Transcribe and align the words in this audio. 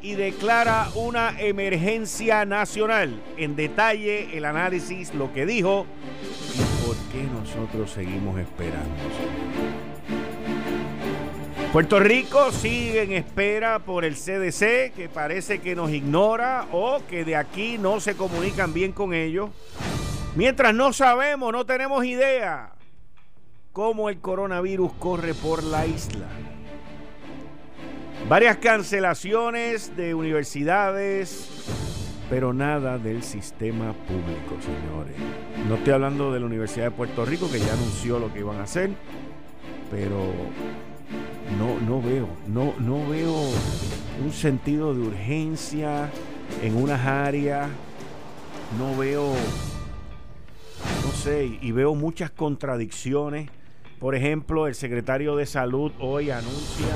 y 0.00 0.14
declara 0.14 0.88
una 0.94 1.40
emergencia 1.40 2.44
nacional. 2.44 3.20
En 3.36 3.56
detalle 3.56 4.36
el 4.36 4.44
análisis, 4.44 5.14
lo 5.14 5.32
que 5.32 5.46
dijo 5.46 5.86
y 6.54 6.86
por 6.86 6.96
qué 7.12 7.24
nosotros 7.24 7.90
seguimos 7.90 8.38
esperando. 8.38 8.94
Puerto 11.72 12.00
Rico 12.00 12.50
sigue 12.50 13.02
en 13.02 13.12
espera 13.12 13.78
por 13.80 14.06
el 14.06 14.14
CDC, 14.14 14.94
que 14.94 15.10
parece 15.12 15.58
que 15.58 15.74
nos 15.76 15.90
ignora 15.90 16.66
o 16.72 17.02
que 17.06 17.26
de 17.26 17.36
aquí 17.36 17.76
no 17.76 18.00
se 18.00 18.16
comunican 18.16 18.72
bien 18.72 18.92
con 18.92 19.12
ellos. 19.12 19.50
Mientras 20.34 20.74
no 20.74 20.94
sabemos, 20.94 21.52
no 21.52 21.66
tenemos 21.66 22.04
idea 22.06 22.72
cómo 23.72 24.08
el 24.08 24.18
coronavirus 24.18 24.92
corre 24.94 25.34
por 25.34 25.62
la 25.62 25.86
isla. 25.86 26.26
Varias 28.28 28.58
cancelaciones 28.58 29.96
de 29.96 30.14
universidades, 30.14 31.48
pero 32.28 32.52
nada 32.52 32.98
del 32.98 33.22
sistema 33.22 33.94
público, 33.94 34.60
señores. 34.60 35.16
No 35.66 35.76
estoy 35.76 35.94
hablando 35.94 36.30
de 36.30 36.40
la 36.40 36.44
Universidad 36.44 36.84
de 36.84 36.90
Puerto 36.90 37.24
Rico, 37.24 37.50
que 37.50 37.58
ya 37.58 37.72
anunció 37.72 38.18
lo 38.18 38.30
que 38.30 38.40
iban 38.40 38.58
a 38.58 38.64
hacer, 38.64 38.90
pero 39.90 40.30
no, 41.58 41.80
no 41.86 42.02
veo, 42.02 42.28
no, 42.48 42.74
no 42.78 43.08
veo 43.08 43.34
un 44.22 44.32
sentido 44.34 44.92
de 44.92 45.00
urgencia 45.00 46.10
en 46.62 46.76
unas 46.76 47.06
áreas, 47.06 47.70
no 48.78 48.94
veo, 48.94 49.32
no 51.02 51.12
sé, 51.12 51.46
y 51.62 51.72
veo 51.72 51.94
muchas 51.94 52.30
contradicciones. 52.30 53.48
Por 53.98 54.14
ejemplo, 54.14 54.66
el 54.66 54.74
secretario 54.74 55.34
de 55.34 55.46
Salud 55.46 55.92
hoy 55.98 56.30
anuncia 56.30 56.94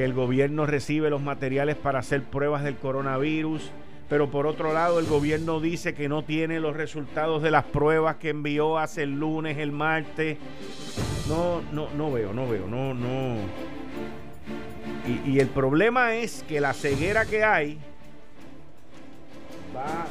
que 0.00 0.06
el 0.06 0.14
gobierno 0.14 0.64
recibe 0.64 1.10
los 1.10 1.20
materiales 1.20 1.76
para 1.76 1.98
hacer 1.98 2.22
pruebas 2.22 2.64
del 2.64 2.76
coronavirus, 2.76 3.70
pero 4.08 4.30
por 4.30 4.46
otro 4.46 4.72
lado 4.72 4.98
el 4.98 5.04
gobierno 5.04 5.60
dice 5.60 5.92
que 5.92 6.08
no 6.08 6.24
tiene 6.24 6.58
los 6.58 6.74
resultados 6.74 7.42
de 7.42 7.50
las 7.50 7.64
pruebas 7.64 8.16
que 8.16 8.30
envió 8.30 8.78
hace 8.78 9.02
el 9.02 9.20
lunes, 9.20 9.58
el 9.58 9.72
martes. 9.72 10.38
No, 11.28 11.60
no, 11.72 11.90
no 11.90 12.10
veo, 12.10 12.32
no 12.32 12.48
veo, 12.48 12.66
no, 12.66 12.94
no. 12.94 13.36
Y, 15.06 15.32
y 15.32 15.38
el 15.38 15.48
problema 15.48 16.14
es 16.14 16.46
que 16.48 16.62
la 16.62 16.72
ceguera 16.72 17.26
que 17.26 17.44
hay 17.44 17.78
va 19.76 20.06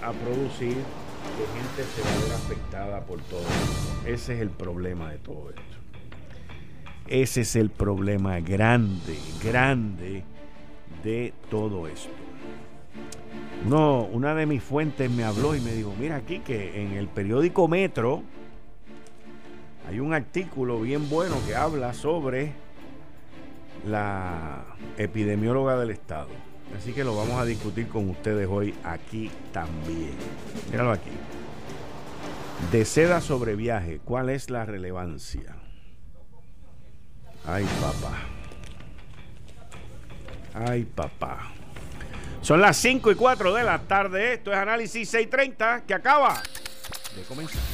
a 0.00 0.12
producir 0.12 0.76
que 0.76 1.58
gente 1.58 1.82
se 1.92 2.02
va 2.02 2.08
a 2.08 2.22
ver 2.22 2.32
afectada 2.34 3.00
por 3.00 3.20
todo. 3.22 3.42
Ese 4.06 4.34
es 4.34 4.40
el 4.40 4.50
problema 4.50 5.10
de 5.10 5.18
todo 5.18 5.50
esto. 5.50 5.73
Ese 7.06 7.42
es 7.42 7.54
el 7.56 7.70
problema 7.70 8.40
grande, 8.40 9.18
grande 9.42 10.24
de 11.02 11.34
todo 11.50 11.86
esto. 11.86 12.08
No, 13.68 14.04
una 14.04 14.34
de 14.34 14.46
mis 14.46 14.62
fuentes 14.62 15.10
me 15.10 15.24
habló 15.24 15.54
y 15.54 15.60
me 15.60 15.72
dijo, 15.72 15.94
mira 15.98 16.16
aquí 16.16 16.40
que 16.40 16.82
en 16.82 16.92
el 16.92 17.08
periódico 17.08 17.68
Metro 17.68 18.22
hay 19.88 20.00
un 20.00 20.14
artículo 20.14 20.80
bien 20.80 21.08
bueno 21.10 21.36
que 21.46 21.54
habla 21.54 21.92
sobre 21.92 22.52
la 23.86 24.64
epidemióloga 24.96 25.78
del 25.78 25.90
Estado. 25.90 26.28
Así 26.76 26.92
que 26.92 27.04
lo 27.04 27.14
vamos 27.16 27.38
a 27.38 27.44
discutir 27.44 27.88
con 27.88 28.08
ustedes 28.08 28.48
hoy 28.48 28.74
aquí 28.82 29.30
también. 29.52 30.14
Míralo 30.70 30.92
aquí. 30.92 31.10
De 32.72 32.84
seda 32.84 33.20
sobre 33.20 33.56
viaje, 33.56 34.00
¿cuál 34.04 34.30
es 34.30 34.48
la 34.48 34.64
relevancia? 34.64 35.63
Ay, 37.46 37.64
papá. 37.80 38.12
Ay, 40.54 40.84
papá. 40.84 41.50
Son 42.40 42.60
las 42.60 42.76
5 42.76 43.10
y 43.10 43.14
4 43.14 43.54
de 43.54 43.64
la 43.64 43.78
tarde. 43.80 44.34
Esto 44.34 44.52
es 44.52 44.58
Análisis 44.58 45.08
630 45.08 45.84
que 45.86 45.94
acaba 45.94 46.42
de 47.16 47.22
comenzar. 47.22 47.73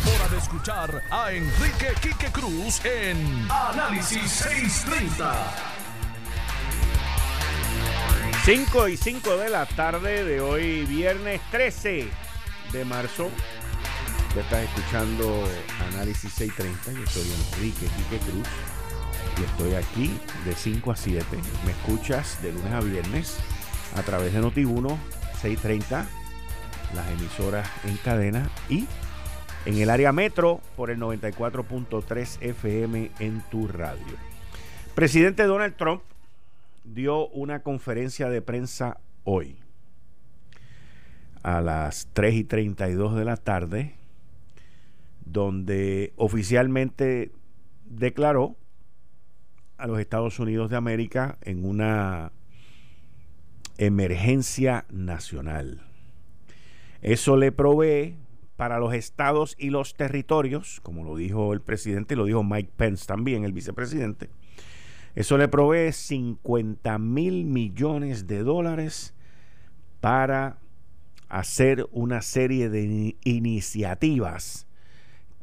hora 0.00 0.28
de 0.28 0.38
escuchar 0.38 1.02
a 1.10 1.32
Enrique 1.32 1.92
Quique 2.00 2.30
Cruz 2.32 2.84
en 2.84 3.48
Análisis 3.50 4.30
630. 4.30 5.34
5 8.44 8.88
y 8.88 8.96
5 8.96 9.36
de 9.36 9.50
la 9.50 9.66
tarde 9.66 10.24
de 10.24 10.40
hoy, 10.40 10.84
viernes 10.86 11.40
13 11.50 12.08
de 12.72 12.84
marzo 12.84 13.30
ya 14.34 14.40
estás 14.40 14.62
escuchando 14.62 15.44
Análisis 15.92 16.32
630. 16.32 17.00
Yo 17.00 17.06
soy 17.06 17.30
Enrique 17.54 17.86
Quique 17.86 18.18
Cruz 18.30 18.48
y 19.38 19.44
estoy 19.44 19.74
aquí 19.74 20.18
de 20.46 20.54
5 20.54 20.90
a 20.90 20.96
7. 20.96 21.26
Me 21.66 21.72
escuchas 21.72 22.40
de 22.40 22.52
lunes 22.52 22.72
a 22.72 22.80
viernes 22.80 23.36
a 23.94 24.02
través 24.02 24.32
de 24.32 24.40
Noti1 24.40 24.96
630, 25.42 26.06
las 26.94 27.10
emisoras 27.10 27.68
en 27.84 27.98
cadena 27.98 28.50
y 28.70 28.86
en 29.64 29.78
el 29.78 29.90
área 29.90 30.12
metro 30.12 30.60
por 30.76 30.90
el 30.90 30.98
94.3 30.98 32.42
FM 32.42 33.10
en 33.20 33.40
tu 33.50 33.68
radio. 33.68 34.16
Presidente 34.94 35.44
Donald 35.44 35.76
Trump 35.76 36.02
dio 36.84 37.28
una 37.28 37.62
conferencia 37.62 38.28
de 38.28 38.42
prensa 38.42 38.98
hoy 39.24 39.56
a 41.42 41.60
las 41.60 42.08
3 42.12 42.34
y 42.34 42.44
32 42.44 43.16
de 43.16 43.24
la 43.24 43.36
tarde 43.36 43.94
donde 45.24 46.12
oficialmente 46.16 47.32
declaró 47.84 48.56
a 49.78 49.86
los 49.86 49.98
Estados 49.98 50.38
Unidos 50.38 50.70
de 50.70 50.76
América 50.76 51.38
en 51.42 51.64
una 51.64 52.32
emergencia 53.78 54.84
nacional. 54.90 55.80
Eso 57.00 57.36
le 57.36 57.50
provee 57.50 58.16
para 58.56 58.78
los 58.78 58.94
estados 58.94 59.54
y 59.58 59.70
los 59.70 59.94
territorios, 59.94 60.80
como 60.82 61.04
lo 61.04 61.16
dijo 61.16 61.52
el 61.52 61.60
presidente 61.60 62.14
y 62.14 62.16
lo 62.16 62.24
dijo 62.24 62.42
Mike 62.42 62.72
Pence 62.76 63.06
también, 63.06 63.44
el 63.44 63.52
vicepresidente, 63.52 64.30
eso 65.14 65.36
le 65.36 65.48
provee 65.48 65.92
50 65.92 66.98
mil 66.98 67.44
millones 67.44 68.26
de 68.26 68.42
dólares 68.42 69.14
para 70.00 70.58
hacer 71.28 71.86
una 71.92 72.22
serie 72.22 72.68
de 72.68 73.16
iniciativas 73.24 74.66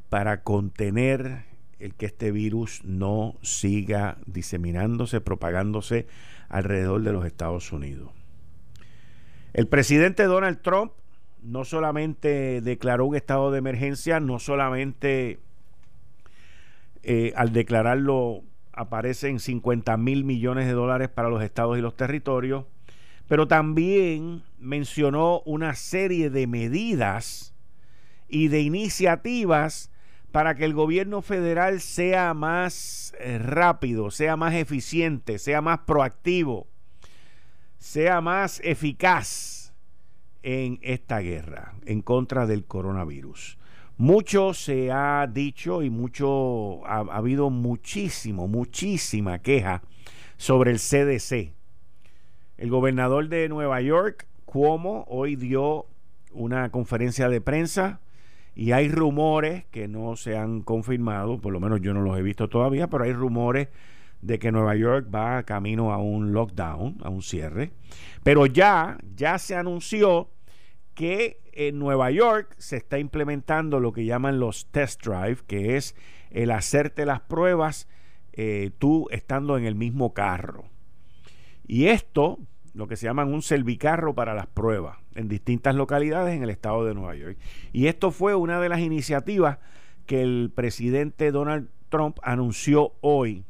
para 0.10 0.44
contener 0.44 1.45
el 1.80 1.95
que 1.95 2.07
este 2.07 2.31
virus 2.31 2.83
no 2.83 3.36
siga 3.42 4.18
diseminándose, 4.25 5.22
propagándose 5.22 6.07
alrededor 6.50 7.04
de 7.04 7.13
los 7.13 7.25
Estados 7.25 7.72
Unidos. 7.72 8.12
El 9.54 9.68
presidente 9.68 10.24
Donald 10.24 10.62
Trump 10.62 10.92
no 11.41 11.65
solamente 11.65 12.62
declaró 12.62 13.06
un 13.06 13.15
estado 13.15 13.51
de 13.51 13.59
emergencia, 13.59 14.19
no 14.19 14.39
solamente 14.39 15.39
eh, 17.03 17.33
al 17.36 17.53
declararlo 17.53 18.44
aparecen 18.74 19.39
50 19.39 19.97
mil 19.97 20.24
millones 20.24 20.65
de 20.65 20.74
dólares 20.74 21.09
para 21.09 21.30
los 21.30 21.44
estados 21.44 21.77
y 21.77 21.81
los 21.81 21.95
territorios, 21.95 22.65
pero 23.27 23.47
también 23.47 24.44
mencionó 24.57 25.41
una 25.45 25.75
serie 25.75 26.30
de 26.30 26.47
medidas 26.47 27.53
y 28.27 28.47
de 28.47 28.62
iniciativas 28.62 29.92
para 30.31 30.56
que 30.56 30.65
el 30.65 30.74
gobierno 30.74 31.21
federal 31.21 31.81
sea 31.81 32.33
más 32.33 33.15
eh, 33.19 33.39
rápido, 33.39 34.12
sea 34.12 34.35
más 34.35 34.53
eficiente, 34.53 35.39
sea 35.39 35.62
más 35.62 35.80
proactivo, 35.80 36.68
sea 37.77 38.21
más 38.21 38.62
eficaz 38.63 39.58
en 40.44 40.80
esta 40.81 41.19
guerra 41.19 41.75
en 41.86 42.01
contra 42.01 42.45
del 42.45 42.65
coronavirus. 42.65 43.57
Mucho 43.97 44.53
se 44.53 44.91
ha 44.91 45.27
dicho 45.27 45.83
y 45.83 45.89
mucho 45.89 46.86
ha, 46.86 47.00
ha 47.00 47.18
habido 47.18 47.50
muchísimo, 47.50 48.47
muchísima 48.47 49.39
queja 49.39 49.81
sobre 50.38 50.71
el 50.71 50.77
CDC. 50.77 51.53
El 52.57 52.69
gobernador 52.69 53.27
de 53.27 53.50
Nueva 53.50 53.81
York, 53.81 54.27
Cuomo, 54.45 55.06
hoy 55.09 55.36
dio 55.36 55.86
una 56.31 56.69
conferencia 56.69 57.30
de 57.30 57.42
prensa 57.42 58.00
y 58.56 58.71
hay 58.71 58.89
rumores 58.89 59.65
que 59.71 59.88
no 59.88 60.15
se 60.15 60.38
han 60.38 60.62
confirmado, 60.62 61.39
por 61.39 61.53
lo 61.53 61.59
menos 61.59 61.81
yo 61.81 61.94
no 61.94 62.01
los 62.01 62.18
he 62.18 62.21
visto 62.21 62.50
todavía, 62.50 62.88
pero 62.88 63.03
hay 63.03 63.13
rumores 63.13 63.69
de 64.21 64.39
que 64.39 64.51
Nueva 64.51 64.75
York 64.75 65.07
va 65.13 65.44
camino 65.44 65.94
a 65.94 65.98
un 65.98 66.33
lockdown, 66.33 66.98
a 67.04 67.10
un 67.10 67.21
cierre. 67.21 67.71
Pero 68.24 68.45
ya, 68.45 68.98
ya 69.16 69.38
se 69.38 69.56
anunció 69.56 70.30
que 70.94 71.39
en 71.54 71.80
Nueva 71.80 72.12
York 72.12 72.56
se 72.57 72.77
está 72.77 73.00
implementando 73.00 73.80
lo 73.80 73.94
que 73.94 74.06
llaman 74.06 74.39
los 74.39 74.68
test 74.71 75.06
drive, 75.06 75.38
que 75.48 75.77
es 75.77 75.95
el 76.30 76.51
hacerte 76.51 77.06
las 77.06 77.21
pruebas 77.21 77.88
eh, 78.33 78.71
tú 78.77 79.07
estando 79.12 79.57
en 79.57 79.66
el 79.66 79.75
mismo 79.75 80.13
carro. 80.13 80.66
Y 81.68 81.88
esto, 81.88 82.39
lo 82.74 82.88
que 82.88 82.95
se 82.95 83.06
llaman 83.06 83.33
un 83.33 83.42
servicarro 83.42 84.16
para 84.16 84.33
las 84.33 84.48
pruebas 84.48 84.98
en 85.16 85.27
distintas 85.27 85.75
localidades 85.75 86.36
en 86.36 86.44
el 86.44 86.50
estado 86.50 86.86
de 86.86 86.94
Nueva 86.94 87.16
York. 87.16 87.38
Y 87.74 87.88
esto 87.88 88.12
fue 88.12 88.36
una 88.36 88.60
de 88.60 88.69
las 88.69 88.80
iniciativas 88.80 89.60
que 90.06 90.21
el 90.21 90.51
presidente 90.54 91.31
Donald 91.31 91.69
Trump 91.89 92.18
anunció 92.24 92.94
hoy 93.01 93.45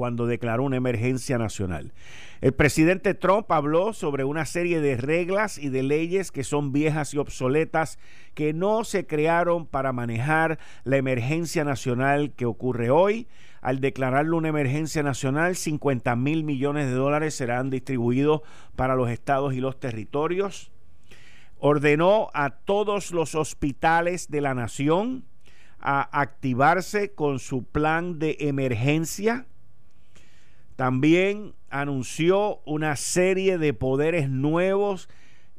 cuando 0.00 0.26
declaró 0.26 0.62
una 0.62 0.78
emergencia 0.78 1.36
nacional. 1.36 1.92
El 2.40 2.54
presidente 2.54 3.12
Trump 3.12 3.52
habló 3.52 3.92
sobre 3.92 4.24
una 4.24 4.46
serie 4.46 4.80
de 4.80 4.96
reglas 4.96 5.58
y 5.58 5.68
de 5.68 5.82
leyes 5.82 6.32
que 6.32 6.42
son 6.42 6.72
viejas 6.72 7.12
y 7.12 7.18
obsoletas 7.18 7.98
que 8.32 8.54
no 8.54 8.84
se 8.84 9.06
crearon 9.06 9.66
para 9.66 9.92
manejar 9.92 10.58
la 10.84 10.96
emergencia 10.96 11.64
nacional 11.64 12.32
que 12.32 12.46
ocurre 12.46 12.88
hoy. 12.88 13.28
Al 13.60 13.80
declararlo 13.80 14.38
una 14.38 14.48
emergencia 14.48 15.02
nacional, 15.02 15.54
50 15.54 16.16
mil 16.16 16.44
millones 16.44 16.86
de 16.86 16.94
dólares 16.94 17.34
serán 17.34 17.68
distribuidos 17.68 18.40
para 18.76 18.94
los 18.94 19.10
estados 19.10 19.52
y 19.52 19.60
los 19.60 19.78
territorios. 19.78 20.72
Ordenó 21.58 22.30
a 22.32 22.48
todos 22.48 23.10
los 23.10 23.34
hospitales 23.34 24.30
de 24.30 24.40
la 24.40 24.54
nación 24.54 25.26
a 25.78 26.08
activarse 26.18 27.12
con 27.12 27.38
su 27.38 27.64
plan 27.64 28.18
de 28.18 28.38
emergencia 28.40 29.44
también 30.80 31.52
anunció 31.68 32.62
una 32.64 32.96
serie 32.96 33.58
de 33.58 33.74
poderes 33.74 34.30
nuevos 34.30 35.10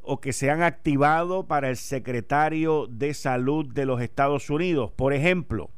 o 0.01 0.19
que 0.19 0.33
se 0.33 0.49
han 0.49 0.63
activado 0.63 1.45
para 1.45 1.69
el 1.69 1.77
secretario 1.77 2.87
de 2.87 3.13
salud 3.13 3.71
de 3.71 3.85
los 3.85 4.01
Estados 4.01 4.49
Unidos. 4.49 4.91
Por 4.95 5.13
ejemplo, 5.13 5.69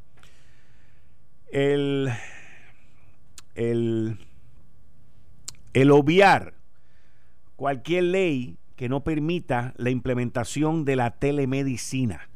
el, 1.52 2.10
el, 3.56 4.18
el 5.74 5.92
obviar 5.92 6.54
cualquier 7.58 8.06
ley 8.06 8.58
que 8.78 8.88
no 8.88 9.04
permita 9.04 9.74
la 9.76 9.90
implementación 9.90 10.86
de 10.86 10.96
la 10.96 11.18
telemedicina 11.18 12.30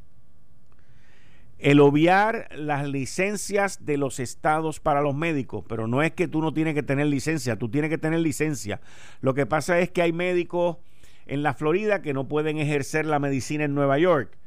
el 1.59 1.79
obviar 1.79 2.47
las 2.55 2.87
licencias 2.87 3.85
de 3.85 3.97
los 3.97 4.19
estados 4.19 4.79
para 4.79 5.01
los 5.01 5.15
médicos, 5.15 5.63
pero 5.67 5.87
no 5.87 6.03
es 6.03 6.11
que 6.11 6.27
tú 6.27 6.41
no 6.41 6.53
tienes 6.53 6.75
que 6.75 6.83
tener 6.83 7.07
licencia, 7.07 7.57
tú 7.57 7.69
tienes 7.69 7.89
que 7.89 7.97
tener 7.97 8.19
licencia. 8.19 8.79
Lo 9.21 9.33
que 9.33 9.45
pasa 9.45 9.79
es 9.79 9.89
que 9.89 10.03
hay 10.03 10.13
médicos 10.13 10.77
en 11.25 11.43
la 11.43 11.53
Florida 11.53 12.01
que 12.01 12.13
no 12.13 12.27
pueden 12.27 12.57
ejercer 12.57 13.05
la 13.05 13.19
medicina 13.19 13.63
en 13.65 13.73
Nueva 13.73 13.97
York. 13.97 14.37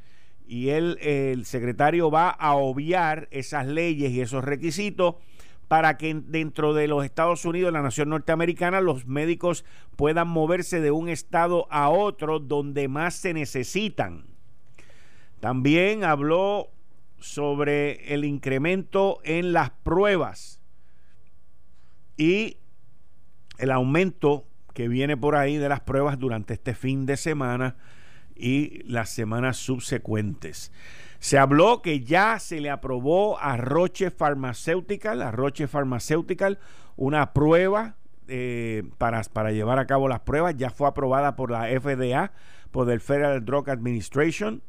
Y 0.47 0.71
él, 0.71 0.99
el 1.01 1.45
secretario 1.45 2.11
va 2.11 2.31
a 2.31 2.55
obviar 2.55 3.29
esas 3.31 3.67
leyes 3.67 4.11
y 4.13 4.21
esos 4.21 4.45
requisitos 4.45 5.17
para 5.69 5.97
que 5.97 6.15
dentro 6.15 6.75
de 6.75 6.89
los 6.89 7.05
Estados 7.05 7.45
Unidos, 7.45 7.73
la 7.73 7.83
nación 7.83 8.09
norteamericana, 8.09 8.81
los 8.81 9.07
médicos 9.07 9.65
puedan 9.95 10.27
moverse 10.27 10.81
de 10.81 10.91
un 10.91 11.09
estado 11.09 11.69
a 11.71 11.89
otro 11.91 12.41
donde 12.41 12.89
más 12.89 13.15
se 13.15 13.33
necesitan. 13.35 14.25
También 15.39 16.03
habló 16.03 16.71
sobre 17.21 18.15
el 18.15 18.25
incremento 18.25 19.21
en 19.25 19.53
las 19.53 19.71
pruebas 19.71 20.61
y 22.17 22.59
el 23.59 23.71
aumento 23.71 24.47
que 24.75 24.89
viene 24.89 25.17
por 25.17 25.37
ahí 25.37 25.57
de 25.57 25.69
las 25.69 25.81
pruebas 25.81 26.19
durante 26.19 26.55
este 26.55 26.75
fin 26.75 27.07
de 27.07 27.17
semana 27.17 27.77
y 28.35 28.83
las 28.85 29.11
semanas 29.11 29.59
subsecuentes. 29.59 30.73
Se 31.19 31.39
habló 31.39 31.83
que 31.83 32.01
ya 32.01 32.39
se 32.39 32.61
le 32.61 32.71
aprobó 32.71 33.39
a 33.39 33.59
Roche 33.59 34.11
Pharmaceutical, 34.11 35.21
a 35.21 35.31
Roche 35.31 35.69
una 36.97 37.33
prueba 37.35 37.97
eh, 38.29 38.85
para, 38.97 39.23
para 39.25 39.53
llevar 39.53 39.79
a 39.79 39.87
cabo 39.87 40.09
las 40.09 40.21
pruebas. 40.21 40.57
Ya 40.57 40.71
fue 40.71 40.89
aprobada 40.89 41.37
por 41.37 41.51
la 41.51 41.67
FDA, 41.67 42.33
por 42.71 42.91
el 42.91 43.01
Federal 43.01 43.45
Drug 43.45 43.69
Administration. 43.69 44.63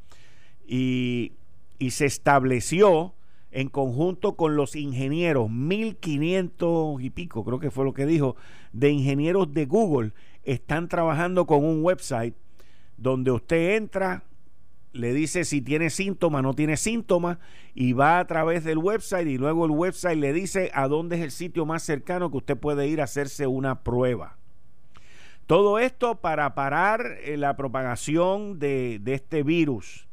Y 0.66 1.34
y 1.82 1.90
se 1.90 2.06
estableció 2.06 3.16
en 3.50 3.68
conjunto 3.68 4.36
con 4.36 4.56
los 4.56 4.76
ingenieros, 4.76 5.50
1500 5.50 7.02
y 7.02 7.10
pico, 7.10 7.44
creo 7.44 7.60
que 7.60 7.72
fue 7.72 7.86
lo 7.86 7.94
que 7.96 8.06
dijo, 8.06 8.36
de 8.72 8.92
ingenieros 8.92 9.52
de 9.52 9.66
Google, 9.66 10.12
están 10.44 10.88
trabajando 10.88 11.48
con 11.48 11.66
un 11.66 11.84
website 11.84 12.36
donde 12.98 13.32
usted 13.32 13.78
entra, 13.78 14.26
le 14.94 15.12
dice 15.12 15.44
si 15.44 15.60
tiene 15.60 15.90
síntomas, 15.90 16.44
no 16.44 16.54
tiene 16.54 16.78
síntomas, 16.78 17.40
y 17.74 17.94
va 17.94 18.20
a 18.20 18.28
través 18.28 18.64
del 18.64 18.78
website 18.78 19.28
y 19.28 19.40
luego 19.40 19.66
el 19.66 19.72
website 19.72 20.20
le 20.20 20.34
dice 20.34 20.70
a 20.76 20.88
dónde 20.88 21.16
es 21.16 21.24
el 21.24 21.32
sitio 21.32 21.66
más 21.66 21.82
cercano 21.82 22.30
que 22.30 22.38
usted 22.38 22.58
puede 22.58 22.88
ir 22.88 23.02
a 23.02 23.06
hacerse 23.06 23.48
una 23.48 23.82
prueba. 23.82 24.38
Todo 25.48 25.80
esto 25.80 26.22
para 26.22 26.54
parar 26.54 27.18
eh, 27.24 27.38
la 27.38 27.58
propagación 27.58 28.60
de, 28.60 29.00
de 29.02 29.16
este 29.16 29.42
virus 29.42 30.08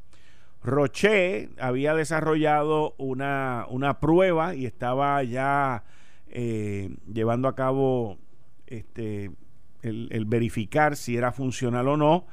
Roche 0.62 1.50
había 1.58 1.94
desarrollado 1.94 2.94
una, 2.98 3.66
prueba 4.00 4.54
y 4.54 4.66
estaba 4.66 5.22
ya 5.22 5.84
eh, 6.28 6.96
llevando 7.12 7.48
a 7.48 7.54
cabo 7.54 8.18
este, 8.66 9.30
el, 9.82 10.24
verificar 10.26 10.96
si 10.96 11.16
era 11.16 11.32
funcional 11.32 11.88
o 11.88 11.96
no 11.96 12.26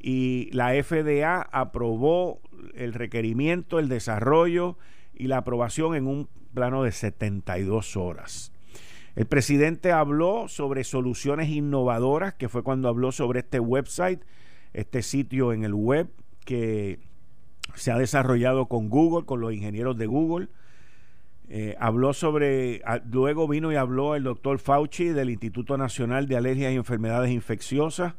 y 0.00 0.50
la 0.52 0.72
FDA 0.82 1.40
aprobó 1.40 2.40
el 2.74 2.92
requerimiento, 2.92 3.78
el 3.78 3.88
desarrollo 3.88 4.76
y 5.14 5.28
la 5.28 5.38
aprobación 5.38 5.94
en 5.94 6.06
un 6.06 6.28
plano 6.54 6.82
de 6.82 6.92
72 6.92 7.96
horas. 7.96 8.52
El 9.14 9.26
presidente 9.26 9.92
habló 9.92 10.48
sobre 10.48 10.84
soluciones 10.84 11.50
innovadoras, 11.50 12.34
que 12.34 12.48
fue 12.48 12.62
cuando 12.62 12.88
habló 12.88 13.12
sobre 13.12 13.40
este 13.40 13.60
website, 13.60 14.22
este 14.72 15.02
sitio 15.02 15.52
en 15.52 15.64
el 15.64 15.74
web 15.74 16.08
que 16.44 16.98
se 17.74 17.90
ha 17.90 17.98
desarrollado 17.98 18.66
con 18.66 18.88
Google, 18.88 19.26
con 19.26 19.40
los 19.40 19.52
ingenieros 19.52 19.96
de 19.96 20.06
Google. 20.06 20.48
Eh, 21.48 21.76
habló 21.78 22.12
sobre, 22.14 22.82
luego 23.10 23.46
vino 23.46 23.72
y 23.72 23.76
habló 23.76 24.14
el 24.14 24.22
doctor 24.22 24.58
Fauci 24.58 25.08
del 25.08 25.30
Instituto 25.30 25.76
Nacional 25.76 26.26
de 26.26 26.36
Alergias 26.36 26.72
y 26.72 26.76
Enfermedades 26.76 27.30
Infecciosas. 27.30 28.14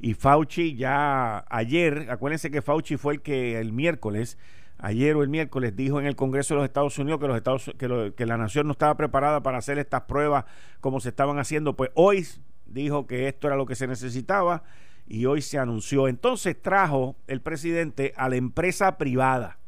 Y 0.00 0.14
Fauci 0.14 0.74
ya 0.74 1.44
ayer, 1.50 2.08
acuérdense 2.10 2.50
que 2.50 2.62
Fauci 2.62 2.96
fue 2.96 3.14
el 3.14 3.20
que 3.22 3.60
el 3.60 3.72
miércoles, 3.72 4.38
ayer 4.78 5.14
o 5.16 5.22
el 5.22 5.28
miércoles, 5.28 5.76
dijo 5.76 6.00
en 6.00 6.06
el 6.06 6.16
Congreso 6.16 6.54
de 6.54 6.60
los 6.60 6.64
Estados 6.64 6.98
Unidos 6.98 7.20
que, 7.20 7.28
los 7.28 7.36
Estados, 7.36 7.70
que 7.78 8.26
la 8.26 8.36
nación 8.36 8.66
no 8.66 8.72
estaba 8.72 8.96
preparada 8.96 9.42
para 9.42 9.58
hacer 9.58 9.78
estas 9.78 10.02
pruebas 10.02 10.44
como 10.80 10.98
se 11.00 11.10
estaban 11.10 11.38
haciendo. 11.38 11.76
Pues 11.76 11.90
hoy 11.94 12.26
dijo 12.66 13.06
que 13.06 13.28
esto 13.28 13.46
era 13.46 13.56
lo 13.56 13.66
que 13.66 13.74
se 13.74 13.86
necesitaba 13.86 14.64
y 15.12 15.26
hoy 15.26 15.42
se 15.42 15.58
anunció. 15.58 16.08
Entonces 16.08 16.56
trajo 16.60 17.16
el 17.26 17.42
presidente 17.42 18.14
a 18.16 18.30
la 18.30 18.36
empresa 18.36 18.96
privada. 18.96 19.58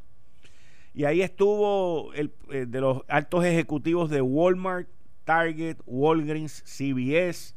Y 0.95 1.05
ahí 1.05 1.21
estuvo 1.21 2.15
el, 2.15 2.33
eh, 2.51 2.65
de 2.67 2.81
los 2.81 3.03
altos 3.09 3.45
ejecutivos 3.45 4.09
de 4.09 4.23
Walmart, 4.23 4.89
Target, 5.25 5.77
Walgreens, 5.85 6.63
CVS, 6.65 7.55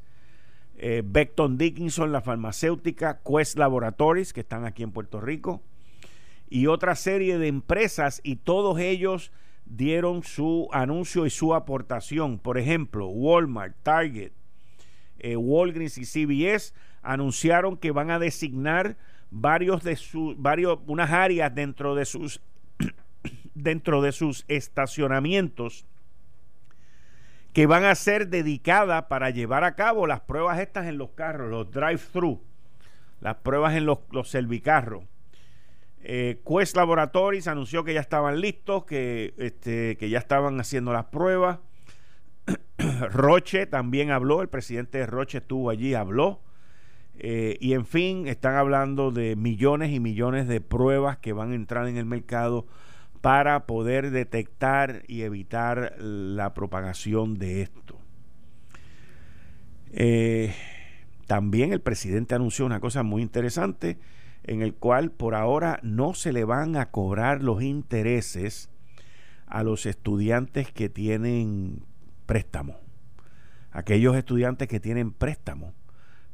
eh, 0.76 1.02
Beckton 1.06 1.58
Dickinson, 1.58 2.12
la 2.12 2.20
farmacéutica, 2.20 3.22
Quest 3.24 3.58
Laboratories, 3.58 4.34
que 4.34 4.42
están 4.42 4.66
aquí 4.66 4.84
en 4.84 4.92
Puerto 4.92 5.22
Rico, 5.22 5.62
y 6.50 6.68
otra 6.68 6.94
serie 6.94 7.38
de 7.38 7.48
empresas, 7.48 8.20
y 8.22 8.36
todos 8.36 8.80
ellos 8.80 9.32
dieron 9.66 10.24
su 10.24 10.68
anuncio 10.74 11.26
y 11.26 11.30
su 11.30 11.56
aportación. 11.56 12.38
Por 12.38 12.58
ejemplo, 12.58 13.08
Walmart, 13.08 13.78
Target, 13.82 14.34
eh, 15.20 15.38
Walgreens 15.38 15.98
y 15.98 16.06
CVS 16.06 16.74
anunciaron 17.08 17.78
que 17.78 17.92
van 17.92 18.12
a 18.12 18.20
designar 18.20 18.98
varios 19.32 19.84
de 19.84 19.96
sus 19.96 20.40
varios 20.40 20.80
unas 20.88 21.12
áreas 21.12 21.54
dentro 21.54 21.96
de 21.96 22.06
sus 22.06 22.42
dentro 23.56 24.02
de 24.02 24.12
sus 24.12 24.46
estacionamientos 24.48 25.86
que 27.54 27.66
van 27.66 27.86
a 27.86 27.96
ser 27.96 28.28
dedicadas 28.28 29.06
para 29.06 29.30
llevar 29.32 29.64
a 29.64 29.76
cabo 29.76 30.06
las 30.06 30.22
pruebas 30.22 30.60
estas 30.60 30.86
en 30.86 30.98
los 30.98 31.12
carros, 31.12 31.50
los 31.50 31.72
drive-thru. 31.72 32.40
las 33.20 33.38
pruebas 33.38 33.76
en 33.76 33.88
los, 33.88 34.00
los 34.12 34.30
cervicarros. 34.30 35.04
Eh, 36.02 36.40
Quest 36.48 36.76
Laboratories 36.76 37.48
anunció 37.48 37.84
que 37.84 37.96
ya 37.96 38.02
estaban 38.02 38.42
listos, 38.42 38.86
que, 38.86 39.34
este, 39.38 39.98
que 39.98 40.10
ya 40.10 40.20
estaban 40.20 40.60
haciendo 40.60 40.94
las 40.94 41.06
pruebas. 41.06 41.58
Roche 43.12 43.66
también 43.66 44.12
habló, 44.12 44.44
el 44.44 44.50
presidente 44.50 45.00
de 45.00 45.08
Roche 45.08 45.40
estuvo 45.40 45.72
allí, 45.72 45.96
habló. 45.96 46.42
Eh, 47.20 47.58
y 47.60 47.74
en 47.74 47.86
fin, 47.86 48.28
están 48.28 48.56
hablando 48.56 49.12
de 49.12 49.36
millones 49.36 49.92
y 49.92 50.00
millones 50.00 50.48
de 50.48 50.62
pruebas 50.62 51.18
que 51.18 51.34
van 51.34 51.52
a 51.52 51.56
entrar 51.56 51.88
en 51.88 51.98
el 51.98 52.06
mercado 52.06 52.68
para 53.22 53.66
poder 53.66 54.12
detectar 54.12 55.04
y 55.08 55.24
evitar 55.24 55.96
la 56.00 56.54
propagación 56.54 57.40
de 57.40 57.64
esto. 57.64 58.00
Eh, 59.92 60.54
también 61.26 61.74
el 61.74 61.82
presidente 61.82 62.36
anunció 62.36 62.66
una 62.66 62.80
cosa 62.80 63.02
muy 63.02 63.24
interesante 63.24 63.98
en 64.44 64.62
el 64.62 64.76
cual 64.76 65.12
por 65.12 65.34
ahora 65.34 65.80
no 65.82 66.14
se 66.14 66.32
le 66.32 66.44
van 66.44 66.76
a 66.76 66.92
cobrar 66.92 67.42
los 67.42 67.64
intereses 67.64 68.70
a 69.48 69.64
los 69.64 69.88
estudiantes 69.88 70.72
que 70.72 70.88
tienen 70.88 71.84
préstamo. 72.28 72.80
Aquellos 73.72 74.16
estudiantes 74.16 74.68
que 74.68 74.80
tienen 74.80 75.12
préstamo 75.12 75.74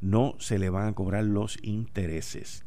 no 0.03 0.35
se 0.37 0.59
le 0.59 0.69
van 0.69 0.89
a 0.89 0.93
cobrar 0.93 1.23
los 1.23 1.57
intereses. 1.63 2.65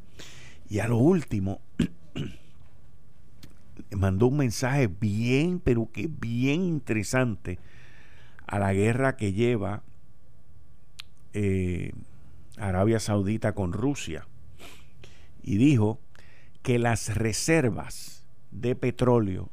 Y 0.69 0.81
a 0.81 0.88
lo 0.88 0.97
último, 0.97 1.61
mandó 3.90 4.28
un 4.28 4.38
mensaje 4.38 4.88
bien, 4.88 5.61
pero 5.61 5.90
que 5.93 6.09
bien 6.09 6.62
interesante 6.62 7.59
a 8.47 8.59
la 8.59 8.73
guerra 8.73 9.16
que 9.16 9.35
lleva 9.35 9.83
eh, 11.35 11.93
Arabia 12.57 13.00
Saudita 13.00 13.52
con 13.52 13.73
Rusia. 13.73 14.26
Y 15.43 15.59
dijo 15.59 16.00
que 16.62 16.78
las 16.78 17.16
reservas 17.16 18.25
de 18.50 18.75
petróleo 18.75 19.50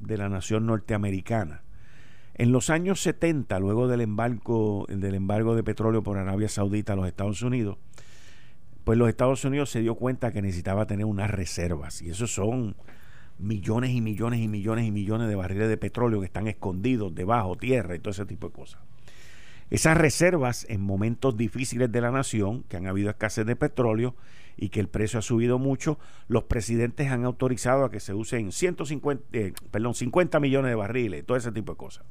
de 0.00 0.16
la 0.16 0.30
nación 0.30 0.66
norteamericana 0.66 1.62
en 2.38 2.52
los 2.52 2.70
años 2.70 3.02
70, 3.02 3.58
luego 3.58 3.88
del 3.88 4.00
embargo, 4.00 4.86
del 4.88 5.16
embargo 5.16 5.56
de 5.56 5.64
petróleo 5.64 6.04
por 6.04 6.18
Arabia 6.18 6.48
Saudita 6.48 6.92
a 6.92 6.96
los 6.96 7.08
Estados 7.08 7.42
Unidos, 7.42 7.78
pues 8.84 8.96
los 8.96 9.08
Estados 9.08 9.44
Unidos 9.44 9.70
se 9.70 9.80
dio 9.80 9.96
cuenta 9.96 10.32
que 10.32 10.40
necesitaba 10.40 10.86
tener 10.86 11.04
unas 11.04 11.30
reservas. 11.30 12.00
Y 12.00 12.10
esos 12.10 12.32
son 12.32 12.76
millones 13.38 13.90
y 13.90 14.00
millones 14.00 14.40
y 14.40 14.48
millones 14.48 14.86
y 14.86 14.92
millones 14.92 15.28
de 15.28 15.34
barriles 15.34 15.68
de 15.68 15.76
petróleo 15.76 16.20
que 16.20 16.26
están 16.26 16.46
escondidos 16.46 17.12
debajo, 17.12 17.56
tierra 17.56 17.96
y 17.96 17.98
todo 17.98 18.12
ese 18.12 18.24
tipo 18.24 18.48
de 18.48 18.54
cosas. 18.54 18.80
Esas 19.70 19.98
reservas 19.98 20.64
en 20.70 20.80
momentos 20.80 21.36
difíciles 21.36 21.90
de 21.90 22.00
la 22.00 22.12
nación, 22.12 22.62
que 22.68 22.76
han 22.76 22.86
habido 22.86 23.10
escasez 23.10 23.44
de 23.46 23.56
petróleo 23.56 24.14
y 24.56 24.70
que 24.70 24.80
el 24.80 24.88
precio 24.88 25.18
ha 25.18 25.22
subido 25.22 25.58
mucho, 25.58 25.98
los 26.28 26.44
presidentes 26.44 27.10
han 27.10 27.24
autorizado 27.24 27.84
a 27.84 27.90
que 27.90 28.00
se 28.00 28.14
usen 28.14 28.52
150, 28.52 29.24
eh, 29.32 29.52
perdón, 29.70 29.94
50 29.94 30.40
millones 30.40 30.70
de 30.70 30.76
barriles, 30.76 31.26
todo 31.26 31.36
ese 31.36 31.52
tipo 31.52 31.72
de 31.72 31.78
cosas. 31.78 32.06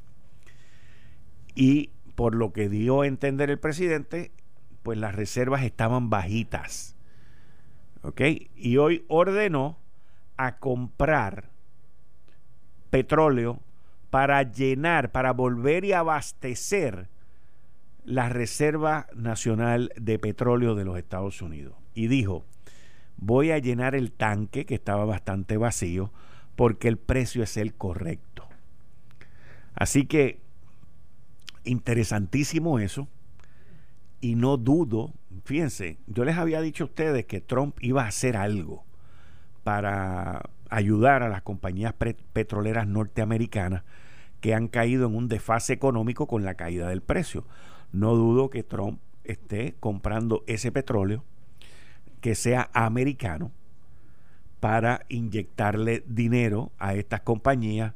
Y 1.57 1.89
por 2.13 2.35
lo 2.35 2.53
que 2.53 2.69
dio 2.69 3.01
a 3.01 3.07
entender 3.07 3.49
el 3.49 3.57
presidente, 3.57 4.31
pues 4.83 4.99
las 4.99 5.15
reservas 5.15 5.63
estaban 5.63 6.11
bajitas. 6.11 6.95
¿Ok? 8.03 8.21
Y 8.55 8.77
hoy 8.77 9.05
ordenó 9.07 9.79
a 10.37 10.59
comprar 10.59 11.49
petróleo 12.91 13.59
para 14.11 14.43
llenar, 14.43 15.11
para 15.11 15.33
volver 15.33 15.83
y 15.83 15.93
abastecer 15.93 17.09
la 18.05 18.29
Reserva 18.29 19.07
Nacional 19.15 19.91
de 19.95 20.19
Petróleo 20.19 20.75
de 20.75 20.85
los 20.85 20.95
Estados 20.99 21.41
Unidos. 21.41 21.73
Y 21.95 22.05
dijo, 22.05 22.45
voy 23.17 23.49
a 23.49 23.57
llenar 23.57 23.95
el 23.95 24.11
tanque 24.11 24.67
que 24.67 24.75
estaba 24.75 25.05
bastante 25.05 25.57
vacío 25.57 26.13
porque 26.55 26.87
el 26.87 26.97
precio 26.97 27.41
es 27.41 27.57
el 27.57 27.73
correcto. 27.73 28.47
Así 29.73 30.05
que 30.05 30.45
interesantísimo 31.67 32.79
eso. 32.79 33.07
Y 34.19 34.35
no 34.35 34.57
dudo, 34.57 35.13
fíjense, 35.43 35.97
yo 36.07 36.25
les 36.25 36.37
había 36.37 36.61
dicho 36.61 36.85
a 36.85 36.87
ustedes 36.87 37.25
que 37.25 37.41
Trump 37.41 37.77
iba 37.81 38.03
a 38.03 38.07
hacer 38.07 38.35
algo 38.35 38.83
para 39.63 40.49
ayudar 40.69 41.23
a 41.23 41.29
las 41.29 41.43
compañías 41.43 41.93
petroleras 42.33 42.87
norteamericanas 42.87 43.83
que 44.41 44.53
han 44.53 44.67
caído 44.67 45.07
en 45.07 45.15
un 45.15 45.27
desfase 45.27 45.73
económico 45.73 46.27
con 46.27 46.43
la 46.43 46.55
caída 46.55 46.89
del 46.89 47.01
precio. 47.01 47.45
No 47.91 48.15
dudo 48.15 48.49
que 48.49 48.63
Trump 48.63 48.99
esté 49.23 49.75
comprando 49.79 50.43
ese 50.47 50.71
petróleo 50.71 51.23
que 52.21 52.35
sea 52.35 52.69
americano 52.73 53.51
para 54.59 55.05
inyectarle 55.09 56.03
dinero 56.07 56.71
a 56.79 56.95
estas 56.95 57.21
compañías 57.21 57.93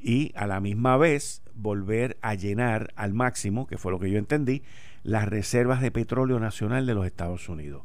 y 0.00 0.32
a 0.36 0.46
la 0.46 0.60
misma 0.60 0.96
vez 0.96 1.42
volver 1.54 2.16
a 2.22 2.34
llenar 2.34 2.92
al 2.96 3.14
máximo, 3.14 3.66
que 3.66 3.78
fue 3.78 3.92
lo 3.92 3.98
que 3.98 4.10
yo 4.10 4.18
entendí, 4.18 4.62
las 5.02 5.28
reservas 5.28 5.80
de 5.80 5.90
petróleo 5.90 6.40
nacional 6.40 6.86
de 6.86 6.94
los 6.94 7.06
Estados 7.06 7.48
Unidos. 7.48 7.82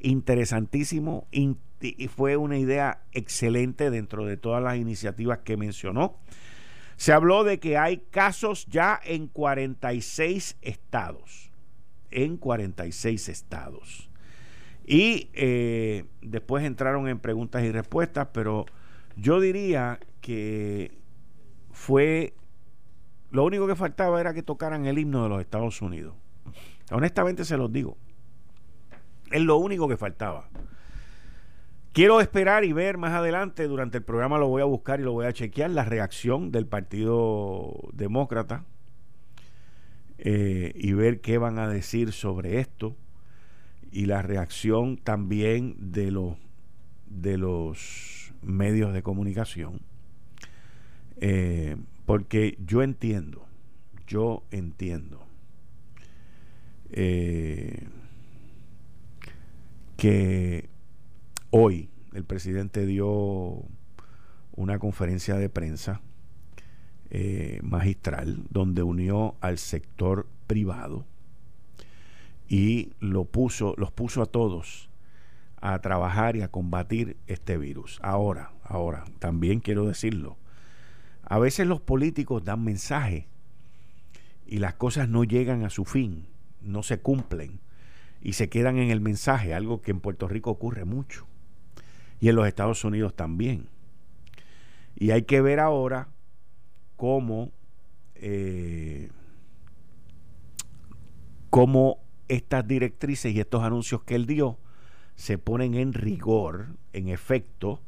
Interesantísimo 0.00 1.28
y 1.30 2.08
fue 2.08 2.36
una 2.36 2.58
idea 2.58 3.02
excelente 3.12 3.90
dentro 3.90 4.26
de 4.26 4.36
todas 4.36 4.62
las 4.62 4.76
iniciativas 4.76 5.38
que 5.38 5.56
mencionó. 5.56 6.18
Se 6.96 7.12
habló 7.12 7.42
de 7.44 7.58
que 7.58 7.78
hay 7.78 7.98
casos 8.10 8.66
ya 8.66 9.00
en 9.04 9.26
46 9.26 10.56
estados. 10.62 11.50
En 12.10 12.36
46 12.36 13.28
estados. 13.28 14.08
Y 14.86 15.30
eh, 15.32 16.04
después 16.20 16.64
entraron 16.64 17.08
en 17.08 17.18
preguntas 17.18 17.64
y 17.64 17.72
respuestas, 17.72 18.28
pero 18.32 18.66
yo 19.16 19.40
diría 19.40 19.98
que 20.20 20.92
fue 21.72 22.34
lo 23.32 23.44
único 23.44 23.66
que 23.66 23.74
faltaba 23.74 24.20
era 24.20 24.34
que 24.34 24.42
tocaran 24.42 24.86
el 24.86 24.98
himno 24.98 25.22
de 25.22 25.28
los 25.30 25.40
Estados 25.40 25.80
Unidos. 25.82 26.14
Honestamente 26.90 27.44
se 27.44 27.56
los 27.56 27.72
digo. 27.72 27.96
Es 29.30 29.40
lo 29.40 29.56
único 29.56 29.88
que 29.88 29.96
faltaba. 29.96 30.48
Quiero 31.92 32.20
esperar 32.20 32.64
y 32.64 32.72
ver 32.72 32.98
más 32.98 33.12
adelante, 33.12 33.66
durante 33.66 33.98
el 33.98 34.04
programa 34.04 34.38
lo 34.38 34.48
voy 34.48 34.62
a 34.62 34.66
buscar 34.66 35.00
y 35.00 35.02
lo 35.02 35.12
voy 35.12 35.26
a 35.26 35.32
chequear, 35.32 35.70
la 35.70 35.84
reacción 35.84 36.52
del 36.52 36.66
Partido 36.66 37.74
Demócrata 37.92 38.64
eh, 40.18 40.72
y 40.74 40.92
ver 40.92 41.20
qué 41.20 41.38
van 41.38 41.58
a 41.58 41.68
decir 41.68 42.12
sobre 42.12 42.60
esto 42.60 42.96
y 43.90 44.06
la 44.06 44.22
reacción 44.22 44.96
también 44.96 45.74
de 45.78 46.10
los, 46.10 46.36
de 47.06 47.38
los 47.38 48.32
medios 48.42 48.92
de 48.92 49.02
comunicación. 49.02 49.80
Eh, 51.16 51.76
porque 52.06 52.58
yo 52.64 52.82
entiendo, 52.82 53.46
yo 54.06 54.44
entiendo 54.50 55.24
eh, 56.90 57.86
que 59.96 60.68
hoy 61.50 61.88
el 62.12 62.24
presidente 62.24 62.86
dio 62.86 63.64
una 64.54 64.78
conferencia 64.78 65.36
de 65.36 65.48
prensa 65.48 66.00
eh, 67.10 67.60
magistral 67.62 68.44
donde 68.50 68.82
unió 68.82 69.36
al 69.40 69.58
sector 69.58 70.26
privado 70.46 71.06
y 72.48 72.92
lo 73.00 73.24
puso, 73.24 73.74
los 73.78 73.92
puso 73.92 74.22
a 74.22 74.26
todos 74.26 74.90
a 75.62 75.78
trabajar 75.78 76.36
y 76.36 76.42
a 76.42 76.48
combatir 76.48 77.16
este 77.28 77.56
virus. 77.56 77.98
Ahora, 78.02 78.50
ahora, 78.64 79.04
también 79.20 79.60
quiero 79.60 79.86
decirlo, 79.86 80.36
a 81.32 81.38
veces 81.38 81.66
los 81.66 81.80
políticos 81.80 82.44
dan 82.44 82.62
mensajes 82.62 83.24
y 84.44 84.58
las 84.58 84.74
cosas 84.74 85.08
no 85.08 85.24
llegan 85.24 85.64
a 85.64 85.70
su 85.70 85.86
fin, 85.86 86.26
no 86.60 86.82
se 86.82 87.00
cumplen 87.00 87.58
y 88.20 88.34
se 88.34 88.50
quedan 88.50 88.76
en 88.76 88.90
el 88.90 89.00
mensaje, 89.00 89.54
algo 89.54 89.80
que 89.80 89.92
en 89.92 90.00
Puerto 90.00 90.28
Rico 90.28 90.50
ocurre 90.50 90.84
mucho 90.84 91.26
y 92.20 92.28
en 92.28 92.36
los 92.36 92.46
Estados 92.46 92.84
Unidos 92.84 93.16
también. 93.16 93.70
Y 94.94 95.12
hay 95.12 95.22
que 95.22 95.40
ver 95.40 95.58
ahora 95.58 96.08
cómo, 96.96 97.50
eh, 98.16 99.08
cómo 101.48 101.96
estas 102.28 102.68
directrices 102.68 103.34
y 103.34 103.40
estos 103.40 103.62
anuncios 103.62 104.02
que 104.02 104.16
él 104.16 104.26
dio 104.26 104.58
se 105.14 105.38
ponen 105.38 105.76
en 105.76 105.94
rigor, 105.94 106.76
en 106.92 107.08
efecto, 107.08 107.80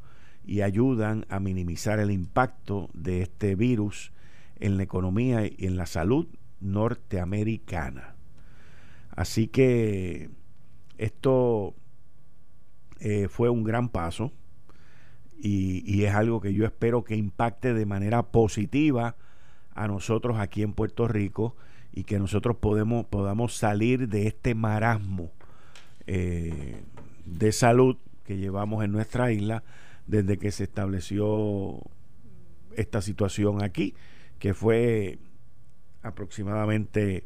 y 0.46 0.62
ayudan 0.62 1.26
a 1.28 1.40
minimizar 1.40 1.98
el 1.98 2.10
impacto 2.10 2.90
de 2.92 3.22
este 3.22 3.54
virus 3.54 4.12
en 4.56 4.76
la 4.76 4.82
economía 4.82 5.46
y 5.46 5.66
en 5.66 5.76
la 5.76 5.86
salud 5.86 6.26
norteamericana. 6.60 8.14
Así 9.10 9.48
que 9.48 10.30
esto 10.98 11.74
eh, 13.00 13.28
fue 13.28 13.50
un 13.50 13.64
gran 13.64 13.88
paso 13.88 14.32
y, 15.40 16.04
es 16.04 16.14
algo 16.14 16.40
que 16.40 16.54
yo 16.54 16.64
espero 16.64 17.04
que 17.04 17.16
impacte 17.16 17.74
de 17.74 17.86
manera 17.86 18.22
positiva 18.22 19.16
a 19.74 19.88
nosotros 19.88 20.38
aquí 20.38 20.62
en 20.62 20.72
Puerto 20.72 21.06
Rico 21.06 21.56
y 21.92 22.04
que 22.04 22.18
nosotros 22.18 22.56
podamos 22.56 23.56
salir 23.56 24.08
de 24.08 24.26
este 24.26 24.54
marasmo 24.54 25.30
eh, 26.06 26.82
de 27.26 27.52
salud 27.52 27.96
que 28.24 28.38
llevamos 28.38 28.84
en 28.84 28.92
nuestra 28.92 29.32
isla 29.32 29.62
desde 30.06 30.38
que 30.38 30.50
se 30.50 30.64
estableció 30.64 31.80
esta 32.76 33.02
situación 33.02 33.62
aquí, 33.62 33.94
que 34.38 34.54
fue 34.54 35.18
aproximadamente 36.02 37.25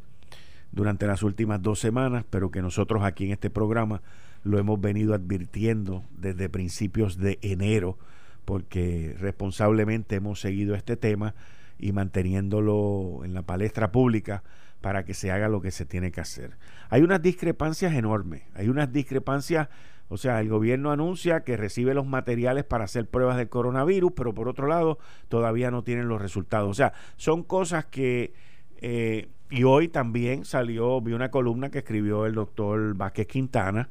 durante 0.71 1.07
las 1.07 1.23
últimas 1.23 1.61
dos 1.61 1.79
semanas, 1.79 2.25
pero 2.29 2.51
que 2.51 2.61
nosotros 2.61 3.03
aquí 3.03 3.25
en 3.25 3.31
este 3.31 3.49
programa 3.49 4.01
lo 4.43 4.59
hemos 4.59 4.79
venido 4.79 5.13
advirtiendo 5.13 6.03
desde 6.17 6.49
principios 6.49 7.17
de 7.17 7.39
enero, 7.41 7.97
porque 8.45 9.15
responsablemente 9.19 10.15
hemos 10.15 10.39
seguido 10.39 10.75
este 10.75 10.95
tema 10.95 11.35
y 11.77 11.91
manteniéndolo 11.91 13.21
en 13.23 13.33
la 13.33 13.43
palestra 13.43 13.91
pública 13.91 14.43
para 14.81 15.03
que 15.03 15.13
se 15.13 15.31
haga 15.31 15.49
lo 15.49 15.61
que 15.61 15.71
se 15.71 15.85
tiene 15.85 16.11
que 16.11 16.21
hacer. 16.21 16.57
Hay 16.89 17.01
unas 17.01 17.21
discrepancias 17.21 17.93
enormes, 17.93 18.43
hay 18.55 18.69
unas 18.69 18.91
discrepancias, 18.91 19.67
o 20.09 20.17
sea, 20.17 20.39
el 20.41 20.49
gobierno 20.49 20.91
anuncia 20.91 21.43
que 21.43 21.55
recibe 21.55 21.93
los 21.93 22.05
materiales 22.05 22.63
para 22.63 22.85
hacer 22.85 23.07
pruebas 23.07 23.37
del 23.37 23.47
coronavirus, 23.47 24.11
pero 24.15 24.33
por 24.33 24.49
otro 24.49 24.67
lado 24.67 24.97
todavía 25.29 25.69
no 25.69 25.83
tienen 25.83 26.07
los 26.07 26.21
resultados. 26.21 26.69
O 26.69 26.73
sea, 26.73 26.93
son 27.15 27.43
cosas 27.43 27.85
que... 27.85 28.33
Eh, 28.81 29.29
y 29.51 29.63
hoy 29.63 29.87
también 29.87 30.45
salió, 30.45 31.01
vi 31.01 31.13
una 31.13 31.31
columna 31.31 31.69
que 31.69 31.79
escribió 31.79 32.25
el 32.25 32.35
doctor 32.35 32.95
Vázquez 32.95 33.27
Quintana, 33.27 33.89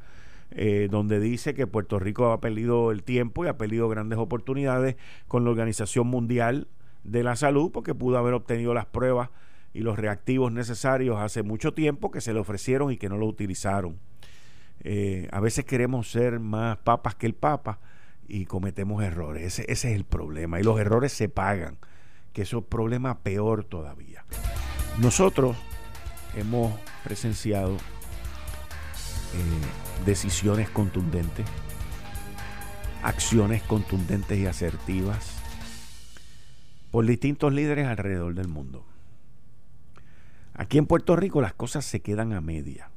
eh, 0.51 0.89
donde 0.91 1.21
dice 1.21 1.53
que 1.55 1.67
Puerto 1.67 1.99
Rico 1.99 2.33
ha 2.33 2.41
perdido 2.41 2.93
el 2.93 3.03
tiempo 3.03 3.45
y 3.45 3.49
ha 3.49 3.59
perdido 3.59 3.89
grandes 3.89 4.19
oportunidades 4.19 4.97
con 5.27 5.45
la 5.45 5.51
Organización 5.51 6.07
Mundial 6.07 6.69
de 7.05 7.23
la 7.23 7.37
Salud, 7.37 7.71
porque 7.73 7.95
pudo 7.95 8.19
haber 8.19 8.35
obtenido 8.35 8.73
las 8.73 8.87
pruebas 8.87 9.31
y 9.75 9.81
los 9.81 9.99
reactivos 9.99 10.53
necesarios 10.53 11.19
hace 11.19 11.43
mucho 11.43 11.75
tiempo 11.75 12.11
que 12.11 12.21
se 12.21 12.33
le 12.33 12.41
ofrecieron 12.41 12.93
y 12.93 12.97
que 12.97 13.09
no 13.09 13.19
lo 13.19 13.27
utilizaron. 13.27 13.99
Eh, 14.85 15.29
a 15.33 15.41
veces 15.41 15.65
queremos 15.65 16.11
ser 16.11 16.41
más 16.41 16.79
papas 16.79 17.15
que 17.15 17.27
el 17.27 17.35
papa 17.35 17.79
y 18.29 18.45
cometemos 18.45 19.03
errores. 19.03 19.45
Ese, 19.45 19.71
es 19.71 19.85
el 19.85 20.05
problema. 20.05 20.61
Y 20.61 20.63
los 20.63 20.79
errores 20.79 21.13
se 21.13 21.29
pagan, 21.29 21.79
que 22.33 22.43
es 22.43 22.53
un 22.53 22.65
problema 22.65 23.21
peor 23.21 23.65
todavía. 23.65 24.25
Nosotros 24.99 25.57
hemos 26.37 26.79
presenciado 27.05 27.75
eh, 27.75 27.79
decisiones 30.05 30.69
contundentes, 30.71 31.47
acciones 33.03 33.63
contundentes 33.63 34.39
y 34.39 34.47
asertivas 34.47 35.39
por 36.91 37.07
distintos 37.07 37.53
líderes 37.53 37.87
alrededor 37.87 38.35
del 38.35 38.49
mundo. 38.49 38.85
Aquí 40.55 40.79
en 40.79 40.87
Puerto 40.87 41.17
Rico 41.17 41.41
las 41.41 41.55
cosas 41.55 41.85
se 41.85 42.01
quedan 42.01 42.33
a 42.33 42.41
media. 42.41 42.91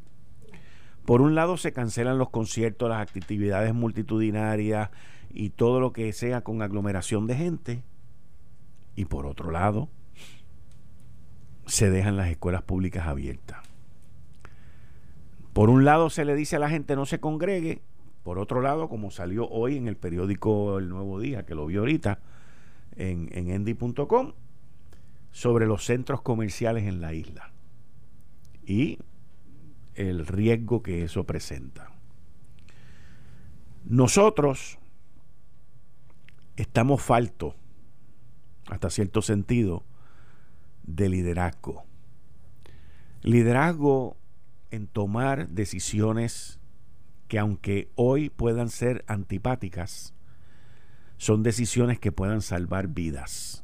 Por 1.11 1.21
un 1.21 1.35
lado 1.35 1.57
se 1.57 1.73
cancelan 1.73 2.17
los 2.17 2.29
conciertos, 2.29 2.87
las 2.87 3.01
actividades 3.01 3.73
multitudinarias 3.73 4.91
y 5.29 5.49
todo 5.49 5.81
lo 5.81 5.91
que 5.91 6.13
sea 6.13 6.39
con 6.39 6.61
aglomeración 6.61 7.27
de 7.27 7.35
gente. 7.35 7.83
Y 8.95 9.03
por 9.03 9.25
otro 9.25 9.51
lado, 9.51 9.89
se 11.65 11.89
dejan 11.89 12.15
las 12.15 12.29
escuelas 12.29 12.61
públicas 12.61 13.07
abiertas. 13.07 13.59
Por 15.51 15.69
un 15.69 15.83
lado 15.83 16.09
se 16.09 16.23
le 16.23 16.33
dice 16.33 16.55
a 16.55 16.59
la 16.59 16.69
gente 16.69 16.95
no 16.95 17.05
se 17.05 17.19
congregue, 17.19 17.81
por 18.23 18.39
otro 18.39 18.61
lado, 18.61 18.87
como 18.87 19.11
salió 19.11 19.49
hoy 19.49 19.75
en 19.75 19.89
el 19.89 19.97
periódico 19.97 20.77
El 20.77 20.87
Nuevo 20.87 21.19
Día, 21.19 21.45
que 21.45 21.55
lo 21.55 21.65
vi 21.65 21.75
ahorita 21.75 22.19
en, 22.95 23.27
en 23.33 23.77
sobre 25.33 25.67
los 25.67 25.83
centros 25.83 26.21
comerciales 26.21 26.85
en 26.85 27.01
la 27.01 27.13
isla 27.13 27.51
y 28.65 28.99
el 30.09 30.25
riesgo 30.25 30.81
que 30.83 31.03
eso 31.03 31.25
presenta. 31.25 31.91
Nosotros 33.85 34.79
estamos 36.55 37.01
faltos, 37.01 37.55
hasta 38.69 38.89
cierto 38.89 39.21
sentido, 39.21 39.83
de 40.83 41.09
liderazgo. 41.09 41.83
Liderazgo 43.21 44.17
en 44.71 44.87
tomar 44.87 45.49
decisiones 45.49 46.59
que 47.27 47.39
aunque 47.39 47.89
hoy 47.95 48.29
puedan 48.29 48.69
ser 48.69 49.03
antipáticas, 49.07 50.13
son 51.17 51.43
decisiones 51.43 51.99
que 51.99 52.11
puedan 52.11 52.41
salvar 52.41 52.87
vidas. 52.87 53.63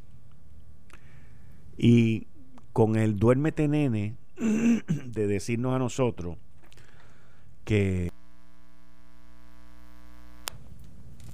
Y 1.78 2.28
con 2.74 2.96
el 2.96 3.18
duérmete 3.18 3.68
nene 3.68 4.16
de 4.40 5.28
decirnos 5.28 5.76
a 5.76 5.80
nosotros 5.80 6.38
que 7.66 8.10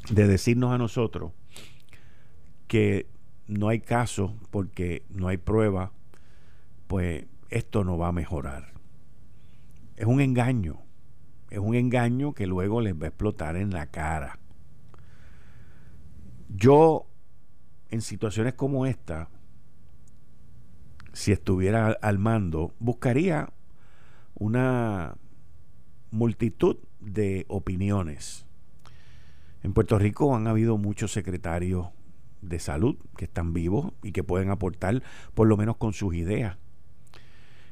de 0.09 0.27
decirnos 0.27 0.71
a 0.71 0.77
nosotros 0.77 1.31
que 2.67 3.07
no 3.47 3.69
hay 3.69 3.81
caso 3.81 4.35
porque 4.49 5.03
no 5.09 5.27
hay 5.27 5.37
prueba, 5.37 5.91
pues 6.87 7.25
esto 7.49 7.83
no 7.83 7.97
va 7.97 8.07
a 8.07 8.11
mejorar. 8.11 8.73
Es 9.95 10.05
un 10.05 10.21
engaño, 10.21 10.79
es 11.49 11.59
un 11.59 11.75
engaño 11.75 12.33
que 12.33 12.47
luego 12.47 12.81
les 12.81 12.95
va 12.95 13.05
a 13.05 13.09
explotar 13.09 13.57
en 13.57 13.71
la 13.71 13.87
cara. 13.87 14.39
Yo, 16.49 17.07
en 17.89 18.01
situaciones 18.01 18.55
como 18.55 18.85
esta, 18.85 19.29
si 21.13 21.31
estuviera 21.31 21.97
al 22.01 22.19
mando, 22.19 22.73
buscaría 22.79 23.53
una 24.33 25.15
multitud 26.11 26.77
de 26.99 27.45
opiniones. 27.47 28.45
En 29.61 29.73
Puerto 29.73 29.97
Rico 29.97 30.35
han 30.35 30.47
habido 30.47 30.77
muchos 30.77 31.11
secretarios 31.11 31.87
de 32.41 32.59
salud 32.59 32.97
que 33.15 33.25
están 33.25 33.53
vivos 33.53 33.93
y 34.03 34.11
que 34.11 34.23
pueden 34.23 34.49
aportar 34.49 35.01
por 35.33 35.47
lo 35.47 35.55
menos 35.55 35.77
con 35.77 35.93
sus 35.93 36.15
ideas. 36.15 36.57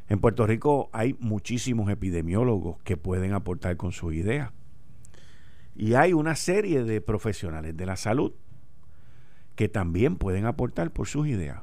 En 0.07 0.19
Puerto 0.19 0.45
Rico 0.45 0.89
hay 0.93 1.15
muchísimos 1.19 1.89
epidemiólogos 1.89 2.79
que 2.83 2.97
pueden 2.97 3.33
aportar 3.33 3.75
con 3.77 3.91
sus 3.91 4.13
ideas. 4.13 4.51
Y 5.75 5.95
hay 5.95 6.13
una 6.13 6.35
serie 6.35 6.83
de 6.83 7.01
profesionales 7.01 7.75
de 7.75 7.85
la 7.85 7.95
salud 7.95 8.33
que 9.55 9.69
también 9.69 10.17
pueden 10.17 10.45
aportar 10.45 10.91
por 10.91 11.07
sus 11.07 11.27
ideas. 11.27 11.61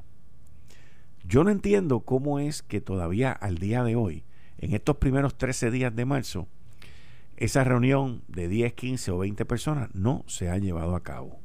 Yo 1.25 1.45
no 1.45 1.51
entiendo 1.51 2.01
cómo 2.01 2.39
es 2.39 2.63
que 2.63 2.81
todavía 2.81 3.33
al 3.33 3.59
día 3.59 3.85
de 3.85 3.97
hoy, 3.97 4.25
en 4.59 4.75
estos 4.75 4.97
primeros 4.97 5.37
13 5.37 5.71
días 5.71 5.95
de 5.95 6.05
marzo, 6.05 6.49
esa 7.37 7.63
reunión 7.65 8.23
de 8.27 8.49
10, 8.49 8.73
15 8.73 9.11
o 9.13 9.19
20 9.19 9.45
personas 9.45 9.95
no 9.95 10.25
se 10.27 10.51
ha 10.51 10.59
llevado 10.59 10.97
a 10.97 11.03
cabo. 11.03 11.39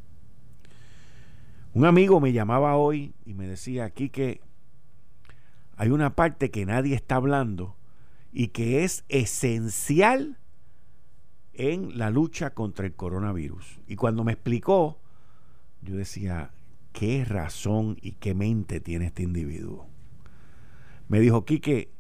Un 1.74 1.86
amigo 1.86 2.20
me 2.20 2.34
llamaba 2.34 2.76
hoy 2.76 3.14
y 3.26 3.34
me 3.34 3.48
decía 3.48 3.86
aquí 3.86 4.10
que 4.10 4.42
hay 5.76 5.90
una 5.90 6.16
parte 6.16 6.52
que 6.52 6.66
nadie 6.66 6.96
está 6.96 7.16
hablando 7.16 7.76
y 8.32 8.50
que 8.50 8.84
es 8.84 9.06
esencial 9.10 10.38
en 11.54 11.98
la 11.98 12.10
lucha 12.10 12.52
contra 12.52 12.86
el 12.86 12.96
coronavirus. 12.96 13.80
Y 13.88 13.96
cuando 13.96 14.24
me 14.24 14.34
explicó, 14.34 15.00
yo 15.82 15.96
decía, 15.96 16.52
¿qué 16.94 17.26
razón 17.26 17.98
y 18.02 18.14
qué 18.14 18.34
mente 18.34 18.80
tiene 18.80 19.08
este 19.08 19.24
individuo? 19.24 19.88
Me 21.10 21.20
dijo, 21.20 21.44
Quique, 21.44 21.92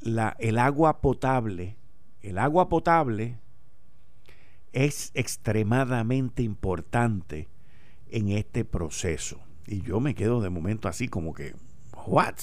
el 0.00 0.58
agua 0.58 1.00
potable, 1.00 1.76
el 2.20 2.38
agua 2.38 2.68
potable 2.68 3.38
es 4.72 5.12
extremadamente 5.14 6.42
importante 6.42 7.48
en 8.10 8.30
este 8.30 8.64
proceso. 8.64 9.40
Y 9.66 9.82
yo 9.82 10.00
me 10.00 10.14
quedo 10.14 10.40
de 10.40 10.50
momento 10.50 10.88
así 10.88 11.08
como 11.08 11.34
que, 11.34 11.54
¿what? 12.06 12.34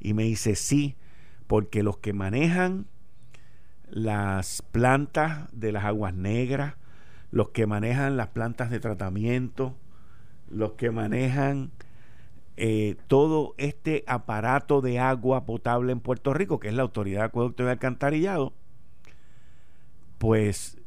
Y 0.00 0.12
me 0.12 0.24
dice, 0.24 0.56
sí, 0.56 0.96
porque 1.46 1.82
los 1.82 1.98
que 1.98 2.12
manejan 2.12 2.86
las 3.88 4.62
plantas 4.62 5.48
de 5.52 5.72
las 5.72 5.84
aguas 5.84 6.14
negras, 6.14 6.74
los 7.30 7.50
que 7.50 7.66
manejan 7.66 8.16
las 8.16 8.28
plantas 8.28 8.70
de 8.70 8.80
tratamiento, 8.80 9.76
los 10.48 10.72
que 10.72 10.90
manejan 10.90 11.70
eh, 12.56 12.96
todo 13.08 13.54
este 13.58 14.04
aparato 14.06 14.80
de 14.80 15.00
agua 15.00 15.44
potable 15.44 15.92
en 15.92 16.00
Puerto 16.00 16.32
Rico, 16.34 16.60
que 16.60 16.68
es 16.68 16.74
la 16.74 16.82
Autoridad 16.82 17.20
de 17.20 17.26
Acueducto 17.26 17.64
y 17.64 17.68
Alcantarillado, 17.68 18.52
pues 20.18 20.78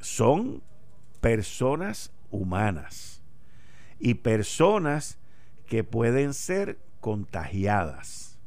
son 0.00 0.62
personas 1.20 2.12
humanas 2.30 3.22
y 3.98 4.14
personas 4.14 5.18
que 5.66 5.84
pueden 5.84 6.32
ser 6.32 6.78
contagiadas. 7.00 8.38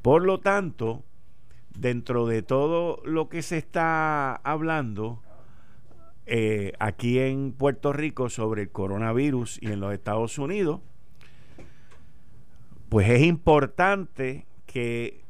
Por 0.00 0.24
lo 0.24 0.40
tanto, 0.40 1.02
dentro 1.76 2.26
de 2.26 2.42
todo 2.42 3.02
lo 3.04 3.28
que 3.28 3.42
se 3.42 3.58
está 3.58 4.36
hablando 4.36 5.22
eh, 6.26 6.72
aquí 6.78 7.18
en 7.18 7.52
Puerto 7.52 7.92
Rico 7.92 8.28
sobre 8.28 8.62
el 8.62 8.70
coronavirus 8.70 9.58
y 9.62 9.66
en 9.66 9.80
los 9.80 9.92
Estados 9.92 10.38
Unidos, 10.38 10.80
pues 12.88 13.08
es 13.08 13.22
importante 13.22 14.46
que 14.66 15.24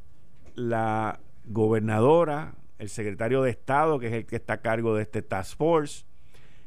la 0.55 1.20
gobernadora 1.44 2.55
el 2.81 2.88
secretario 2.88 3.42
de 3.42 3.50
Estado, 3.50 3.98
que 3.98 4.07
es 4.07 4.12
el 4.14 4.26
que 4.26 4.37
está 4.37 4.55
a 4.55 4.61
cargo 4.62 4.94
de 4.94 5.03
este 5.03 5.20
Task 5.20 5.57
Force, 5.59 6.07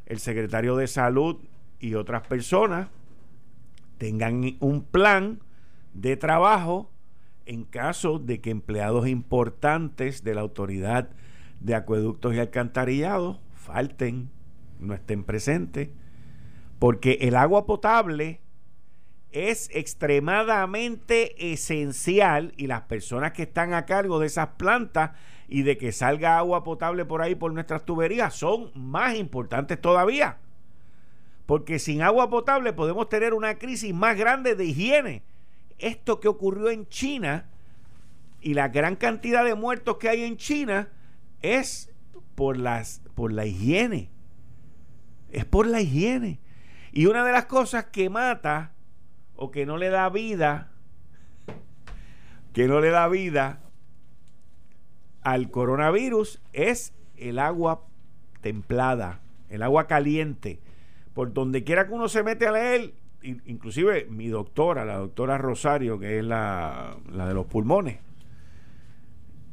el 0.06 0.20
secretario 0.20 0.78
de 0.78 0.86
Salud 0.86 1.38
y 1.80 1.96
otras 1.96 2.28
personas 2.28 2.88
tengan 3.98 4.56
un 4.60 4.84
plan 4.84 5.40
de 5.96 6.16
trabajo 6.16 6.92
en 7.48 7.64
caso 7.64 8.20
de 8.20 8.42
que 8.42 8.52
empleados 8.52 9.08
importantes 9.08 10.24
de 10.24 10.36
la 10.36 10.42
autoridad 10.42 11.10
de 11.60 11.74
acueductos 11.74 12.36
y 12.36 12.40
alcantarillados 12.40 13.40
falten, 13.64 14.30
no 14.80 14.94
estén 14.94 15.24
presentes, 15.24 15.90
porque 16.80 17.20
el 17.22 17.36
agua 17.36 17.66
potable 17.66 18.42
es 19.32 19.70
extremadamente 19.74 21.52
esencial 21.54 22.54
y 22.56 22.68
las 22.68 22.82
personas 22.82 23.32
que 23.32 23.44
están 23.44 23.74
a 23.74 23.86
cargo 23.86 24.20
de 24.20 24.28
esas 24.28 24.50
plantas 24.58 25.12
y 25.48 25.64
de 25.64 25.78
que 25.78 25.92
salga 25.92 26.38
agua 26.38 26.64
potable 26.64 27.06
por 27.06 27.22
ahí 27.22 27.36
por 27.36 27.54
nuestras 27.54 27.86
tuberías 27.86 28.34
son 28.36 28.72
más 28.76 29.16
importantes 29.16 29.80
todavía. 29.82 30.38
Porque 31.46 31.80
sin 31.80 32.02
agua 32.02 32.30
potable 32.30 32.74
podemos 32.74 33.10
tener 33.10 33.34
una 33.34 33.56
crisis 33.58 33.94
más 33.94 34.18
grande 34.18 34.56
de 34.56 34.66
higiene. 34.66 35.24
Esto 35.80 36.20
que 36.20 36.28
ocurrió 36.28 36.70
en 36.70 36.88
China 36.88 37.50
y 38.40 38.54
la 38.54 38.70
gran 38.70 38.96
cantidad 38.96 39.44
de 39.44 39.56
muertos 39.56 39.98
que 39.98 40.10
hay 40.10 40.24
en 40.24 40.38
China 40.38 40.90
es 41.42 41.92
por, 42.36 42.58
las, 42.58 43.02
por 43.16 43.32
la 43.32 43.46
higiene. 43.46 44.10
Es 45.32 45.46
por 45.46 45.68
la 45.68 45.82
higiene. 45.82 46.40
Y 46.92 47.08
una 47.08 47.24
de 47.26 47.32
las 47.32 47.46
cosas 47.46 47.86
que 47.86 48.10
mata 48.10 48.74
o 49.36 49.52
que 49.52 49.66
no 49.66 49.78
le 49.78 49.90
da 49.90 50.10
vida, 50.10 50.72
que 52.54 52.68
no 52.68 52.80
le 52.80 52.90
da 52.90 53.08
vida 53.08 53.62
al 55.22 55.50
coronavirus 55.50 56.42
es 56.54 56.94
el 57.18 57.40
agua 57.40 57.86
templada, 58.42 59.22
el 59.50 59.64
agua 59.64 59.88
caliente. 59.88 60.60
Por 61.14 61.34
donde 61.34 61.64
quiera 61.64 61.88
que 61.88 61.94
uno 61.94 62.10
se 62.10 62.24
mete 62.24 62.48
a 62.48 62.52
leer, 62.52 62.94
inclusive 63.24 64.06
mi 64.10 64.28
doctora, 64.28 64.86
la 64.86 64.98
doctora 64.98 65.38
Rosario, 65.38 66.00
que 66.00 66.20
es 66.20 66.26
la, 66.26 66.98
la 67.12 67.28
de 67.28 67.34
los 67.34 67.46
pulmones, 67.46 68.00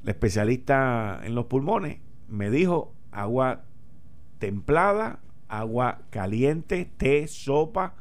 la 0.03 0.11
especialista 0.11 1.21
en 1.23 1.35
los 1.35 1.47
pulmones, 1.47 1.99
me 2.29 2.51
dijo 2.51 2.95
agua 3.13 3.63
templada, 4.39 5.21
agua 5.49 6.03
caliente, 6.11 6.91
té, 6.97 7.27
sopa, 7.27 7.95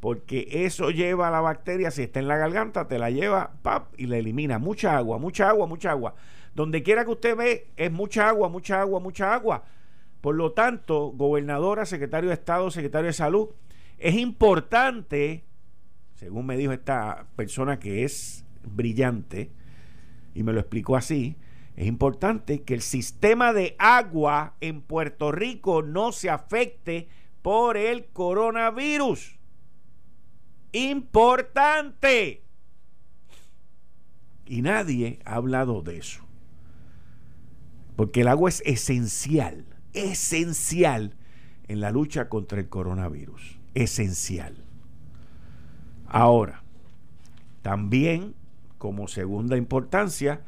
porque 0.00 0.48
eso 0.50 0.90
lleva 0.90 1.28
a 1.28 1.30
la 1.30 1.40
bacteria, 1.40 1.90
si 1.90 2.02
está 2.02 2.18
en 2.18 2.28
la 2.28 2.36
garganta, 2.36 2.88
te 2.88 2.98
la 2.98 3.10
lleva 3.10 3.52
pap, 3.62 3.94
y 3.96 4.06
la 4.06 4.18
elimina. 4.18 4.58
Mucha 4.58 4.96
agua, 4.96 5.18
mucha 5.18 5.48
agua, 5.48 5.66
mucha 5.66 5.92
agua. 5.92 6.14
Donde 6.54 6.82
quiera 6.82 7.04
que 7.04 7.12
usted 7.12 7.36
ve, 7.36 7.68
es 7.76 7.92
mucha 7.92 8.28
agua, 8.28 8.48
mucha 8.48 8.80
agua, 8.80 9.00
mucha 9.00 9.32
agua. 9.32 9.62
Por 10.20 10.34
lo 10.34 10.52
tanto, 10.52 11.12
gobernadora, 11.12 11.86
secretario 11.86 12.30
de 12.30 12.34
Estado, 12.34 12.70
secretario 12.70 13.06
de 13.06 13.12
Salud, 13.12 13.50
es 13.98 14.16
importante, 14.16 15.44
según 16.14 16.46
me 16.46 16.56
dijo 16.56 16.72
esta 16.72 17.26
persona 17.36 17.78
que 17.78 18.04
es 18.04 18.44
brillante, 18.64 19.50
y 20.34 20.42
me 20.42 20.52
lo 20.52 20.60
explicó 20.60 20.96
así, 20.96 21.36
es 21.76 21.86
importante 21.86 22.62
que 22.62 22.74
el 22.74 22.82
sistema 22.82 23.52
de 23.52 23.76
agua 23.78 24.56
en 24.60 24.82
Puerto 24.82 25.32
Rico 25.32 25.82
no 25.82 26.12
se 26.12 26.28
afecte 26.28 27.08
por 27.40 27.76
el 27.76 28.06
coronavirus. 28.06 29.38
Importante. 30.72 32.44
Y 34.46 34.62
nadie 34.62 35.18
ha 35.24 35.36
hablado 35.36 35.82
de 35.82 35.98
eso. 35.98 36.22
Porque 37.96 38.20
el 38.22 38.28
agua 38.28 38.50
es 38.50 38.62
esencial, 38.66 39.64
esencial 39.92 41.16
en 41.68 41.80
la 41.80 41.90
lucha 41.90 42.28
contra 42.28 42.60
el 42.60 42.68
coronavirus. 42.68 43.58
Esencial. 43.74 44.56
Ahora, 46.06 46.62
también 47.62 48.34
como 48.76 49.08
segunda 49.08 49.56
importancia 49.56 50.42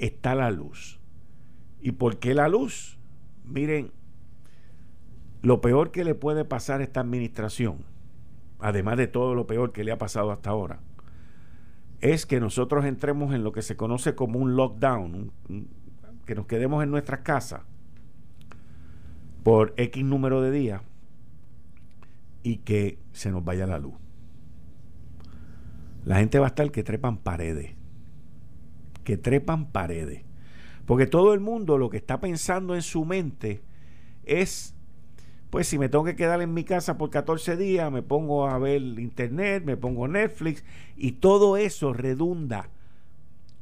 está 0.00 0.34
la 0.34 0.50
luz. 0.50 0.98
¿Y 1.80 1.92
por 1.92 2.18
qué 2.18 2.34
la 2.34 2.48
luz? 2.48 2.98
Miren, 3.44 3.92
lo 5.42 5.60
peor 5.60 5.90
que 5.90 6.04
le 6.04 6.14
puede 6.14 6.44
pasar 6.44 6.80
a 6.80 6.84
esta 6.84 7.00
administración, 7.00 7.84
además 8.58 8.96
de 8.96 9.06
todo 9.06 9.34
lo 9.34 9.46
peor 9.46 9.72
que 9.72 9.84
le 9.84 9.92
ha 9.92 9.98
pasado 9.98 10.32
hasta 10.32 10.50
ahora, 10.50 10.80
es 12.00 12.26
que 12.26 12.40
nosotros 12.40 12.84
entremos 12.84 13.34
en 13.34 13.44
lo 13.44 13.52
que 13.52 13.62
se 13.62 13.76
conoce 13.76 14.14
como 14.14 14.38
un 14.38 14.56
lockdown, 14.56 15.32
que 16.26 16.34
nos 16.34 16.46
quedemos 16.46 16.82
en 16.82 16.90
nuestras 16.90 17.20
casas 17.20 17.62
por 19.42 19.74
X 19.76 20.04
número 20.04 20.40
de 20.42 20.50
días 20.50 20.82
y 22.42 22.58
que 22.58 22.98
se 23.12 23.30
nos 23.30 23.44
vaya 23.44 23.66
la 23.66 23.78
luz. 23.78 23.94
La 26.04 26.18
gente 26.18 26.38
va 26.38 26.46
a 26.46 26.48
estar 26.48 26.70
que 26.70 26.82
trepan 26.82 27.18
paredes, 27.18 27.74
que 29.10 29.16
trepan 29.16 29.72
paredes. 29.72 30.22
Porque 30.86 31.06
todo 31.06 31.34
el 31.34 31.40
mundo 31.40 31.78
lo 31.78 31.90
que 31.90 31.96
está 31.96 32.20
pensando 32.20 32.74
en 32.74 32.82
su 32.82 33.04
mente 33.04 33.62
es, 34.24 34.74
pues 35.50 35.66
si 35.66 35.78
me 35.78 35.88
tengo 35.88 36.04
que 36.04 36.16
quedar 36.16 36.40
en 36.42 36.54
mi 36.54 36.64
casa 36.64 36.98
por 36.98 37.10
14 37.10 37.56
días, 37.56 37.90
me 37.90 38.02
pongo 38.02 38.46
a 38.46 38.58
ver 38.58 38.80
internet, 38.80 39.64
me 39.64 39.76
pongo 39.76 40.08
Netflix 40.08 40.64
y 40.96 41.12
todo 41.12 41.56
eso 41.56 41.92
redunda. 41.92 42.70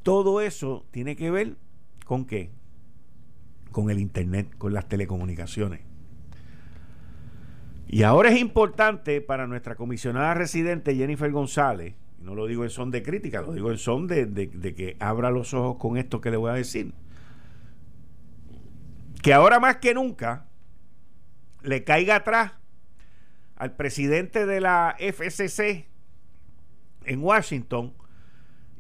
Todo 0.03 0.41
eso 0.41 0.87
tiene 0.91 1.17
que 1.17 1.31
ver 1.31 1.57
con 2.05 2.25
qué? 2.25 2.51
con 3.71 3.91
el 3.91 3.99
Internet, 3.99 4.49
con 4.59 4.73
las 4.73 4.89
telecomunicaciones. 4.89 5.81
Y 7.87 8.03
ahora 8.03 8.31
es 8.31 8.39
importante 8.39 9.21
para 9.21 9.47
nuestra 9.47 9.75
comisionada 9.75 10.35
residente 10.35 10.95
Jennifer 10.95 11.31
González, 11.31 11.95
no 12.21 12.35
lo 12.35 12.47
digo 12.47 12.65
en 12.65 12.71
son 12.71 12.91
de 12.91 13.03
crítica, 13.03 13.43
lo 13.43 13.53
digo 13.53 13.71
en 13.71 13.79
son 13.79 14.07
de, 14.07 14.75
que 14.77 14.97
abra 15.01 15.31
los 15.31 15.55
ojos 15.55 15.77
con 15.79 15.97
esto 15.97 16.21
que 16.21 16.31
le 16.31 16.37
voy 16.37 16.51
a 16.51 16.55
decir, 16.55 16.93
que 19.23 19.33
ahora 19.33 19.61
más 19.61 19.77
que 19.77 19.95
nunca 19.95 20.47
le 21.63 21.85
caiga 21.85 22.17
atrás 22.17 22.53
al 23.57 23.75
presidente 23.75 24.47
de 24.47 24.61
la 24.61 24.97
FCC 24.99 25.87
en 27.05 27.23
Washington 27.23 27.95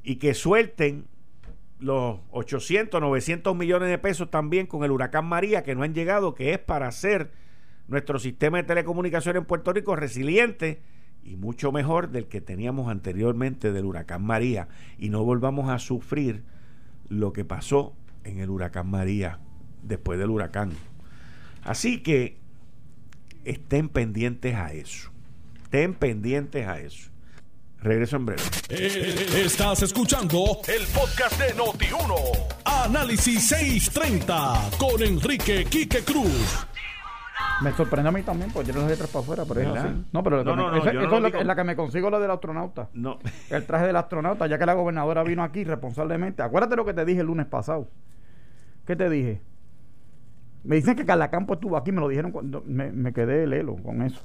y 0.02 0.16
que 0.16 0.34
suelten 0.34 1.06
los 1.80 2.20
800, 2.30 3.00
900 3.00 3.56
millones 3.56 3.88
de 3.88 3.98
pesos 3.98 4.30
también 4.30 4.66
con 4.66 4.84
el 4.84 4.90
huracán 4.90 5.26
María 5.26 5.62
que 5.62 5.74
no 5.74 5.82
han 5.82 5.94
llegado, 5.94 6.34
que 6.34 6.52
es 6.52 6.58
para 6.58 6.88
hacer 6.88 7.32
nuestro 7.88 8.18
sistema 8.18 8.58
de 8.58 8.64
telecomunicaciones 8.64 9.40
en 9.40 9.46
Puerto 9.46 9.72
Rico 9.72 9.96
resiliente 9.96 10.82
y 11.28 11.36
mucho 11.36 11.72
mejor 11.72 12.10
del 12.10 12.26
que 12.26 12.40
teníamos 12.40 12.88
anteriormente 12.88 13.70
del 13.70 13.84
huracán 13.84 14.24
María 14.24 14.68
y 14.98 15.10
no 15.10 15.24
volvamos 15.24 15.68
a 15.68 15.78
sufrir 15.78 16.42
lo 17.08 17.34
que 17.34 17.44
pasó 17.44 17.94
en 18.24 18.40
el 18.40 18.48
huracán 18.48 18.88
María 18.88 19.38
después 19.82 20.18
del 20.18 20.30
huracán. 20.30 20.72
Así 21.62 22.02
que 22.02 22.38
estén 23.44 23.90
pendientes 23.90 24.54
a 24.54 24.72
eso. 24.72 25.10
Estén 25.64 25.92
pendientes 25.94 26.66
a 26.66 26.80
eso. 26.80 27.10
Regreso 27.80 28.16
en 28.16 28.26
breve. 28.26 28.42
Eh, 28.70 29.42
estás 29.44 29.82
escuchando 29.82 30.60
el 30.66 30.86
podcast 30.86 31.38
de 31.38 31.54
Noti1. 31.54 32.14
Análisis 32.64 33.48
630 33.48 34.70
con 34.78 35.02
Enrique 35.02 35.66
Quique 35.66 36.02
Cruz. 36.02 36.66
Me 37.62 37.72
sorprendió 37.72 38.10
a 38.10 38.12
mí 38.12 38.22
también, 38.22 38.50
porque 38.52 38.72
yo 38.72 38.78
las 38.78 38.88
letras 38.88 39.10
para 39.10 39.22
afuera, 39.22 39.44
pero 39.46 39.60
es 39.60 39.66
así. 39.68 40.06
No, 40.12 40.22
pero 40.22 40.44
no, 40.44 40.54
no, 40.54 40.76
esa, 40.76 40.90
es, 40.90 41.46
la, 41.46 41.56
que 41.56 41.64
me 41.64 41.74
consigo 41.74 42.08
lo 42.08 42.20
del 42.20 42.30
astronauta. 42.30 42.88
No. 42.94 43.18
El 43.50 43.66
traje 43.66 43.86
del 43.86 43.96
astronauta, 43.96 44.46
ya 44.46 44.58
que 44.58 44.66
la 44.66 44.74
gobernadora 44.74 45.24
vino 45.24 45.42
aquí 45.42 45.64
responsablemente. 45.64 46.42
Acuérdate 46.42 46.76
lo 46.76 46.84
que 46.84 46.94
te 46.94 47.04
dije 47.04 47.20
el 47.20 47.26
lunes 47.26 47.46
pasado. 47.46 47.88
¿Qué 48.86 48.94
te 48.94 49.10
dije? 49.10 49.42
Me 50.62 50.76
dicen 50.76 50.94
que 50.94 51.04
Carla 51.04 51.30
Campo 51.30 51.54
estuvo 51.54 51.76
aquí, 51.76 51.90
me 51.90 52.00
lo 52.00 52.08
dijeron 52.08 52.30
cuando 52.30 52.62
me, 52.64 52.92
me 52.92 53.12
quedé 53.12 53.46
lelo 53.46 53.76
con 53.76 54.02
eso. 54.02 54.24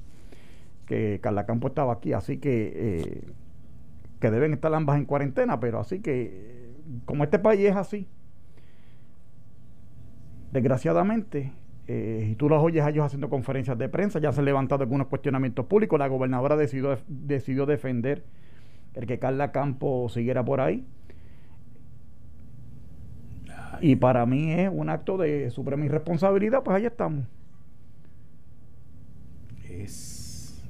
Que 0.85 1.19
Carla 1.21 1.45
Campo 1.45 1.69
estaba 1.69 1.93
aquí, 1.93 2.13
así 2.13 2.37
que 2.37 2.71
eh, 2.75 3.33
que 4.23 4.31
deben 4.31 4.53
estar 4.53 4.73
ambas 4.73 4.97
en 4.97 5.03
cuarentena, 5.03 5.59
pero 5.59 5.81
así 5.81 5.99
que, 5.99 6.71
como 7.03 7.25
este 7.25 7.39
país 7.39 7.59
es 7.59 7.75
así, 7.75 8.07
desgraciadamente, 10.53 11.51
eh, 11.87 12.29
y 12.31 12.35
tú 12.35 12.47
los 12.47 12.63
oyes 12.63 12.83
a 12.83 12.89
ellos 12.89 13.05
haciendo 13.05 13.29
conferencias 13.29 13.77
de 13.77 13.89
prensa, 13.89 14.19
ya 14.19 14.31
se 14.31 14.39
han 14.39 14.45
levantado 14.45 14.83
algunos 14.83 15.07
cuestionamientos 15.07 15.65
públicos, 15.65 15.99
la 15.99 16.07
gobernadora 16.07 16.55
decidió, 16.55 16.97
decidió 17.07 17.65
defender 17.65 18.23
el 18.93 19.05
que 19.05 19.19
Carla 19.19 19.51
Campo 19.51 20.07
siguiera 20.09 20.45
por 20.45 20.61
ahí. 20.61 20.85
Y 23.81 23.97
para 23.97 24.25
mí 24.25 24.53
es 24.53 24.69
un 24.71 24.89
acto 24.89 25.17
de 25.17 25.49
suprema 25.49 25.83
irresponsabilidad, 25.85 26.63
pues 26.63 26.77
ahí 26.77 26.85
estamos. 26.85 27.25
Es. 29.69 30.63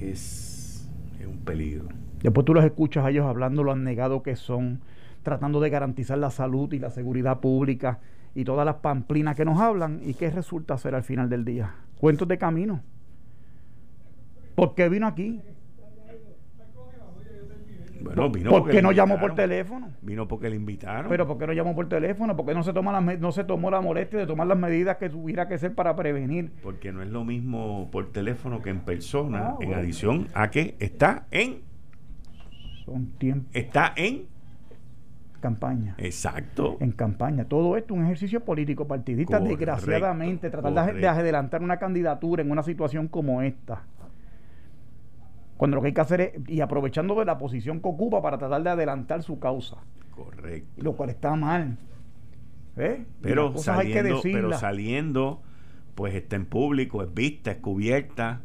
Es 0.00 0.86
un 1.26 1.38
peligro. 1.38 1.88
Después 2.22 2.44
tú 2.44 2.54
los 2.54 2.64
escuchas 2.64 3.04
a 3.04 3.10
ellos 3.10 3.26
hablando 3.26 3.64
lo 3.64 3.72
han 3.72 3.82
negado 3.82 4.22
que 4.22 4.36
son, 4.36 4.80
tratando 5.24 5.58
de 5.58 5.70
garantizar 5.70 6.18
la 6.18 6.30
salud 6.30 6.72
y 6.72 6.78
la 6.78 6.90
seguridad 6.90 7.40
pública 7.40 7.98
y 8.34 8.44
todas 8.44 8.64
las 8.64 8.76
pamplinas 8.76 9.36
que 9.36 9.44
nos 9.44 9.60
hablan. 9.60 10.00
¿Y 10.04 10.14
qué 10.14 10.30
resulta 10.30 10.76
ser 10.78 10.94
al 10.94 11.02
final 11.02 11.28
del 11.28 11.44
día? 11.44 11.74
Cuentos 11.98 12.28
de 12.28 12.38
camino. 12.38 12.82
¿Por 14.54 14.74
qué 14.74 14.88
vino 14.88 15.06
aquí? 15.06 15.40
Bueno, 18.00 18.30
vino 18.30 18.50
¿Por 18.50 18.70
qué 18.70 18.80
no 18.80 18.92
llamó 18.92 19.18
por 19.18 19.34
teléfono? 19.34 19.90
Vino 20.02 20.28
porque 20.28 20.48
le 20.48 20.56
invitaron. 20.56 21.08
Pero 21.08 21.26
¿por 21.26 21.38
qué 21.38 21.46
no 21.46 21.52
llamó 21.52 21.74
por 21.74 21.88
teléfono? 21.88 22.36
¿Por 22.36 22.46
qué 22.46 22.54
no 22.54 22.62
se, 22.62 22.72
toma 22.72 22.92
las, 22.92 23.20
no 23.20 23.32
se 23.32 23.44
tomó 23.44 23.70
la 23.70 23.80
molestia 23.80 24.18
de 24.18 24.26
tomar 24.26 24.46
las 24.46 24.58
medidas 24.58 24.96
que 24.96 25.08
tuviera 25.08 25.48
que 25.48 25.58
ser 25.58 25.74
para 25.74 25.96
prevenir? 25.96 26.52
Porque 26.62 26.92
no 26.92 27.02
es 27.02 27.08
lo 27.08 27.24
mismo 27.24 27.88
por 27.90 28.12
teléfono 28.12 28.62
que 28.62 28.70
en 28.70 28.80
persona, 28.80 29.50
ah, 29.50 29.56
en 29.60 29.74
adición 29.74 30.28
a 30.34 30.50
que 30.50 30.76
está 30.78 31.26
en... 31.30 31.62
Son 32.84 33.06
tiempos. 33.18 33.50
Está 33.52 33.92
en... 33.96 34.26
Campaña. 35.40 35.94
Exacto. 35.98 36.76
En 36.80 36.92
campaña. 36.92 37.44
Todo 37.44 37.76
esto 37.76 37.94
es 37.94 38.00
un 38.00 38.04
ejercicio 38.06 38.44
político 38.44 38.86
partidista. 38.86 39.38
desgraciadamente, 39.38 40.50
tratar 40.50 40.94
de 40.94 41.06
adelantar 41.06 41.62
una 41.62 41.78
candidatura 41.78 42.42
en 42.42 42.50
una 42.50 42.62
situación 42.62 43.08
como 43.08 43.42
esta 43.42 43.84
cuando 45.58 45.74
lo 45.74 45.82
que 45.82 45.88
hay 45.88 45.94
que 45.94 46.00
hacer 46.00 46.20
es, 46.20 46.32
y 46.46 46.60
aprovechando 46.60 47.18
de 47.18 47.24
la 47.24 47.36
posición 47.36 47.80
que 47.80 47.88
ocupa 47.88 48.22
para 48.22 48.38
tratar 48.38 48.62
de 48.62 48.70
adelantar 48.70 49.24
su 49.24 49.40
causa. 49.40 49.76
Correcto. 50.12 50.82
Lo 50.82 50.94
cual 50.94 51.10
está 51.10 51.34
mal. 51.34 51.76
¿Eh? 52.76 53.04
Pero 53.20 53.58
saliendo, 53.58 54.20
pero 54.22 54.52
saliendo, 54.52 55.42
pues 55.96 56.14
está 56.14 56.36
en 56.36 56.46
público, 56.46 57.02
es 57.02 57.12
vista, 57.12 57.50
es 57.50 57.58
cubierta. 57.58 58.40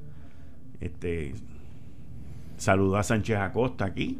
Este 0.81 1.35
saludó 2.57 2.97
a 2.97 3.03
Sánchez 3.03 3.37
Acosta 3.37 3.85
aquí. 3.85 4.19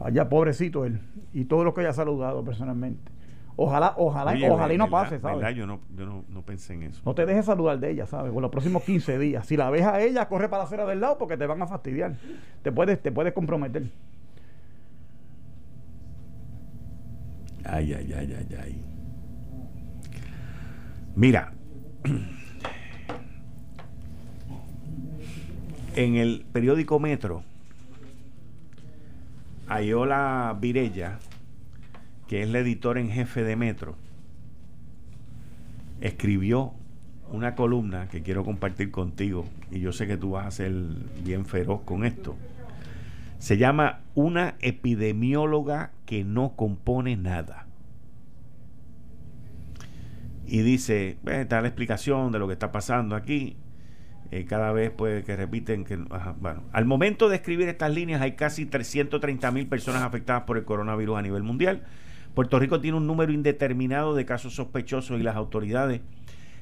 Allá 0.00 0.28
pobrecito 0.28 0.84
él. 0.84 1.00
Y 1.32 1.44
todo 1.44 1.64
lo 1.64 1.74
que 1.74 1.82
haya 1.82 1.92
saludado 1.92 2.44
personalmente. 2.44 3.12
Ojalá, 3.58 3.94
ojalá, 3.96 4.36
ojalá 4.50 4.74
y 4.74 4.76
no 4.76 4.90
pase, 4.90 5.18
¿sabes? 5.18 5.56
Yo, 5.56 5.66
no, 5.66 5.80
yo 5.96 6.04
no, 6.04 6.24
no, 6.28 6.42
pensé 6.42 6.74
en 6.74 6.82
eso. 6.82 7.00
No 7.06 7.14
te 7.14 7.24
dejes 7.24 7.46
saludar 7.46 7.80
de 7.80 7.90
ella, 7.90 8.06
¿sabes? 8.06 8.30
Por 8.30 8.42
los 8.42 8.50
próximos 8.50 8.82
15 8.82 9.18
días. 9.18 9.46
Si 9.46 9.56
la 9.56 9.70
ves 9.70 9.82
a 9.82 10.02
ella, 10.02 10.28
corre 10.28 10.50
para 10.50 10.62
la 10.62 10.66
acera 10.66 10.84
del 10.84 11.00
lado 11.00 11.16
porque 11.16 11.38
te 11.38 11.46
van 11.46 11.62
a 11.62 11.66
fastidiar. 11.66 12.16
Te 12.62 12.70
puedes, 12.70 13.00
te 13.00 13.10
puedes 13.10 13.32
comprometer. 13.32 13.84
Ay, 17.64 17.94
ay, 17.94 18.12
ay, 18.12 18.36
ay, 18.38 18.56
ay. 18.62 18.84
Mira. 21.14 21.52
En 25.96 26.16
el 26.16 26.44
periódico 26.52 27.00
Metro, 27.00 27.42
Ayola 29.68 30.56
Virella 30.60 31.18
que 32.26 32.42
es 32.42 32.48
la 32.48 32.58
editora 32.58 33.00
en 33.00 33.10
jefe 33.10 33.44
de 33.44 33.56
Metro, 33.56 33.96
escribió 36.00 36.72
una 37.30 37.54
columna 37.54 38.08
que 38.08 38.22
quiero 38.22 38.44
compartir 38.44 38.90
contigo 38.90 39.46
y 39.70 39.80
yo 39.80 39.92
sé 39.92 40.06
que 40.06 40.16
tú 40.16 40.32
vas 40.32 40.46
a 40.46 40.50
ser 40.50 40.72
bien 41.24 41.46
feroz 41.46 41.82
con 41.82 42.04
esto. 42.04 42.36
Se 43.38 43.58
llama 43.58 44.00
Una 44.14 44.56
epidemióloga 44.60 45.92
que 46.04 46.24
no 46.24 46.56
compone 46.56 47.16
nada. 47.16 47.66
Y 50.46 50.60
dice, 50.60 51.18
está 51.26 51.60
la 51.60 51.68
explicación 51.68 52.32
de 52.32 52.38
lo 52.38 52.46
que 52.46 52.52
está 52.54 52.70
pasando 52.72 53.16
aquí. 53.16 53.56
Eh, 54.30 54.44
cada 54.44 54.72
vez 54.72 54.90
pues 54.90 55.24
que 55.24 55.36
repiten 55.36 55.84
que 55.84 55.96
bueno 55.96 56.64
al 56.72 56.84
momento 56.84 57.28
de 57.28 57.36
escribir 57.36 57.68
estas 57.68 57.94
líneas 57.94 58.20
hay 58.20 58.32
casi 58.32 58.66
330 58.66 59.50
mil 59.52 59.68
personas 59.68 60.02
afectadas 60.02 60.42
por 60.42 60.58
el 60.58 60.64
coronavirus 60.64 61.18
a 61.18 61.22
nivel 61.22 61.44
mundial 61.44 61.84
Puerto 62.34 62.58
Rico 62.58 62.80
tiene 62.80 62.96
un 62.96 63.06
número 63.06 63.32
indeterminado 63.32 64.14
de 64.14 64.26
casos 64.26 64.54
sospechosos 64.54 65.18
y 65.20 65.22
las 65.22 65.36
autoridades 65.36 66.00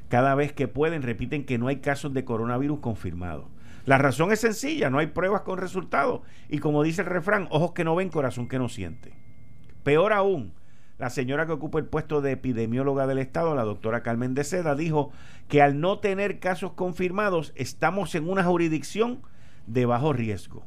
cada 0.08 0.34
vez 0.34 0.52
que 0.52 0.68
pueden 0.68 1.02
repiten 1.02 1.44
que 1.44 1.58
no 1.58 1.68
hay 1.68 1.78
casos 1.78 2.12
de 2.14 2.24
coronavirus 2.24 2.78
confirmados. 2.78 3.46
La 3.86 3.98
razón 3.98 4.32
es 4.32 4.40
sencilla, 4.40 4.88
no 4.88 4.98
hay 4.98 5.08
pruebas 5.08 5.42
con 5.42 5.58
resultados. 5.58 6.20
Y 6.48 6.58
como 6.58 6.82
dice 6.82 7.02
el 7.02 7.08
refrán, 7.08 7.48
ojos 7.50 7.72
que 7.72 7.84
no 7.84 7.94
ven, 7.96 8.08
corazón 8.08 8.48
que 8.48 8.58
no 8.58 8.68
siente. 8.68 9.12
Peor 9.82 10.12
aún, 10.12 10.52
la 10.98 11.10
señora 11.10 11.46
que 11.46 11.52
ocupa 11.52 11.78
el 11.78 11.86
puesto 11.86 12.20
de 12.20 12.32
epidemióloga 12.32 13.06
del 13.06 13.18
Estado, 13.18 13.54
la 13.54 13.64
doctora 13.64 14.02
Carmen 14.02 14.34
de 14.34 14.44
Seda, 14.44 14.74
dijo 14.74 15.10
que 15.48 15.60
al 15.60 15.80
no 15.80 15.98
tener 15.98 16.38
casos 16.38 16.72
confirmados 16.72 17.52
estamos 17.56 18.14
en 18.14 18.28
una 18.28 18.44
jurisdicción 18.44 19.22
de 19.66 19.86
bajo 19.86 20.12
riesgo 20.12 20.64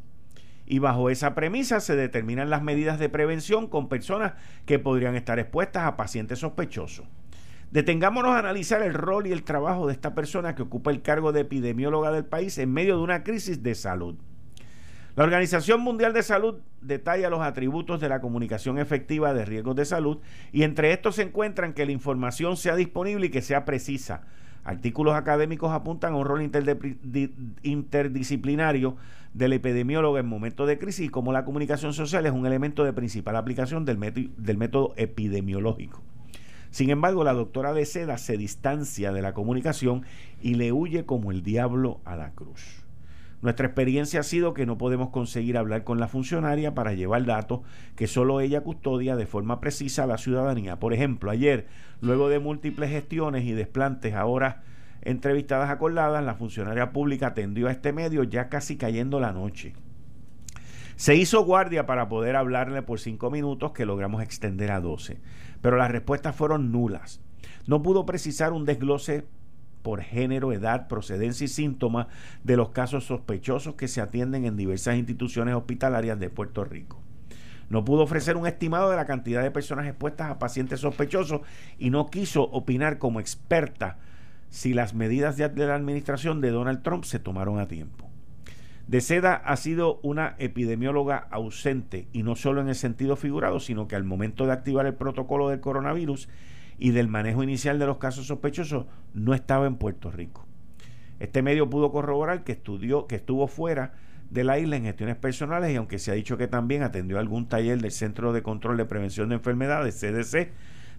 y 0.68 0.80
bajo 0.80 1.10
esa 1.10 1.34
premisa 1.34 1.80
se 1.80 1.96
determinan 1.96 2.50
las 2.50 2.62
medidas 2.62 3.00
de 3.00 3.08
prevención 3.08 3.68
con 3.68 3.88
personas 3.88 4.34
que 4.66 4.80
podrían 4.80 5.16
estar 5.16 5.40
expuestas 5.40 5.86
a 5.86 5.96
pacientes 5.96 6.40
sospechosos. 6.40 7.08
Detengámonos 7.72 8.32
a 8.32 8.40
analizar 8.40 8.82
el 8.82 8.94
rol 8.94 9.28
y 9.28 9.32
el 9.32 9.44
trabajo 9.44 9.88
de 9.88 9.94
esta 9.94 10.13
persona 10.13 10.56
que 10.56 10.63
ocupa 10.63 10.92
el 10.92 11.02
cargo 11.02 11.32
de 11.32 11.42
epidemióloga 11.42 12.12
del 12.12 12.26
país 12.26 12.58
en 12.58 12.72
medio 12.72 12.98
de 12.98 13.04
una 13.04 13.24
crisis 13.24 13.63
de 13.63 13.76
salud. 13.76 14.18
La 15.17 15.23
Organización 15.23 15.82
Mundial 15.82 16.13
de 16.13 16.21
Salud 16.21 16.60
detalla 16.80 17.32
los 17.32 17.41
atributos 17.41 17.99
de 17.99 18.08
la 18.08 18.21
comunicación 18.21 18.77
efectiva 18.77 19.34
de 19.34 19.45
riesgos 19.45 19.75
de 19.75 19.84
salud 19.84 20.19
y 20.51 20.62
entre 20.62 20.93
estos 20.93 21.15
se 21.15 21.23
encuentran 21.23 21.73
que 21.73 21.88
la 21.88 21.91
información 21.91 22.56
sea 22.56 22.75
disponible 22.75 23.25
y 23.25 23.30
que 23.32 23.41
sea 23.41 23.65
precisa, 23.65 24.21
Artículos 24.63 25.15
académicos 25.15 25.71
apuntan 25.71 26.13
a 26.13 26.17
un 26.17 26.25
rol 26.25 26.51
interdisciplinario 27.63 28.97
del 29.34 29.53
epidemiólogo 29.53 30.19
en 30.19 30.27
momentos 30.27 30.67
de 30.67 30.77
crisis 30.77 31.08
y 31.08 31.10
cómo 31.10 31.32
la 31.32 31.45
comunicación 31.45 31.93
social 31.93 32.25
es 32.27 32.34
un 32.34 32.45
elemento 32.45 32.84
de 32.84 32.93
principal 32.93 33.38
aplicación 33.38 33.86
del, 33.86 33.97
del 34.38 34.58
método 34.58 34.93
epidemiológico. 34.97 36.03
Sin 36.69 36.91
embargo, 36.91 37.23
la 37.23 37.34
doctora 37.34 37.73
de 37.73 37.86
Seda 37.86 38.19
se 38.19 38.38
distancia 38.38 39.12
de 39.12 39.21
la 39.23 39.34
comunicación 39.34 40.03
y 40.43 40.56
le 40.56 40.73
huye 40.73 41.06
como 41.06 41.32
el 41.32 41.41
diablo 41.41 42.01
a 42.06 42.17
la 42.17 42.32
cruz. 42.32 42.87
Nuestra 43.41 43.67
experiencia 43.67 44.21
ha 44.21 44.23
sido 44.23 44.54
que 44.54 44.65
no 44.65 44.78
podemos 44.78 45.10
conseguir 45.10 45.58
hablar 45.58 45.84
con 45.84 46.00
la 46.00 46.08
funcionaria 46.08 46.73
para 46.73 46.93
llevar 46.93 47.26
datos 47.26 47.62
que 47.95 48.08
solo 48.08 48.41
ella 48.41 48.62
custodia 48.62 49.15
de 49.15 49.28
forma 49.28 49.60
precisa 49.60 50.04
a 50.04 50.08
la 50.08 50.17
ciudadanía. 50.17 50.80
Por 50.80 50.93
ejemplo, 50.93 51.30
ayer, 51.30 51.67
luego 52.02 52.30
de 52.30 52.39
múltiples 52.39 52.89
gestiones 52.89 53.43
y 53.45 53.52
desplantes 53.52 54.15
ahora 54.15 54.63
entrevistadas 55.04 55.69
acordadas, 55.69 56.23
la 56.23 56.34
funcionaria 56.34 56.91
pública 56.91 57.28
atendió 57.28 57.67
a 57.67 57.71
este 57.71 57.93
medio 57.93 58.23
ya 58.23 58.50
casi 58.50 58.76
cayendo 58.76 59.19
la 59.19 59.32
noche. 59.32 59.73
Se 60.95 61.15
hizo 61.15 61.45
guardia 61.45 61.86
para 61.86 62.10
poder 62.10 62.36
hablarle 62.36 62.82
por 62.82 63.00
cinco 63.00 63.30
minutos 63.30 63.71
que 63.71 63.86
logramos 63.86 64.23
extender 64.23 64.71
a 64.71 64.82
doce, 64.82 65.21
pero 65.62 65.78
las 65.78 65.91
respuestas 65.91 66.36
fueron 66.36 66.71
nulas. 66.71 67.21
No 67.67 67.84
pudo 67.84 68.08
precisar 68.08 68.52
un 68.52 68.65
desglose 68.65 69.28
por 69.82 70.02
género, 70.02 70.52
edad, 70.52 70.88
procedencia 70.88 71.46
y 71.46 71.48
síntomas 71.48 72.08
de 72.44 72.58
los 72.58 72.70
casos 72.70 73.06
sospechosos 73.06 73.76
que 73.76 73.88
se 73.88 74.02
atienden 74.02 74.46
en 74.46 74.58
diversas 74.58 74.98
instituciones 74.98 75.56
hospitalarias 75.56 76.20
de 76.20 76.30
Puerto 76.30 76.63
Rico. 76.63 77.02
No 77.70 77.84
pudo 77.84 78.04
ofrecer 78.04 78.38
un 78.38 78.48
estimado 78.48 78.90
de 78.90 78.96
la 78.96 79.06
cantidad 79.06 79.44
de 79.44 79.52
personas 79.52 79.88
expuestas 79.88 80.32
a 80.32 80.40
pacientes 80.40 80.80
sospechosos 80.80 81.42
y 81.78 81.90
no 81.90 82.08
quiso 82.08 82.44
opinar 82.44 82.98
como 82.98 83.20
experta 83.20 83.98
si 84.50 84.74
las 84.74 84.94
medidas 84.94 85.36
de 85.36 85.50
la 85.50 85.76
administración 85.76 86.40
de 86.40 86.52
Donald 86.52 86.82
Trump 86.82 87.04
se 87.04 87.20
tomaron 87.20 87.60
a 87.60 87.68
tiempo. 87.68 88.10
De 88.88 89.02
Seda 89.02 89.34
ha 89.34 89.58
sido 89.58 90.00
una 90.02 90.36
epidemióloga 90.40 91.28
ausente 91.30 92.08
y 92.13 92.24
no 92.24 92.38
solo 92.38 92.62
en 92.62 92.70
el 92.70 92.76
sentido 92.76 93.18
figurado, 93.18 93.60
sino 93.60 93.90
que 93.90 93.98
al 93.98 94.06
momento 94.06 94.46
de 94.46 94.54
activar 94.54 94.86
el 94.86 94.94
protocolo 94.94 95.50
del 95.50 95.60
coronavirus 95.60 96.30
y 96.80 96.92
del 96.92 97.08
manejo 97.08 97.44
inicial 97.44 97.80
de 97.80 97.86
los 97.86 97.98
casos 97.98 98.28
sospechosos 98.28 98.86
no 99.13 99.34
estaba 99.34 99.68
en 99.68 99.76
Puerto 99.76 100.12
Rico. 100.12 100.46
Este 101.20 101.42
medio 101.42 101.70
pudo 101.70 101.92
corroborar 101.92 102.44
que 102.44 102.52
estudió, 102.52 103.08
que 103.08 103.16
estuvo 103.16 103.48
fuera 103.48 103.94
de 104.30 104.44
la 104.44 104.60
isla 104.60 104.76
en 104.76 104.84
gestiones 104.84 105.16
personales 105.16 105.72
y 105.72 105.76
aunque 105.76 106.00
se 106.00 106.12
ha 106.12 106.16
dicho 106.16 106.38
que 106.38 106.48
también 106.48 106.84
atendió 106.84 107.18
algún 107.18 107.48
taller 107.48 107.80
del 107.82 107.92
Centro 107.92 108.34
de 108.34 108.44
Control 108.44 108.78
de 108.78 108.86
Prevención 108.86 109.30
de 109.30 109.36
Enfermedades, 109.36 110.00
CDC, 110.00 110.52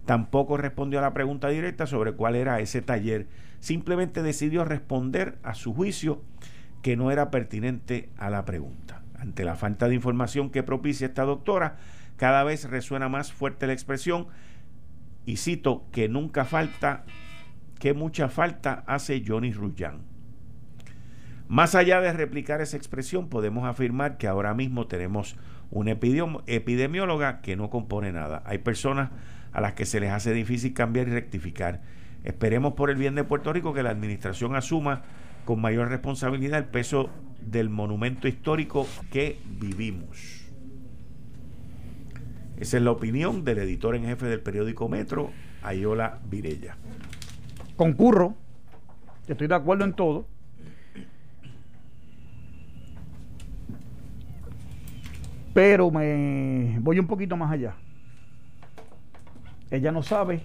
tampoco 0.05 0.57
respondió 0.57 0.99
a 0.99 1.03
la 1.03 1.13
pregunta 1.13 1.49
directa 1.49 1.85
sobre 1.85 2.13
cuál 2.13 2.35
era 2.35 2.59
ese 2.59 2.81
taller. 2.81 3.27
Simplemente 3.59 4.23
decidió 4.23 4.65
responder 4.65 5.37
a 5.43 5.53
su 5.53 5.73
juicio 5.73 6.21
que 6.81 6.97
no 6.97 7.11
era 7.11 7.29
pertinente 7.29 8.09
a 8.17 8.29
la 8.29 8.45
pregunta. 8.45 9.03
Ante 9.17 9.43
la 9.43 9.55
falta 9.55 9.87
de 9.87 9.95
información 9.95 10.49
que 10.49 10.63
propicia 10.63 11.07
esta 11.07 11.23
doctora, 11.23 11.77
cada 12.17 12.43
vez 12.43 12.69
resuena 12.69 13.09
más 13.09 13.31
fuerte 13.31 13.67
la 13.67 13.73
expresión 13.73 14.27
y 15.29 15.37
cito 15.37 15.85
que 15.91 16.09
nunca 16.09 16.43
falta, 16.43 17.05
que 17.77 17.93
mucha 17.93 18.29
falta 18.29 18.83
hace 18.87 19.23
Johnny 19.23 19.53
Rullán. 19.53 19.99
Más 21.47 21.75
allá 21.75 22.01
de 22.01 22.11
replicar 22.13 22.61
esa 22.61 22.77
expresión, 22.77 23.29
podemos 23.29 23.65
afirmar 23.65 24.17
que 24.17 24.27
ahora 24.27 24.55
mismo 24.55 24.87
tenemos 24.87 25.35
una 25.69 25.91
epidemióloga 25.91 27.41
que 27.41 27.55
no 27.55 27.69
compone 27.69 28.11
nada. 28.11 28.41
Hay 28.43 28.57
personas 28.57 29.11
a 29.51 29.61
las 29.61 29.73
que 29.73 29.85
se 29.85 29.99
les 29.99 30.09
hace 30.09 30.33
difícil 30.33 30.73
cambiar 30.73 31.07
y 31.07 31.11
rectificar. 31.11 31.83
Esperemos 32.23 32.73
por 32.73 32.89
el 32.89 32.95
bien 32.95 33.13
de 33.13 33.23
Puerto 33.23 33.53
Rico 33.53 33.71
que 33.71 33.83
la 33.83 33.91
administración 33.91 34.55
asuma 34.55 35.03
con 35.45 35.61
mayor 35.61 35.89
responsabilidad 35.89 36.57
el 36.57 36.65
peso 36.65 37.11
del 37.39 37.69
monumento 37.69 38.27
histórico 38.27 38.87
que 39.11 39.39
vivimos. 39.59 40.48
Esa 42.59 42.75
es 42.75 42.83
la 42.83 42.91
opinión 42.91 43.45
del 43.45 43.59
editor 43.59 43.95
en 43.95 44.03
jefe 44.03 44.25
del 44.25 44.41
periódico 44.41 44.89
Metro, 44.89 45.31
Ayola 45.63 46.19
Virella. 46.29 46.75
Concurro, 47.77 48.35
estoy 49.29 49.47
de 49.47 49.55
acuerdo 49.55 49.85
en 49.85 49.93
todo. 49.93 50.25
Pero 55.53 55.89
me 55.89 56.77
voy 56.81 56.99
un 56.99 57.07
poquito 57.07 57.37
más 57.37 57.49
allá. 57.49 57.75
Ella 59.71 59.93
no 59.93 60.03
sabe, 60.03 60.41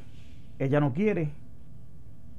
ella 0.61 0.79
no 0.79 0.93
quiere, 0.93 1.33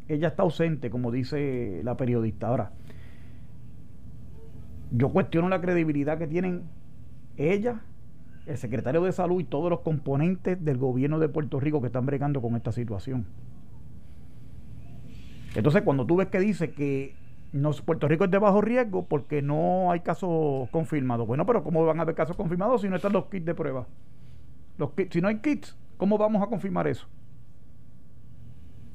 ella 0.07 0.29
está 0.29 0.43
ausente, 0.43 0.89
como 0.89 1.11
dice 1.11 1.81
la 1.83 1.97
periodista. 1.97 2.47
Ahora, 2.47 2.71
yo 4.91 5.09
cuestiono 5.09 5.49
la 5.49 5.59
credibilidad 5.59 6.17
que 6.17 6.27
tienen 6.27 6.63
ella, 7.35 7.81
el 8.45 8.58
secretario 8.58 9.03
de 9.03 9.12
salud 9.12 9.41
y 9.41 9.43
todos 9.43 9.69
los 9.69 9.79
componentes 9.81 10.63
del 10.63 10.77
gobierno 10.77 11.19
de 11.19 11.29
Puerto 11.29 11.60
Rico 11.60 11.81
que 11.81 11.88
están 11.88 12.05
bregando 12.05 12.41
con 12.41 12.55
esta 12.55 12.71
situación. 12.71 13.25
Entonces, 15.55 15.81
cuando 15.84 16.05
tú 16.05 16.17
ves 16.17 16.27
que 16.27 16.39
dice 16.39 16.71
que 16.71 17.15
Puerto 17.86 18.08
Rico 18.08 18.25
es 18.25 18.31
de 18.31 18.38
bajo 18.38 18.62
riesgo 18.62 19.05
porque 19.05 19.41
no 19.41 19.91
hay 19.91 20.01
casos 20.01 20.69
confirmados. 20.69 21.25
Bueno, 21.25 21.45
pero 21.45 21.63
¿cómo 21.63 21.86
van 21.86 21.99
a 21.99 22.01
haber 22.01 22.15
casos 22.15 22.36
confirmados 22.36 22.81
si 22.81 22.89
no 22.89 22.97
están 22.97 23.13
los 23.13 23.25
kits 23.27 23.45
de 23.45 23.55
prueba? 23.55 23.88
Los 24.77 24.91
si 25.10 25.21
no 25.21 25.29
hay 25.29 25.39
kits, 25.39 25.77
¿cómo 25.97 26.17
vamos 26.17 26.43
a 26.43 26.47
confirmar 26.47 26.88
eso? 26.88 27.08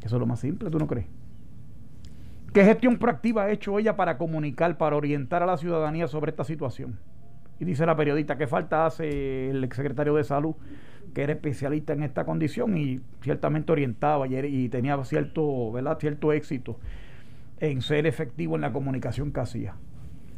Eso 0.02 0.16
es 0.16 0.20
lo 0.20 0.26
más 0.26 0.40
simple, 0.40 0.70
¿tú 0.70 0.78
no 0.78 0.86
crees? 0.86 1.06
¿Qué 2.52 2.64
gestión 2.64 2.98
proactiva 2.98 3.44
ha 3.44 3.50
hecho 3.50 3.78
ella 3.78 3.96
para 3.96 4.18
comunicar, 4.18 4.76
para 4.76 4.96
orientar 4.96 5.42
a 5.42 5.46
la 5.46 5.56
ciudadanía 5.56 6.08
sobre 6.08 6.30
esta 6.30 6.44
situación? 6.44 6.98
Y 7.60 7.66
dice 7.66 7.84
la 7.84 7.94
periodista, 7.94 8.38
¿qué 8.38 8.46
falta 8.46 8.86
hace 8.86 9.50
el 9.50 9.62
exsecretario 9.62 10.14
de 10.14 10.24
Salud, 10.24 10.54
que 11.14 11.22
era 11.22 11.34
especialista 11.34 11.92
en 11.92 12.02
esta 12.02 12.24
condición 12.24 12.76
y 12.76 13.00
ciertamente 13.22 13.70
orientaba 13.70 14.26
y, 14.26 14.68
tenía 14.70 15.02
cierto, 15.04 15.72
cierto 15.98 16.32
éxito 16.32 16.78
en 17.58 17.82
ser 17.82 18.06
efectivo 18.06 18.56
en 18.56 18.62
la 18.62 18.72
comunicación 18.72 19.30
que 19.30 19.40
hacía? 19.40 19.74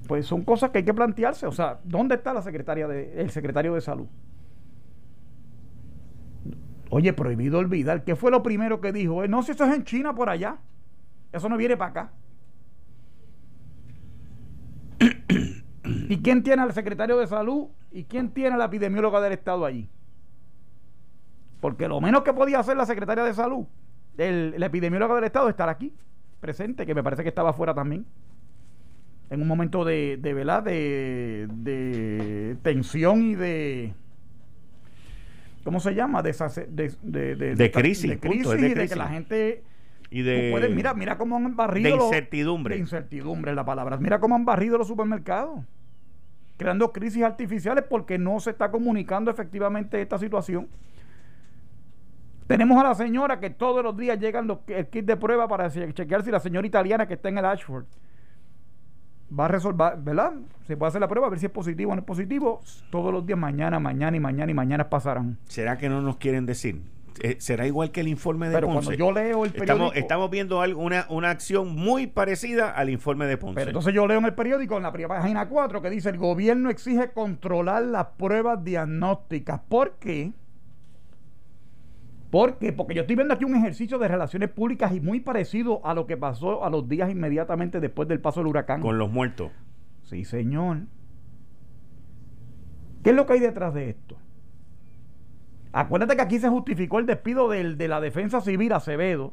Pues 0.08 0.26
son 0.26 0.42
cosas 0.42 0.70
que 0.70 0.78
hay 0.78 0.84
que 0.84 0.94
plantearse. 0.94 1.46
O 1.46 1.52
sea, 1.52 1.78
¿dónde 1.84 2.16
está 2.16 2.34
la 2.34 2.42
secretaria 2.42 2.86
el 2.86 3.30
secretario 3.30 3.74
de 3.74 3.80
Salud? 3.80 4.08
Oye, 6.90 7.12
prohibido 7.12 7.60
olvidar. 7.60 8.02
¿Qué 8.02 8.16
fue 8.16 8.32
lo 8.32 8.42
primero 8.42 8.80
que 8.80 8.92
dijo? 8.92 9.26
No, 9.28 9.44
si 9.44 9.52
eso 9.52 9.64
es 9.64 9.74
en 9.74 9.84
China 9.84 10.12
por 10.12 10.28
allá. 10.28 10.56
Eso 11.32 11.48
no 11.48 11.56
viene 11.56 11.76
para 11.76 11.90
acá. 11.90 12.12
¿Y 16.12 16.18
quién 16.18 16.42
tiene 16.42 16.60
al 16.60 16.74
secretario 16.74 17.16
de 17.16 17.26
salud? 17.26 17.68
¿Y 17.90 18.04
quién 18.04 18.28
tiene 18.34 18.54
a 18.54 18.58
la 18.58 18.66
epidemióloga 18.66 19.18
del 19.22 19.32
Estado 19.32 19.64
allí? 19.64 19.88
Porque 21.58 21.88
lo 21.88 22.02
menos 22.02 22.22
que 22.22 22.34
podía 22.34 22.58
hacer 22.58 22.76
la 22.76 22.84
secretaria 22.84 23.24
de 23.24 23.32
salud, 23.32 23.64
el, 24.18 24.54
la 24.58 24.66
epidemióloga 24.66 25.14
del 25.14 25.24
Estado, 25.24 25.48
es 25.48 25.52
estar 25.52 25.70
aquí, 25.70 25.94
presente, 26.38 26.84
que 26.84 26.94
me 26.94 27.02
parece 27.02 27.22
que 27.22 27.30
estaba 27.30 27.50
afuera 27.50 27.72
también. 27.72 28.04
En 29.30 29.40
un 29.40 29.48
momento 29.48 29.86
de, 29.86 30.18
de 30.20 30.34
¿verdad? 30.34 30.62
De, 30.62 31.48
de 31.50 32.58
tensión 32.60 33.22
y 33.22 33.34
de 33.34 33.94
¿cómo 35.64 35.80
se 35.80 35.94
llama? 35.94 36.22
De, 36.22 36.32
de, 36.68 37.36
de, 37.36 37.54
de 37.54 37.70
crisis. 37.70 38.10
De 38.10 38.18
crisis, 38.18 38.52
y 38.52 38.74
de 38.74 38.86
que 38.86 38.96
la 38.96 39.08
gente... 39.08 39.62
Y 40.10 40.20
de... 40.20 40.70
mira, 40.74 40.92
mira 40.92 41.16
cómo 41.16 41.36
han 41.36 41.56
barrido... 41.56 41.96
De 41.96 42.04
incertidumbre. 42.04 42.74
de 42.74 42.82
incertidumbre 42.82 43.54
la 43.54 43.64
palabra. 43.64 43.96
Mira 43.96 44.20
cómo 44.20 44.34
han 44.34 44.44
barrido 44.44 44.76
los 44.76 44.88
supermercados. 44.88 45.64
Creando 46.56 46.92
crisis 46.92 47.22
artificiales 47.22 47.84
porque 47.88 48.18
no 48.18 48.38
se 48.40 48.50
está 48.50 48.70
comunicando 48.70 49.30
efectivamente 49.30 50.00
esta 50.00 50.18
situación. 50.18 50.68
Tenemos 52.46 52.78
a 52.78 52.88
la 52.88 52.94
señora 52.94 53.40
que 53.40 53.50
todos 53.50 53.82
los 53.82 53.96
días 53.96 54.18
llegan 54.18 54.46
los, 54.46 54.58
el 54.66 54.86
kit 54.88 55.04
de 55.06 55.16
prueba 55.16 55.48
para 55.48 55.70
chequear 55.70 56.22
si 56.22 56.30
la 56.30 56.40
señora 56.40 56.66
italiana 56.66 57.06
que 57.06 57.14
está 57.14 57.28
en 57.28 57.38
el 57.38 57.44
Ashford 57.44 57.86
va 59.38 59.46
a 59.46 59.48
resolver, 59.48 59.96
¿verdad? 59.98 60.34
Se 60.66 60.76
puede 60.76 60.88
hacer 60.88 61.00
la 61.00 61.08
prueba, 61.08 61.26
a 61.26 61.30
ver 61.30 61.38
si 61.38 61.46
es 61.46 61.52
positivo 61.52 61.92
o 61.92 61.94
no 61.94 62.00
es 62.00 62.06
positivo. 62.06 62.60
Todos 62.90 63.12
los 63.12 63.24
días, 63.24 63.38
mañana, 63.38 63.78
mañana 63.78 64.16
y 64.16 64.20
mañana 64.20 64.50
y 64.50 64.54
mañana 64.54 64.90
pasarán. 64.90 65.38
¿Será 65.44 65.78
que 65.78 65.88
no 65.88 66.00
nos 66.02 66.16
quieren 66.16 66.46
decir? 66.46 66.82
Eh, 67.20 67.36
¿Será 67.38 67.66
igual 67.66 67.90
que 67.90 68.00
el 68.00 68.08
informe 68.08 68.48
de 68.48 68.54
Pero 68.54 68.68
cuando 68.68 68.92
yo 68.92 69.12
leo 69.12 69.44
el 69.44 69.52
periódico... 69.52 69.72
Estamos, 69.72 69.96
estamos 69.96 70.30
viendo 70.30 70.60
algo, 70.60 70.82
una, 70.82 71.06
una 71.08 71.30
acción 71.30 71.74
muy 71.74 72.06
parecida 72.06 72.70
al 72.70 72.90
informe 72.90 73.26
de 73.26 73.36
Ponce. 73.36 73.54
Pero 73.54 73.70
entonces 73.70 73.94
yo 73.94 74.06
leo 74.06 74.18
en 74.18 74.24
el 74.24 74.34
periódico, 74.34 74.76
en 74.76 74.82
la 74.82 74.92
primera 74.92 75.20
página 75.20 75.48
4, 75.48 75.82
que 75.82 75.90
dice 75.90 76.10
el 76.10 76.18
gobierno 76.18 76.70
exige 76.70 77.10
controlar 77.10 77.82
las 77.82 78.06
pruebas 78.16 78.62
diagnósticas. 78.64 79.60
¿Por 79.68 79.98
qué? 79.98 80.32
¿Por 82.32 82.56
qué? 82.56 82.72
Porque 82.72 82.94
yo 82.94 83.02
estoy 83.02 83.14
viendo 83.14 83.34
aquí 83.34 83.44
un 83.44 83.54
ejercicio 83.54 83.98
de 83.98 84.08
relaciones 84.08 84.48
públicas 84.48 84.94
y 84.94 85.00
muy 85.00 85.20
parecido 85.20 85.84
a 85.84 85.92
lo 85.92 86.06
que 86.06 86.16
pasó 86.16 86.64
a 86.64 86.70
los 86.70 86.88
días 86.88 87.10
inmediatamente 87.10 87.78
después 87.78 88.08
del 88.08 88.20
paso 88.20 88.40
del 88.40 88.46
huracán. 88.46 88.80
Con 88.80 88.96
los 88.96 89.10
muertos. 89.10 89.52
Sí, 90.04 90.24
señor. 90.24 90.78
¿Qué 93.04 93.10
es 93.10 93.16
lo 93.16 93.26
que 93.26 93.34
hay 93.34 93.40
detrás 93.40 93.74
de 93.74 93.90
esto? 93.90 94.16
Acuérdate 95.72 96.16
que 96.16 96.22
aquí 96.22 96.38
se 96.38 96.48
justificó 96.48 96.98
el 96.98 97.06
despido 97.06 97.48
del, 97.48 97.78
de 97.78 97.88
la 97.88 98.00
defensa 98.00 98.40
civil 98.40 98.72
Acevedo 98.72 99.32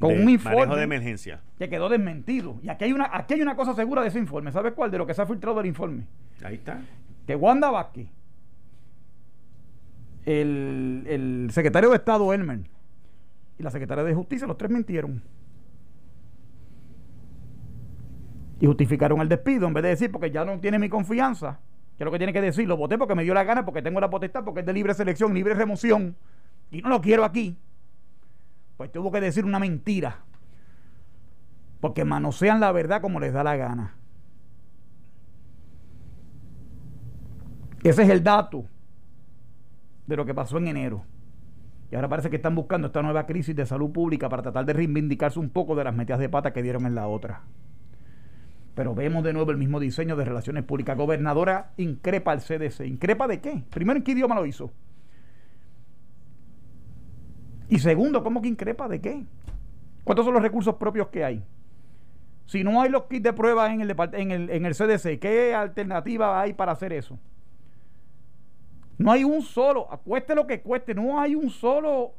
con 0.00 0.20
un 0.20 0.28
informe 0.28 0.76
de 0.76 0.82
emergencia 0.82 1.40
que 1.58 1.68
quedó 1.68 1.88
desmentido. 1.88 2.58
Y 2.62 2.68
aquí 2.68 2.84
hay 2.84 2.92
una 2.92 3.08
aquí 3.12 3.34
hay 3.34 3.40
una 3.40 3.56
cosa 3.56 3.74
segura 3.74 4.02
de 4.02 4.08
ese 4.08 4.18
informe. 4.18 4.52
¿Sabes 4.52 4.74
cuál? 4.74 4.90
De 4.90 4.98
lo 4.98 5.06
que 5.06 5.14
se 5.14 5.22
ha 5.22 5.26
filtrado 5.26 5.56
del 5.58 5.66
informe. 5.66 6.06
Ahí 6.44 6.56
está. 6.56 6.80
Que 7.26 7.34
Wanda 7.34 7.70
Vázquez 7.70 8.08
el, 10.26 11.48
secretario 11.52 11.90
de 11.90 11.96
Estado, 11.96 12.32
Elmer, 12.32 12.60
y 13.58 13.62
la 13.62 13.70
secretaria 13.70 14.04
de 14.04 14.14
Justicia, 14.14 14.46
los 14.46 14.58
tres 14.58 14.70
mintieron. 14.70 15.22
Y 18.60 18.66
justificaron 18.66 19.20
el 19.20 19.28
despido 19.28 19.66
en 19.66 19.74
vez 19.74 19.82
de 19.82 19.88
decir, 19.90 20.10
porque 20.10 20.30
ya 20.30 20.44
no 20.44 20.58
tiene 20.58 20.78
mi 20.78 20.88
confianza, 20.88 21.60
que 21.98 22.04
lo 22.04 22.10
que 22.10 22.18
tiene 22.18 22.32
que 22.32 22.42
decir, 22.42 22.68
lo 22.68 22.76
voté 22.76 22.98
porque 22.98 23.14
me 23.14 23.24
dio 23.24 23.32
la 23.32 23.44
gana, 23.44 23.64
porque 23.64 23.82
tengo 23.82 24.00
la 24.00 24.10
potestad, 24.10 24.44
porque 24.44 24.60
es 24.60 24.66
de 24.66 24.72
libre 24.72 24.92
selección, 24.94 25.32
libre 25.32 25.54
remoción, 25.54 26.16
y 26.70 26.82
no 26.82 26.88
lo 26.88 27.00
quiero 27.00 27.24
aquí. 27.24 27.56
Pues 28.76 28.92
tuvo 28.92 29.10
que 29.10 29.20
decir 29.20 29.44
una 29.44 29.58
mentira. 29.58 30.20
Porque 31.80 32.04
manosean 32.04 32.60
la 32.60 32.72
verdad 32.72 33.00
como 33.00 33.20
les 33.20 33.32
da 33.32 33.42
la 33.42 33.56
gana. 33.56 33.94
Ese 37.82 38.02
es 38.02 38.08
el 38.10 38.22
dato 38.22 38.66
de 40.06 40.16
lo 40.16 40.26
que 40.26 40.34
pasó 40.34 40.58
en 40.58 40.68
enero. 40.68 41.04
Y 41.90 41.94
ahora 41.94 42.08
parece 42.08 42.30
que 42.30 42.36
están 42.36 42.54
buscando 42.54 42.88
esta 42.88 43.00
nueva 43.00 43.26
crisis 43.26 43.54
de 43.54 43.64
salud 43.64 43.92
pública 43.92 44.28
para 44.28 44.42
tratar 44.42 44.66
de 44.66 44.72
reivindicarse 44.72 45.38
un 45.38 45.50
poco 45.50 45.76
de 45.76 45.84
las 45.84 45.94
metidas 45.94 46.18
de 46.18 46.28
pata 46.28 46.52
que 46.52 46.62
dieron 46.62 46.84
en 46.84 46.94
la 46.94 47.06
otra. 47.06 47.42
Pero 48.76 48.94
vemos 48.94 49.24
de 49.24 49.32
nuevo 49.32 49.50
el 49.50 49.56
mismo 49.56 49.80
diseño 49.80 50.16
de 50.16 50.26
relaciones 50.26 50.62
públicas. 50.62 50.98
Gobernadora 50.98 51.72
increpa 51.78 52.32
al 52.32 52.42
CDC. 52.42 52.80
¿Increpa 52.80 53.26
de 53.26 53.40
qué? 53.40 53.64
Primero, 53.70 53.96
¿en 53.96 54.04
qué 54.04 54.12
idioma 54.12 54.34
lo 54.34 54.44
hizo? 54.44 54.70
Y 57.70 57.78
segundo, 57.78 58.22
¿cómo 58.22 58.42
que 58.42 58.48
increpa 58.48 58.86
de 58.86 59.00
qué? 59.00 59.24
¿Cuántos 60.04 60.26
son 60.26 60.34
los 60.34 60.42
recursos 60.42 60.74
propios 60.74 61.08
que 61.08 61.24
hay? 61.24 61.42
Si 62.44 62.62
no 62.64 62.82
hay 62.82 62.90
los 62.90 63.04
kits 63.04 63.22
de 63.22 63.32
pruebas 63.32 63.70
en 63.72 63.80
el, 63.80 63.96
en 64.12 64.30
el, 64.30 64.50
en 64.50 64.66
el 64.66 64.74
CDC, 64.74 65.18
¿qué 65.20 65.54
alternativa 65.54 66.38
hay 66.38 66.52
para 66.52 66.72
hacer 66.72 66.92
eso? 66.92 67.18
No 68.98 69.10
hay 69.10 69.24
un 69.24 69.40
solo, 69.40 69.88
cueste 70.04 70.34
lo 70.34 70.46
que 70.46 70.60
cueste, 70.60 70.94
no 70.94 71.18
hay 71.18 71.34
un 71.34 71.48
solo 71.48 72.12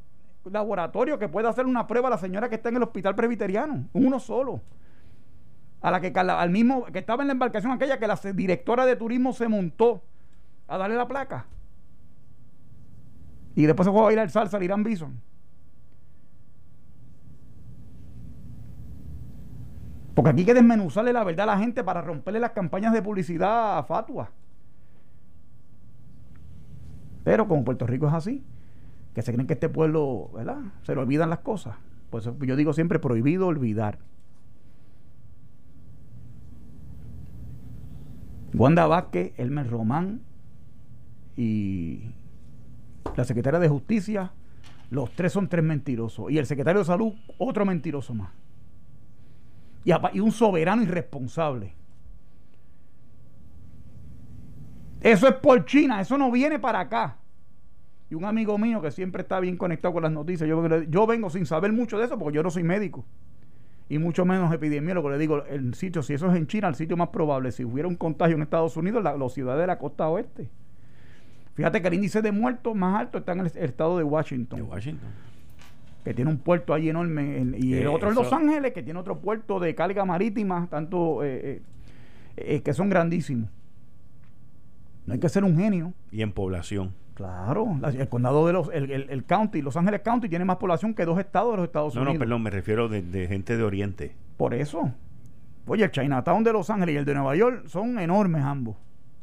laboratorio 0.43 1.20
que 1.20 1.30
pueda 1.30 1.50
hacer 1.50 1.67
una 1.67 1.86
prueba 1.86 2.08
a 2.08 2.12
la 2.12 2.17
señora 2.17 2.50
que 2.50 2.56
está 2.56 2.70
en 2.70 2.78
el 2.78 2.84
hospital 2.84 3.13
presbiteriano, 3.13 3.88
uno 3.93 4.20
solo. 4.20 4.62
A 5.82 5.92
la 5.92 6.02
que 6.02 6.12
al 6.18 6.50
mismo 6.50 6.86
que 6.86 7.00
estaba 7.00 7.24
en 7.24 7.28
la 7.28 7.34
embarcación 7.34 7.72
aquella 7.72 8.00
que 8.00 8.08
la 8.08 8.20
directora 8.34 8.86
de 8.86 8.96
turismo 8.96 9.34
se 9.34 9.48
montó 9.48 10.02
a 10.68 10.78
darle 10.78 10.96
la 10.96 11.08
placa. 11.08 11.46
Y 13.56 13.65
después 13.65 13.86
se 13.86 13.92
fue 13.92 14.02
a 14.02 14.06
bailar 14.06 14.30
salsa 14.30 14.58
al 14.58 14.63
Irán 14.63 14.84
Bison. 14.84 15.19
Porque 20.13 20.32
aquí 20.32 20.40
hay 20.42 20.46
que 20.48 20.54
desmenuzarle 20.56 21.13
la 21.13 21.23
verdad 21.23 21.44
a 21.48 21.54
la 21.54 21.60
gente 21.60 21.84
para 21.84 22.02
romperle 22.02 22.40
las 22.40 22.52
campañas 22.52 22.92
de 22.92 23.04
publicidad 23.04 23.78
a 23.78 23.84
fatua. 23.84 24.32
Pero 27.23 27.48
como 27.48 27.63
Puerto 27.63 27.86
Rico 27.86 28.08
es 28.08 28.13
así, 28.13 28.44
que 29.13 29.21
se 29.21 29.32
creen 29.34 29.48
que 29.48 29.54
este 29.54 29.69
pueblo, 29.69 30.32
¿verdad? 30.34 30.58
Se 30.82 30.96
le 30.96 31.02
olvidan 31.02 31.30
las 31.30 31.40
cosas. 31.40 31.75
Pues 32.10 32.28
yo 32.40 32.56
digo 32.56 32.73
siempre 32.73 33.00
prohibido 33.00 33.48
olvidar. 33.48 34.00
Wanda 38.54 38.87
Vázquez, 38.87 39.33
Elmer 39.37 39.69
Román 39.69 40.21
y 41.35 42.02
la 43.15 43.23
secretaria 43.23 43.60
de 43.60 43.67
Justicia, 43.67 44.31
los 44.89 45.12
tres 45.12 45.33
son 45.33 45.48
tres 45.48 45.63
mentirosos. 45.63 46.31
Y 46.31 46.37
el 46.37 46.45
secretario 46.45 46.79
de 46.79 46.85
Salud, 46.85 47.13
otro 47.37 47.65
mentiroso 47.65 48.13
más. 48.13 48.31
Y, 49.83 50.19
un 50.19 50.31
soberano 50.31 50.81
irresponsable. 50.81 51.73
Eso 55.02 55.27
es 55.27 55.35
por 55.35 55.63
China, 55.65 56.02
eso 56.02 56.17
no 56.17 56.31
viene 56.31 56.60
para 56.60 56.79
acá. 56.81 57.17
Y 58.10 58.15
un 58.15 58.25
amigo 58.25 58.58
mío 58.58 58.81
que 58.81 58.91
siempre 58.91 59.21
está 59.21 59.39
bien 59.39 59.58
conectado 59.58 59.93
con 59.93 60.04
las 60.04 60.12
noticias, 60.12 60.50
yo 60.89 61.08
vengo 61.08 61.29
sin 61.29 61.45
saber 61.45 61.71
mucho 61.71 61.98
de 61.98 62.06
eso 62.06 62.17
porque 62.17 62.35
yo 62.37 62.43
no 62.43 62.50
soy 62.50 62.63
médico 62.63 63.06
y 63.90 63.98
mucho 63.98 64.25
menos 64.25 64.54
epidemiólogo. 64.54 65.10
Le 65.10 65.17
digo, 65.17 65.44
el 65.46 65.73
sitio, 65.73 66.04
si 66.04 66.13
eso 66.13 66.29
es 66.29 66.38
en 66.38 66.48
China, 66.48 66.67
el 66.67 66.75
sitio 66.75 66.98
más 66.98 67.10
probable, 67.10 67.52
si 67.52 67.63
hubiera 67.63 67.88
un 67.88 67.96
contagio 67.96 68.35
en 68.35 68.42
Estados 68.42 68.75
Unidos, 68.77 69.04
la, 69.04 69.15
las 69.15 69.33
ciudades 69.33 69.62
de 69.62 69.67
la 69.67 69.77
costa 69.77 70.08
oeste. 70.10 70.50
Fíjate 71.56 71.81
que 71.81 71.88
el 71.88 71.96
índice 71.96 72.21
de 72.21 72.31
muertos 72.31 72.75
más 72.75 73.00
alto 73.00 73.17
está 73.17 73.31
en 73.31 73.40
el, 73.40 73.48
estado 73.48 73.98
de 73.98 74.04
Washington. 74.04 74.60
De 74.60 74.63
Washington. 74.63 75.10
Que 76.04 76.13
tiene 76.13 76.29
un 76.29 76.38
puerto 76.38 76.73
ahí 76.73 76.90
enorme. 76.90 77.46
y 77.58 77.73
el 77.73 77.88
otro 77.88 78.10
en 78.10 78.15
Los 78.15 78.31
Ángeles, 78.31 78.73
que 78.73 78.83
tiene 78.83 79.00
otro 79.00 79.19
puerto 79.19 79.60
de 79.60 79.73
carga 79.73 80.06
marítima, 80.06 80.67
tanto 80.69 81.23
eh, 81.23 81.42
eh, 81.44 81.62
eh, 82.38 82.62
que 82.62 82.73
son 82.73 82.90
grandísimos. 82.90 83.50
No 85.06 85.13
hay 85.13 85.19
que 85.19 85.29
ser 85.29 85.44
un 85.44 85.58
genio. 85.58 85.94
Y 86.12 86.21
en 86.21 86.31
población. 86.31 86.94
Claro, 87.18 87.80
el 87.84 88.10
condado 88.10 88.46
de 88.46 88.54
los, 88.54 88.70
el, 88.72 88.92
el, 88.92 89.26
county, 89.26 89.63
Los 89.63 89.76
Ángeles 89.76 90.02
County 90.02 90.30
tiene 90.30 90.46
más 90.46 90.58
población 90.58 90.94
que 90.94 91.04
dos 91.04 91.18
estados 91.18 91.50
de 91.50 91.58
los 91.58 91.65
Estados 91.65 91.96
Unidos. 91.96 92.10
No, 92.10 92.13
no, 92.13 92.20
perdón, 92.20 92.44
me 92.44 92.52
refiero 92.52 92.88
de, 92.88 93.28
gente 93.28 93.58
de 93.58 93.63
Oriente. 93.63 94.15
Por 94.38 94.54
eso. 94.54 94.92
Oye, 95.65 95.84
el 95.84 95.90
Chinatown 95.90 96.44
de 96.44 96.54
Los 96.54 96.70
Ángeles 96.70 96.94
y 96.94 96.98
el 97.00 97.06
de 97.06 97.15
Nueva 97.15 97.36
York 97.36 97.65
son 97.65 97.98
enormes 97.98 98.44
ambos. 98.44 98.76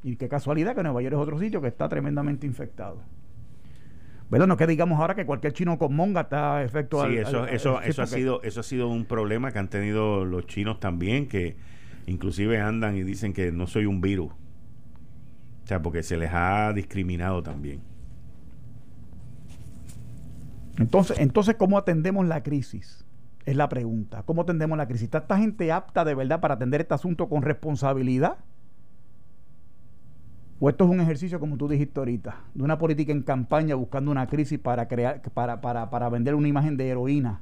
Y 0.03 0.16
qué 0.16 0.28
casualidad 0.28 0.74
que 0.74 0.82
Nueva 0.82 1.03
York 1.03 1.14
es 1.14 1.20
otro 1.20 1.38
sitio 1.38 1.61
que 1.61 1.68
está 1.68 1.88
tremendamente 1.88 2.49
infectado. 2.49 2.99
Bueno, 4.28 4.49
no 4.49 4.57
que 4.57 4.66
digamos 4.66 4.99
ahora 4.99 5.14
que 5.14 5.24
cualquier 5.24 5.53
chino 5.53 5.78
con 5.78 5.95
monga 5.95 6.22
está 6.22 6.64
efecto 6.64 7.07
Sí, 7.07 7.18
eso, 7.18 7.47
eso, 7.47 7.80
eso, 7.80 8.03
ha 8.03 8.07
sido, 8.09 8.42
eso 8.42 8.59
ha 8.59 8.64
sido 8.64 8.88
un 8.88 9.05
problema 9.05 9.53
que 9.53 9.61
han 9.61 9.68
tenido 9.68 10.24
los 10.24 10.49
chinos 10.49 10.80
también, 10.80 11.28
que 11.28 11.55
inclusive 12.09 12.61
andan 12.61 12.97
y 12.97 13.05
dicen 13.05 13.32
que 13.32 13.53
no 13.53 13.68
soy 13.68 13.86
un 13.86 14.01
virus. 14.01 14.32
O 15.64 15.66
sea, 15.66 15.80
porque 15.80 16.02
se 16.02 16.16
les 16.18 16.30
ha 16.32 16.72
discriminado 16.74 17.42
también. 17.42 17.80
Entonces, 20.76 21.18
entonces 21.18 21.54
¿cómo 21.54 21.78
atendemos 21.78 22.26
la 22.26 22.42
crisis? 22.42 23.04
Es 23.46 23.56
la 23.56 23.68
pregunta. 23.68 24.22
¿Cómo 24.24 24.42
atendemos 24.42 24.76
la 24.76 24.86
crisis? 24.86 25.04
¿Está 25.04 25.18
esta 25.18 25.38
gente 25.38 25.72
apta 25.72 26.04
de 26.04 26.14
verdad 26.14 26.40
para 26.40 26.54
atender 26.54 26.82
este 26.82 26.94
asunto 26.94 27.28
con 27.28 27.42
responsabilidad? 27.42 28.36
¿O 30.60 30.68
esto 30.68 30.84
es 30.84 30.90
un 30.90 31.00
ejercicio, 31.00 31.40
como 31.40 31.56
tú 31.56 31.68
dijiste 31.68 31.98
ahorita, 31.98 32.36
de 32.54 32.62
una 32.62 32.78
política 32.78 33.12
en 33.12 33.22
campaña 33.22 33.74
buscando 33.74 34.10
una 34.10 34.26
crisis 34.26 34.58
para, 34.58 34.86
crear, 34.86 35.22
para, 35.32 35.60
para, 35.60 35.90
para 35.90 36.08
vender 36.10 36.34
una 36.34 36.48
imagen 36.48 36.76
de 36.76 36.88
heroína? 36.88 37.40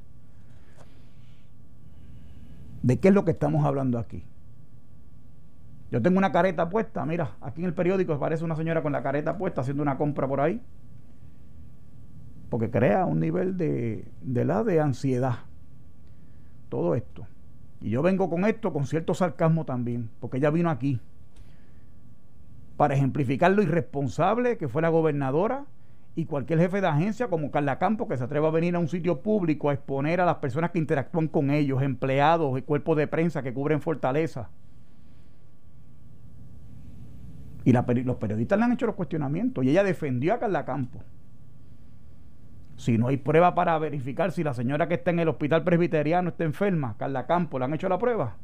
¿De 2.82 2.98
qué 2.98 3.08
es 3.08 3.14
lo 3.14 3.24
que 3.24 3.32
estamos 3.32 3.64
hablando 3.64 3.98
aquí? 3.98 4.24
Yo 5.93 6.01
tengo 6.01 6.16
una 6.16 6.32
careta 6.32 6.70
puesta, 6.70 7.05
mira, 7.05 7.32
aquí 7.43 7.61
en 7.61 7.66
el 7.66 7.74
periódico 7.74 8.14
aparece 8.14 8.43
una 8.43 8.57
señora 8.57 8.82
con 8.82 8.93
la 8.93 9.03
careta 9.03 9.36
puesta 9.36 9.61
haciendo 9.61 9.82
una 9.82 9.99
compra 9.99 10.26
por 10.26 10.40
ahí. 10.40 10.59
Porque 12.49 12.70
crea 12.70 13.05
un 13.05 13.20
nivel 13.20 13.59
de, 13.59 14.09
de 14.22 14.45
la 14.47 14.64
de 14.64 14.80
ansiedad. 14.80 15.40
Todo 16.70 16.95
esto. 16.95 17.26
Y 17.82 17.90
yo 17.90 18.01
vengo 18.01 18.30
con 18.30 18.47
esto 18.47 18.72
con 18.72 18.86
cierto 18.86 19.12
sarcasmo 19.12 19.66
también, 19.66 20.09
porque 20.18 20.38
ella 20.38 20.49
vino 20.49 20.70
aquí 20.70 20.99
para 22.78 22.95
ejemplificar 22.95 23.51
lo 23.51 23.62
irresponsable 23.62 24.57
que 24.57 24.68
fue 24.68 24.80
la 24.80 24.88
gobernadora 24.88 25.66
y 26.14 26.24
cualquier 26.24 26.59
jefe 26.59 26.80
de 26.80 26.86
agencia 26.86 27.28
como 27.28 27.51
Carla 27.51 27.78
Campos 27.78 28.09
que 28.09 28.16
se 28.16 28.24
atreva 28.24 28.49
a 28.49 28.53
venir 28.53 28.76
a 28.76 28.78
un 28.78 28.88
sitio 28.88 29.20
público 29.20 29.68
a 29.68 29.74
exponer 29.74 30.22
a 30.22 30.24
las 30.24 30.36
personas 30.36 30.70
que 30.70 30.78
interactúan 30.78 31.28
con 31.28 31.51
ellos, 31.51 31.82
empleados 31.82 32.59
y 32.59 32.62
cuerpos 32.62 32.97
de 32.97 33.09
prensa 33.09 33.43
que 33.43 33.53
cubren 33.53 33.82
Fortaleza 33.82 34.49
y 37.64 37.72
los 37.72 38.16
periodistas 38.16 38.58
le 38.58 38.64
han 38.64 38.72
hecho 38.72 38.86
los 38.86 38.94
cuestionamientos 38.94 39.64
y 39.64 39.70
ella 39.70 39.84
defendió 39.84 40.34
a 40.34 40.38
Carla 40.38 40.64
Campos. 40.64 41.02
Si 42.76 42.98
no 42.98 43.08
hay 43.08 43.16
prueba 43.16 43.54
para 43.54 43.78
verificar 43.78 44.32
si 44.32 44.42
la 44.42 44.54
señora 44.54 44.88
que 44.88 44.94
está 44.94 45.10
en 45.10 45.20
el 45.20 45.28
hospital 45.28 45.62
presbiteriano 45.62 46.30
está 46.30 46.44
enferma, 46.44 46.96
Carla 46.98 47.26
Campos, 47.26 47.60
¿le 47.60 47.66
han 47.66 47.74
hecho 47.74 47.88
la 47.88 47.98
prueba? 47.98 48.36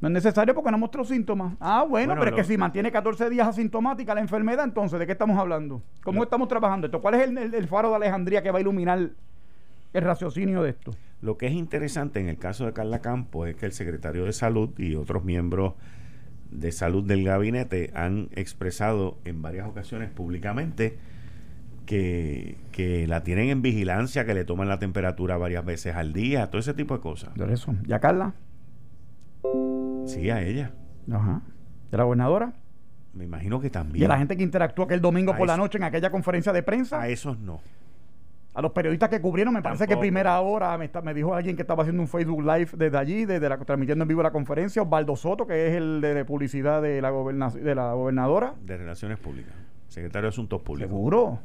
No 0.00 0.08
es 0.08 0.14
necesario 0.14 0.54
porque 0.54 0.70
no 0.70 0.78
mostró 0.78 1.04
síntomas. 1.04 1.54
Ah, 1.60 1.84
bueno, 1.88 2.14
pero 2.16 2.30
es 2.30 2.36
que 2.36 2.44
si 2.44 2.56
mantiene 2.56 2.92
14 2.92 3.28
días 3.30 3.48
asintomática 3.48 4.14
la 4.14 4.20
enfermedad, 4.20 4.64
entonces, 4.64 4.98
¿de 4.98 5.06
qué 5.06 5.12
estamos 5.12 5.38
hablando? 5.38 5.82
¿Cómo 6.04 6.22
estamos 6.22 6.46
trabajando 6.46 6.86
esto? 6.86 7.00
¿Cuál 7.00 7.14
es 7.14 7.28
el, 7.28 7.66
faro 7.66 7.90
de 7.90 7.96
Alejandría 7.96 8.42
que 8.42 8.50
va 8.52 8.58
a 8.58 8.60
iluminar 8.60 9.10
el 9.92 10.02
raciocinio 10.02 10.62
de 10.62 10.70
esto? 10.70 10.92
Lo 11.20 11.36
que 11.36 11.48
es 11.48 11.52
interesante 11.52 12.20
en 12.20 12.28
el 12.28 12.38
caso 12.38 12.64
de 12.64 12.72
Carla 12.72 13.00
Campos 13.00 13.48
es 13.48 13.56
que 13.56 13.66
el 13.66 13.72
secretario 13.72 14.24
de 14.24 14.32
Salud 14.32 14.70
y 14.78 14.94
otros 14.94 15.24
miembros 15.24 15.74
de 16.50 16.72
salud 16.72 17.04
del 17.04 17.24
gabinete 17.24 17.90
han 17.94 18.28
expresado 18.34 19.18
en 19.24 19.42
varias 19.42 19.68
ocasiones 19.68 20.10
públicamente 20.10 20.98
que, 21.86 22.56
la 23.08 23.22
tienen 23.22 23.48
en 23.48 23.62
vigilancia, 23.62 24.24
que 24.26 24.34
le 24.34 24.44
toman 24.44 24.68
la 24.68 24.78
temperatura 24.78 25.36
varias 25.36 25.64
veces 25.64 25.94
al 25.94 26.12
día, 26.12 26.48
todo 26.48 26.60
ese 26.60 26.74
tipo 26.74 26.94
de 26.94 27.00
cosas. 27.00 27.34
¿De 27.34 27.52
eso? 27.52 27.74
¿Ya 27.86 27.98
Carla? 27.98 28.34
Sí, 30.06 30.30
a 30.30 30.42
ella. 30.42 30.72
Ajá. 31.10 31.42
¿De 31.90 31.96
la 31.96 32.04
gobernadora? 32.04 32.52
Me 33.14 33.24
imagino 33.24 33.60
que 33.60 33.70
también. 33.70 34.02
¿Y 34.02 34.04
a 34.04 34.08
la 34.08 34.18
gente 34.18 34.36
que 34.36 34.42
interactuó 34.42 34.84
aquel 34.84 35.00
domingo 35.00 35.34
por 35.36 35.46
la 35.46 35.56
noche 35.56 35.78
en 35.78 35.84
aquella 35.84 36.10
conferencia 36.10 36.52
de 36.52 36.62
prensa? 36.62 37.00
A 37.00 37.08
esos 37.08 37.38
no 37.38 37.60
a 38.58 38.60
los 38.60 38.72
periodistas 38.72 39.08
que 39.08 39.20
cubrieron, 39.20 39.54
me 39.54 39.62
parece 39.62 39.86
que 39.86 39.96
primera 39.96 40.40
hora 40.40 40.76
me, 40.76 40.90
me, 41.04 41.14
dijo 41.14 41.32
alguien 41.32 41.54
que 41.54 41.62
estaba 41.62 41.84
haciendo 41.84 42.02
un 42.02 42.08
Facebook 42.08 42.42
Live 42.42 42.70
desde 42.76 42.98
allí, 42.98 43.24
desde 43.24 43.48
la, 43.48 43.56
transmitiendo 43.56 44.02
en 44.02 44.08
vivo 44.08 44.20
la 44.20 44.32
conferencia, 44.32 44.82
Osvaldo 44.82 45.14
Soto, 45.14 45.46
que 45.46 45.68
es 45.68 45.76
el 45.76 46.00
de, 46.00 46.24
publicidad 46.24 46.82
de 46.82 47.00
la, 47.00 47.12
de 47.12 47.74
la 47.76 47.92
gobernadora. 47.92 48.54
De 48.60 48.76
Relaciones 48.76 49.20
Públicas, 49.20 49.52
secretario 49.86 50.24
de 50.24 50.30
Asuntos 50.30 50.60
Públicos. 50.60 50.90
Seguro. 50.90 51.38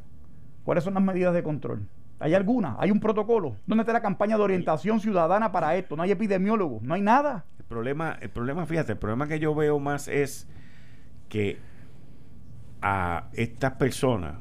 ¿Cuáles 0.64 0.82
son 0.82 0.94
las 0.94 1.04
medidas 1.04 1.32
de 1.34 1.44
control? 1.44 1.86
¿Hay 2.18 2.34
alguna? 2.34 2.74
¿Hay 2.80 2.90
un 2.90 2.98
protocolo? 2.98 3.58
¿Dónde 3.64 3.82
está 3.82 3.92
la 3.92 4.02
campaña 4.02 4.36
de 4.36 4.42
orientación 4.42 4.98
ciudadana 4.98 5.52
para 5.52 5.76
esto? 5.76 5.94
No 5.94 6.02
hay 6.02 6.10
epidemiólogos, 6.10 6.82
no 6.82 6.94
hay 6.94 7.02
nada. 7.02 7.44
El 7.60 7.64
problema, 7.66 8.18
el 8.20 8.30
problema, 8.30 8.66
fíjate, 8.66 8.90
el 8.90 8.98
problema 8.98 9.28
que 9.28 9.38
yo 9.38 9.54
veo 9.54 9.78
más 9.78 10.08
es 10.08 10.48
que 11.28 11.58
a 12.82 13.28
estas 13.34 13.74
personas, 13.74 14.34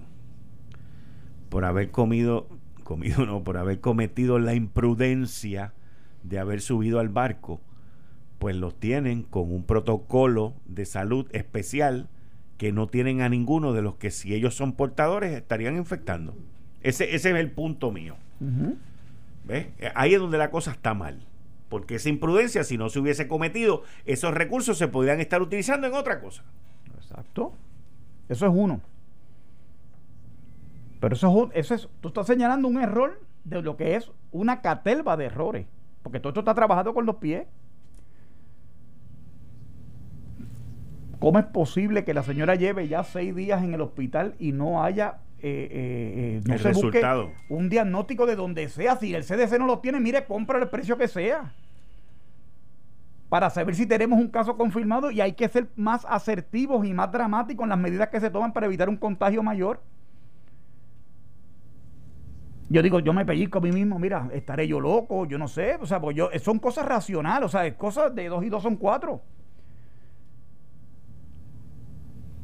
por 1.49 1.65
haber 1.65 1.91
comido 1.91 2.47
comido 2.83 3.25
no, 3.25 3.43
por 3.43 3.57
haber 3.57 3.79
cometido 3.79 4.39
la 4.39 4.53
imprudencia 4.53 5.73
de 6.23 6.39
haber 6.39 6.61
subido 6.61 6.99
al 6.99 7.09
barco, 7.09 7.61
pues 8.39 8.55
los 8.55 8.79
tienen 8.79 9.23
con 9.23 9.51
un 9.51 9.63
protocolo 9.63 10.53
de 10.65 10.85
salud 10.85 11.27
especial 11.31 12.09
que 12.57 12.71
no 12.71 12.87
tienen 12.87 13.21
a 13.21 13.29
ninguno 13.29 13.73
de 13.73 13.81
los 13.81 13.95
que 13.95 14.11
si 14.11 14.33
ellos 14.33 14.55
son 14.55 14.73
portadores 14.73 15.33
estarían 15.33 15.75
infectando. 15.75 16.35
Ese, 16.81 17.15
ese 17.15 17.31
es 17.31 17.35
el 17.35 17.51
punto 17.51 17.91
mío. 17.91 18.15
¿Ves? 19.45 19.67
Ahí 19.95 20.13
es 20.13 20.19
donde 20.19 20.37
la 20.37 20.51
cosa 20.51 20.71
está 20.71 20.93
mal. 20.93 21.25
Porque 21.69 21.95
esa 21.95 22.09
imprudencia, 22.09 22.63
si 22.63 22.77
no 22.77 22.89
se 22.89 22.99
hubiese 22.99 23.27
cometido, 23.27 23.83
esos 24.05 24.33
recursos 24.33 24.77
se 24.77 24.87
podrían 24.87 25.19
estar 25.19 25.41
utilizando 25.41 25.87
en 25.87 25.93
otra 25.93 26.21
cosa. 26.21 26.43
Exacto. 26.95 27.53
Eso 28.29 28.45
es 28.45 28.53
uno. 28.55 28.81
Pero 31.03 31.15
eso 31.15 31.49
es, 31.51 31.65
eso 31.65 31.75
es, 31.75 31.89
tú 31.99 32.07
estás 32.07 32.25
señalando 32.27 32.65
un 32.69 32.81
error 32.81 33.19
de 33.43 33.61
lo 33.61 33.75
que 33.75 33.97
es 33.97 34.09
una 34.31 34.61
catelba 34.61 35.17
de 35.17 35.25
errores. 35.25 35.67
Porque 36.01 36.21
todo 36.21 36.29
esto 36.29 36.39
está 36.39 36.53
trabajado 36.53 36.93
con 36.93 37.05
los 37.05 37.17
pies. 37.17 37.45
¿Cómo 41.19 41.39
es 41.39 41.45
posible 41.47 42.05
que 42.05 42.13
la 42.13 42.23
señora 42.23 42.55
lleve 42.55 42.87
ya 42.87 43.03
seis 43.03 43.35
días 43.35 43.61
en 43.65 43.73
el 43.73 43.81
hospital 43.81 44.35
y 44.39 44.53
no 44.53 44.81
haya 44.81 45.17
eh, 45.39 45.67
eh, 45.69 46.37
eh, 46.37 46.41
no 46.47 46.57
se 46.57 46.69
resultado. 46.69 47.31
un 47.49 47.67
diagnóstico 47.67 48.25
de 48.25 48.37
donde 48.37 48.69
sea? 48.69 48.95
Si 48.95 49.13
el 49.13 49.25
CDC 49.25 49.59
no 49.59 49.65
lo 49.65 49.79
tiene, 49.79 49.99
mire, 49.99 50.23
compra 50.23 50.57
el 50.57 50.69
precio 50.69 50.97
que 50.97 51.09
sea. 51.09 51.51
Para 53.27 53.49
saber 53.49 53.75
si 53.75 53.85
tenemos 53.85 54.17
un 54.17 54.29
caso 54.29 54.55
confirmado 54.55 55.11
y 55.11 55.19
hay 55.19 55.33
que 55.33 55.49
ser 55.49 55.67
más 55.75 56.05
asertivos 56.07 56.85
y 56.85 56.93
más 56.93 57.11
dramáticos 57.11 57.65
en 57.65 57.71
las 57.71 57.79
medidas 57.79 58.07
que 58.07 58.21
se 58.21 58.29
toman 58.29 58.53
para 58.53 58.67
evitar 58.67 58.87
un 58.87 58.95
contagio 58.95 59.43
mayor. 59.43 59.81
Yo 62.73 62.81
digo, 62.81 62.99
yo 62.99 63.13
me 63.13 63.23
pellizco 63.23 63.59
a 63.59 63.61
mí 63.61 63.71
mismo, 63.71 63.99
mira, 63.99 64.29
estaré 64.33 64.67
yo 64.67 64.79
loco, 64.79 65.27
yo 65.27 65.37
no 65.37 65.47
sé, 65.47 65.77
o 65.79 65.85
sea, 65.85 66.01
pues 66.01 66.17
yo, 66.17 66.31
son 66.39 66.57
cosas 66.57 66.87
racionales, 66.87 67.45
o 67.45 67.49
sea, 67.49 67.71
cosas 67.77 68.15
de 68.15 68.27
dos 68.27 68.43
y 68.43 68.49
dos 68.49 68.63
son 68.63 68.77
cuatro. 68.77 69.21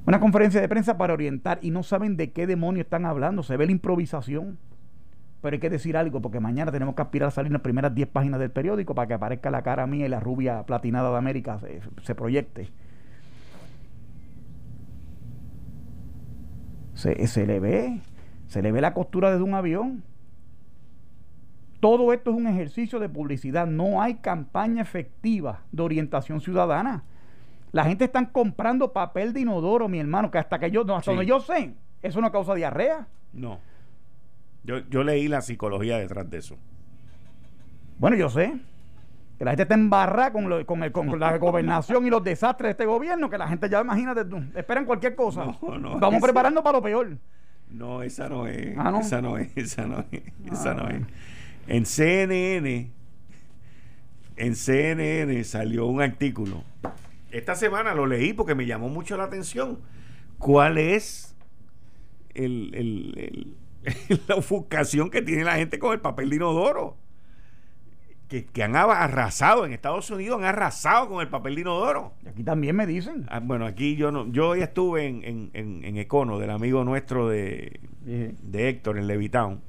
Una 0.06 0.20
conferencia 0.20 0.62
de 0.62 0.70
prensa 0.70 1.00
para 1.00 1.14
orientar 1.14 1.58
y 1.64 1.72
no 1.72 1.82
saben 1.82 2.16
de 2.16 2.32
qué 2.32 2.46
demonio 2.46 2.84
están 2.84 3.08
hablando, 3.08 3.42
se 3.42 3.58
ve 3.58 3.66
la 3.66 3.72
improvisación. 3.72 4.60
Pero 5.42 5.56
hay 5.56 5.60
que 5.60 5.72
decir 5.72 5.98
algo, 5.98 6.22
porque 6.22 6.40
mañana 6.40 6.72
tenemos 6.72 6.94
que 6.94 7.02
aspirar 7.02 7.30
a 7.30 7.32
salir 7.32 7.48
en 7.48 7.54
las 7.54 7.64
primeras 7.64 7.96
10 7.96 8.10
páginas 8.10 8.40
del 8.40 8.52
periódico 8.52 8.94
para 8.94 9.08
que 9.08 9.16
aparezca 9.16 9.50
la 9.50 9.64
cara 9.64 9.88
mía 9.88 10.06
y 10.06 10.10
la 10.10 10.20
rubia 10.20 10.62
platinada 10.62 11.10
de 11.10 11.18
América 11.18 11.58
se, 11.58 11.82
se 12.04 12.14
proyecte. 12.14 12.70
Se, 16.94 17.26
se 17.26 17.48
le 17.48 17.60
ve, 17.60 18.02
se 18.46 18.62
le 18.62 18.72
ve 18.72 18.80
la 18.80 18.94
costura 18.94 19.32
desde 19.32 19.44
un 19.44 19.56
avión. 19.56 20.04
Todo 21.80 22.12
esto 22.14 22.32
es 22.32 22.36
un 22.36 22.48
ejercicio 22.48 23.00
de 23.00 23.08
publicidad. 23.08 23.66
No 23.66 24.02
hay 24.02 24.16
campaña 24.16 24.82
efectiva 24.82 25.62
de 25.72 25.84
orientación 25.84 26.42
ciudadana. 26.42 27.04
La 27.72 27.86
gente 27.86 28.06
está 28.06 28.30
comprando 28.30 28.92
papel 28.92 29.32
de 29.32 29.42
inodoro, 29.42 29.88
mi 29.88 30.00
hermano, 30.00 30.32
que 30.32 30.40
hasta 30.40 30.60
que 30.60 30.72
yo, 30.72 30.84
no, 30.84 30.96
hasta 30.96 31.12
donde 31.12 31.26
yo 31.26 31.40
sé, 31.40 31.74
eso 32.02 32.20
no 32.20 32.32
causa 32.32 32.56
diarrea. 32.56 33.08
No. 33.32 33.60
Yo, 34.64 34.80
yo 34.90 35.04
leí 35.04 35.28
la 35.28 35.42
psicología 35.42 35.98
detrás 35.98 36.30
de 36.30 36.40
eso. 36.40 36.58
Bueno, 38.00 38.18
yo 38.18 38.30
sé. 38.30 38.60
Que 39.38 39.46
la 39.46 39.52
gente 39.52 39.64
está 39.64 39.76
embarrada 39.76 40.34
con, 40.34 40.66
con, 40.66 40.84
el, 40.84 40.92
con 40.92 41.18
la 41.18 41.38
gobernación 41.40 42.06
y 42.06 42.10
los 42.10 42.24
desastres 42.24 42.68
de 42.68 42.72
este 42.72 42.86
gobierno, 42.86 43.30
que 43.30 43.38
la 43.38 43.48
gente 43.48 43.70
ya, 43.70 43.80
imagínate 43.82 44.26
esperan 44.56 44.86
cualquier 44.86 45.16
cosa. 45.16 45.46
No, 45.46 45.78
no, 45.78 46.00
Vamos 46.00 46.22
preparando 46.22 46.62
para 46.62 46.78
lo 46.78 46.82
peor. 46.82 47.18
No, 47.70 48.02
esa 48.02 48.28
no 48.28 48.48
es. 48.48 48.76
Ah, 48.78 48.98
esa 49.00 49.22
no 49.22 49.38
es, 49.38 49.56
esa 49.56 49.86
no 49.86 50.04
es, 50.12 50.22
esa 50.52 50.74
no 50.74 50.90
es. 50.90 51.04
En 51.70 51.86
CNN, 51.86 52.92
en 54.38 54.56
CNN 54.56 55.44
salió 55.44 55.86
un 55.86 56.02
artículo. 56.02 56.64
Esta 57.30 57.54
semana 57.54 57.94
lo 57.94 58.08
leí 58.08 58.34
porque 58.34 58.56
me 58.56 58.66
llamó 58.66 58.90
mucho 58.90 59.16
la 59.18 59.26
atención. 59.26 59.80
¿Cuál 60.40 60.80
es 60.80 61.36
el, 62.34 62.74
el, 62.74 63.56
la 64.28 64.36
ofuscación 64.36 65.12
que 65.12 65.22
tiene 65.22 65.44
la 65.44 65.58
gente 65.58 65.78
con 65.78 65.94
el 65.94 66.02
papel 66.02 66.32
de 66.32 66.38
inodoro? 66.38 66.98
que, 68.30 68.64
han 68.64 68.76
arrasado 68.76 69.66
en 69.66 69.74
Estados 69.74 70.10
Unidos, 70.12 70.40
han 70.40 70.46
arrasado 70.46 71.10
con 71.10 71.22
el 71.22 71.30
papel 71.30 71.56
de 71.56 71.62
inodoro. 71.62 72.14
Y 72.24 72.30
aquí 72.30 72.44
también 72.44 72.76
me 72.76 72.86
dicen. 72.86 73.26
Ah, 73.30 73.40
bueno, 73.40 73.66
aquí 73.66 73.96
yo 73.96 74.12
no, 74.12 74.32
yo 74.32 74.50
hoy 74.50 74.62
estuve 74.62 75.08
en, 75.08 75.50
en, 75.54 75.98
Econo, 75.98 76.38
del 76.40 76.52
amigo 76.52 76.84
nuestro 76.84 77.28
de, 77.28 77.80
de 78.02 78.70
Héctor 78.70 78.98
en 78.98 79.08
Levitown, 79.08 79.62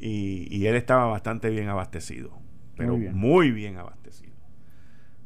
y, 0.00 0.66
él 0.66 0.76
estaba 0.76 1.06
bastante 1.06 1.50
bien 1.50 1.68
abastecido, 1.68 2.38
pero 2.76 2.96
muy 2.96 3.50
bien, 3.50 3.76
abastecido. 3.76 4.32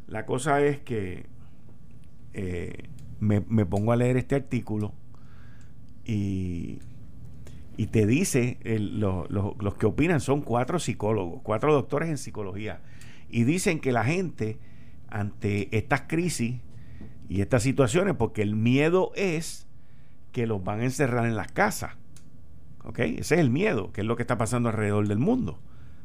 La 0.07 0.27
cosa 0.27 0.61
es 0.61 0.81
que 0.81 1.27
eh, 2.33 2.89
me, 3.21 3.41
me 3.41 3.65
pongo 3.65 3.93
a 3.93 3.97
leer 3.97 4.17
este 4.17 4.35
artículo 4.35 4.93
y 6.05 6.81
y 7.77 7.87
te 7.89 8.07
dice, 8.07 8.59
los 8.65 9.75
que 9.75 9.87
opinan 9.87 10.21
son 10.21 10.43
cuatro 10.43 10.79
psicólogos, 10.79 11.41
cuatro 11.43 11.73
doctores 11.73 12.09
en 12.09 12.19
psicología, 12.19 12.81
y 13.29 13.45
dicen 13.45 13.81
que 13.81 13.91
la 13.91 14.05
gente 14.05 14.59
ante 15.09 15.77
estas 15.77 16.03
crisis 16.03 16.61
y 17.29 17.41
estas 17.41 17.63
situaciones, 17.63 18.15
porque 18.15 18.43
el 18.43 18.55
miedo 18.55 19.11
es 19.17 19.67
que 20.33 20.47
los 20.47 20.63
van 20.63 20.81
a 20.81 20.85
encerrar 20.85 21.27
en 21.27 21.37
las 21.37 21.51
casas. 21.51 21.97
¿Ok? 22.85 22.99
Ese 23.01 23.35
es 23.35 23.41
el 23.41 23.51
miedo, 23.51 23.93
que 23.93 24.03
es 24.03 24.07
lo 24.07 24.17
que 24.17 24.23
está 24.23 24.39
pasando 24.39 24.69
alrededor 24.69 25.09
del 25.09 25.19
mundo, 25.19 25.59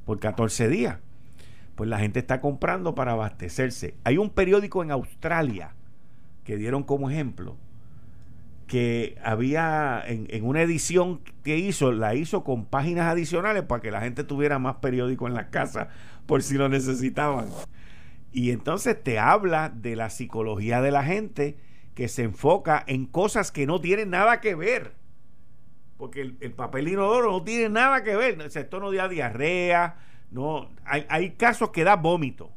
por 0.05 0.19
14 0.19 0.67
días. 0.69 0.97
Pues 1.75 1.89
la 1.89 1.99
gente 1.99 2.19
está 2.19 2.41
comprando 2.41 2.95
para 2.95 3.13
abastecerse. 3.13 3.95
Hay 4.03 4.17
un 4.17 4.30
periódico 4.30 4.84
en 4.84 4.91
Australia 4.91 5.75
que 6.43 6.57
dieron 6.57 6.84
como 6.84 7.09
ejemplo 7.09 7.57
que 8.69 9.17
había 9.23 10.03
en, 10.05 10.45
una 10.45 10.61
edición 10.61 11.21
que 11.43 11.57
hizo, 11.57 11.91
la 11.91 12.13
hizo 12.13 12.43
con 12.43 12.65
páginas 12.65 13.07
adicionales 13.07 13.63
para 13.63 13.82
que 13.82 13.89
la 13.89 13.99
gente 13.99 14.23
tuviera 14.23 14.59
más 14.59 14.75
periódico 14.75 15.27
en 15.27 15.34
la 15.34 15.49
casa 15.49 15.89
por 16.27 16.43
si 16.43 16.53
lo 16.53 16.69
necesitaban. 16.69 17.47
Y 18.32 18.51
entonces 18.51 19.03
te 19.03 19.17
habla 19.17 19.69
de 19.69 19.95
la 19.95 20.11
psicología 20.11 20.82
de 20.82 20.91
la 20.91 21.03
gente 21.03 21.57
que 21.95 22.07
se 22.07 22.21
enfoca 22.21 22.84
en 22.86 23.07
cosas 23.07 23.51
que 23.51 23.65
no 23.65 23.82
tienen 23.82 24.11
nada 24.11 24.39
que 24.39 24.53
ver. 24.53 24.99
Porque 26.00 26.22
el, 26.22 26.38
el 26.39 26.54
papel 26.54 26.88
inodoro 26.88 27.30
no 27.30 27.43
tiene 27.43 27.70
nada 27.70 28.04
que 28.04 28.16
ver. 28.16 28.41
Esto 28.41 28.80
no 28.80 28.91
da 28.91 29.10
diarrea. 29.10 29.97
No, 30.32 30.70
hay, 30.86 31.32
casos 31.32 31.72
que 31.72 31.84
da 31.84 31.95
vómito 31.95 32.52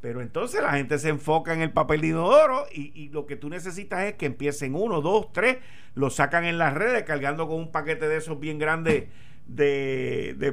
pero 0.00 0.20
entonces 0.20 0.62
la 0.62 0.72
gente 0.72 1.00
se 1.00 1.08
enfoca 1.08 1.52
en 1.52 1.62
el 1.62 1.72
papel 1.72 2.04
inodoro 2.04 2.66
y, 2.70 3.08
lo 3.08 3.26
que 3.26 3.34
tú 3.34 3.48
necesitas 3.48 4.04
es 4.04 4.14
que 4.14 4.26
empiecen 4.26 4.76
uno, 4.76 5.00
dos, 5.00 5.32
tres, 5.32 5.56
lo 5.94 6.10
sacan 6.10 6.44
en 6.44 6.58
las 6.58 6.74
redes 6.74 7.02
cargando 7.02 7.48
con 7.48 7.56
un 7.56 7.72
paquete 7.72 8.06
de 8.06 8.18
esos 8.18 8.38
bien 8.38 8.60
grandes 8.60 9.08
de, 9.48 10.36
de, 10.38 10.52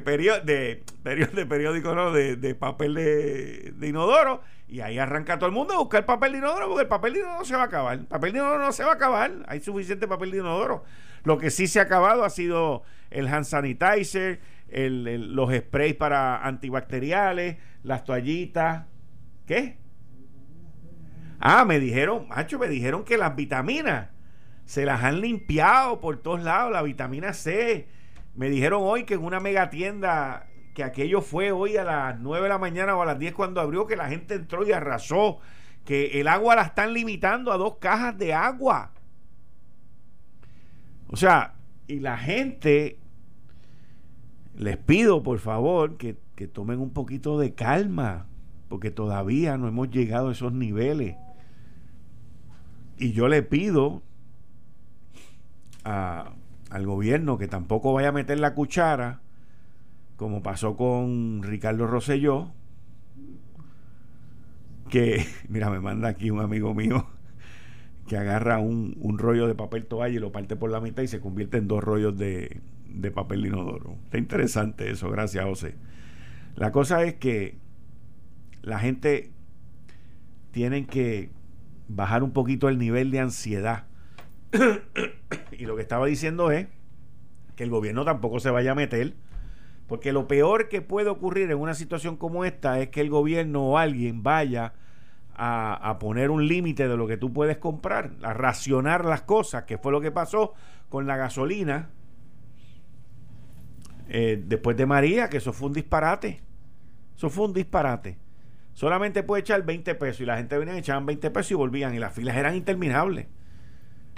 periódico, 1.46 2.10
de, 2.10 2.54
papel 2.58 2.94
de, 2.94 3.74
inodoro 3.86 4.40
y 4.66 4.80
ahí 4.80 4.98
arranca 4.98 5.38
todo 5.38 5.46
el 5.46 5.54
mundo 5.54 5.74
a 5.74 5.78
buscar 5.78 6.04
papel 6.04 6.32
de 6.32 6.38
inodoro 6.38 6.66
porque 6.66 6.82
el 6.82 6.88
papel 6.88 7.12
de 7.12 7.18
inodoro 7.20 7.38
no 7.38 7.44
se 7.44 7.54
va 7.54 7.62
a 7.62 7.66
acabar. 7.66 7.98
El 7.98 8.06
papel 8.06 8.34
inodoro 8.34 8.58
no 8.58 8.72
se 8.72 8.82
va 8.82 8.90
a 8.90 8.94
acabar. 8.94 9.32
Hay 9.46 9.60
suficiente 9.60 10.08
papel 10.08 10.32
de 10.32 10.38
inodoro. 10.38 10.84
Lo 11.24 11.38
que 11.38 11.50
sí 11.50 11.66
se 11.66 11.80
ha 11.80 11.82
acabado 11.82 12.24
ha 12.24 12.30
sido 12.30 12.82
el 13.10 13.28
hand 13.28 13.44
sanitizer, 13.44 14.40
los 14.70 15.54
sprays 15.54 15.94
para 15.94 16.44
antibacteriales, 16.44 17.56
las 17.82 18.04
toallitas 18.04 18.86
¿Qué? 19.46 19.76
Ah, 21.38 21.64
me 21.64 21.78
dijeron, 21.78 22.28
macho, 22.28 22.58
me 22.58 22.68
dijeron 22.68 23.04
que 23.04 23.18
las 23.18 23.36
vitaminas 23.36 24.08
se 24.64 24.86
las 24.86 25.02
han 25.02 25.20
limpiado 25.20 26.00
por 26.00 26.16
todos 26.22 26.42
lados, 26.42 26.72
la 26.72 26.82
vitamina 26.82 27.34
C. 27.34 27.88
Me 28.34 28.48
dijeron 28.48 28.80
hoy 28.82 29.04
que 29.04 29.14
en 29.14 29.24
una 29.24 29.40
mega 29.40 29.68
tienda, 29.68 30.46
que 30.74 30.82
aquello 30.82 31.20
fue 31.20 31.52
hoy 31.52 31.76
a 31.76 31.84
las 31.84 32.18
9 32.18 32.44
de 32.44 32.48
la 32.48 32.58
mañana 32.58 32.96
o 32.96 33.02
a 33.02 33.06
las 33.06 33.18
10 33.18 33.34
cuando 33.34 33.60
abrió, 33.60 33.86
que 33.86 33.96
la 33.96 34.08
gente 34.08 34.34
entró 34.34 34.66
y 34.66 34.72
arrasó, 34.72 35.40
que 35.84 36.18
el 36.20 36.28
agua 36.28 36.56
la 36.56 36.62
están 36.62 36.94
limitando 36.94 37.52
a 37.52 37.58
dos 37.58 37.76
cajas 37.76 38.16
de 38.16 38.32
agua. 38.32 38.93
O 41.08 41.16
sea, 41.16 41.54
y 41.86 42.00
la 42.00 42.16
gente, 42.16 42.98
les 44.56 44.76
pido 44.76 45.22
por 45.22 45.38
favor 45.38 45.96
que, 45.96 46.16
que 46.34 46.48
tomen 46.48 46.80
un 46.80 46.90
poquito 46.90 47.38
de 47.38 47.54
calma 47.54 48.26
porque 48.68 48.90
todavía 48.90 49.56
no 49.56 49.68
hemos 49.68 49.90
llegado 49.90 50.28
a 50.28 50.32
esos 50.32 50.52
niveles. 50.52 51.16
Y 52.98 53.12
yo 53.12 53.28
le 53.28 53.42
pido 53.42 54.02
al 55.84 56.86
gobierno 56.86 57.38
que 57.38 57.46
tampoco 57.46 57.92
vaya 57.92 58.08
a 58.08 58.12
meter 58.12 58.40
la 58.40 58.54
cuchara, 58.54 59.20
como 60.16 60.42
pasó 60.42 60.76
con 60.76 61.42
Ricardo 61.42 61.86
Rosselló, 61.86 62.50
que, 64.88 65.24
mira, 65.48 65.70
me 65.70 65.80
manda 65.80 66.08
aquí 66.08 66.30
un 66.30 66.40
amigo 66.40 66.74
mío 66.74 67.06
que 68.06 68.16
agarra 68.16 68.58
un, 68.58 69.18
rollo 69.18 69.46
de 69.46 69.54
papel 69.54 69.86
toalla 69.86 70.14
y 70.14 70.18
lo 70.18 70.32
parte 70.32 70.56
por 70.56 70.70
la 70.70 70.80
mitad 70.80 71.02
y 71.02 71.08
se 71.08 71.20
convierte 71.20 71.56
en 71.56 71.68
dos 71.68 71.82
rollos 71.82 72.16
de, 72.18 72.60
de 72.88 73.10
papel 73.10 73.46
inodoro. 73.46 73.96
Está 74.04 74.18
interesante 74.18 74.90
eso, 74.90 75.10
gracias 75.10 75.44
José. 75.44 75.76
La 76.56 76.70
cosa 76.70 77.02
es 77.04 77.14
que 77.14 77.56
la 78.62 78.78
gente 78.78 79.30
tiene 80.50 80.86
que 80.86 81.30
bajar 81.88 82.22
un 82.22 82.32
poquito 82.32 82.68
el 82.68 82.78
nivel 82.78 83.10
de 83.10 83.20
ansiedad. 83.20 83.84
y 85.52 85.66
lo 85.66 85.76
que 85.76 85.82
estaba 85.82 86.06
diciendo 86.06 86.50
es 86.50 86.68
que 87.56 87.64
el 87.64 87.70
gobierno 87.70 88.04
tampoco 88.04 88.40
se 88.40 88.50
vaya 88.50 88.72
a 88.72 88.74
meter, 88.74 89.14
porque 89.86 90.12
lo 90.12 90.28
peor 90.28 90.68
que 90.68 90.80
puede 90.80 91.08
ocurrir 91.08 91.50
en 91.50 91.58
una 91.58 91.74
situación 91.74 92.16
como 92.16 92.44
esta 92.44 92.80
es 92.80 92.88
que 92.88 93.00
el 93.00 93.10
gobierno 93.10 93.64
o 93.64 93.78
alguien 93.78 94.22
vaya 94.22 94.74
a, 95.36 95.96
poner 95.98 96.30
un 96.30 96.46
límite 96.46 96.88
de 96.88 96.96
lo 96.96 97.06
que 97.06 97.16
tú 97.16 97.32
puedes 97.32 97.58
comprar, 97.58 98.12
a 98.22 98.32
racionar 98.32 99.04
las 99.04 99.22
cosas, 99.22 99.64
que 99.64 99.78
fue 99.78 99.92
lo 99.92 100.00
que 100.00 100.10
pasó 100.10 100.54
con 100.88 101.06
la 101.06 101.16
gasolina 101.16 101.90
eh, 104.08 104.42
después 104.46 104.76
de 104.76 104.86
María, 104.86 105.28
que 105.28 105.38
eso 105.38 105.52
fue 105.52 105.68
un 105.68 105.74
disparate. 105.74 106.40
Eso 107.16 107.30
fue 107.30 107.46
un 107.46 107.52
disparate 107.52 108.18
solamente 108.74 109.22
puede 109.22 109.40
echar 109.40 109.64
20 109.64 109.94
pesos 109.94 110.20
y 110.20 110.26
la 110.26 110.36
gente 110.36 110.58
venía 110.58 110.74
y 110.74 110.78
echaban 110.78 111.06
20 111.06 111.30
pesos 111.30 111.52
y 111.52 111.54
volvían 111.54 111.94
y 111.94 111.98
las 111.98 112.12
filas 112.12 112.36
eran 112.36 112.54
interminables. 112.54 113.26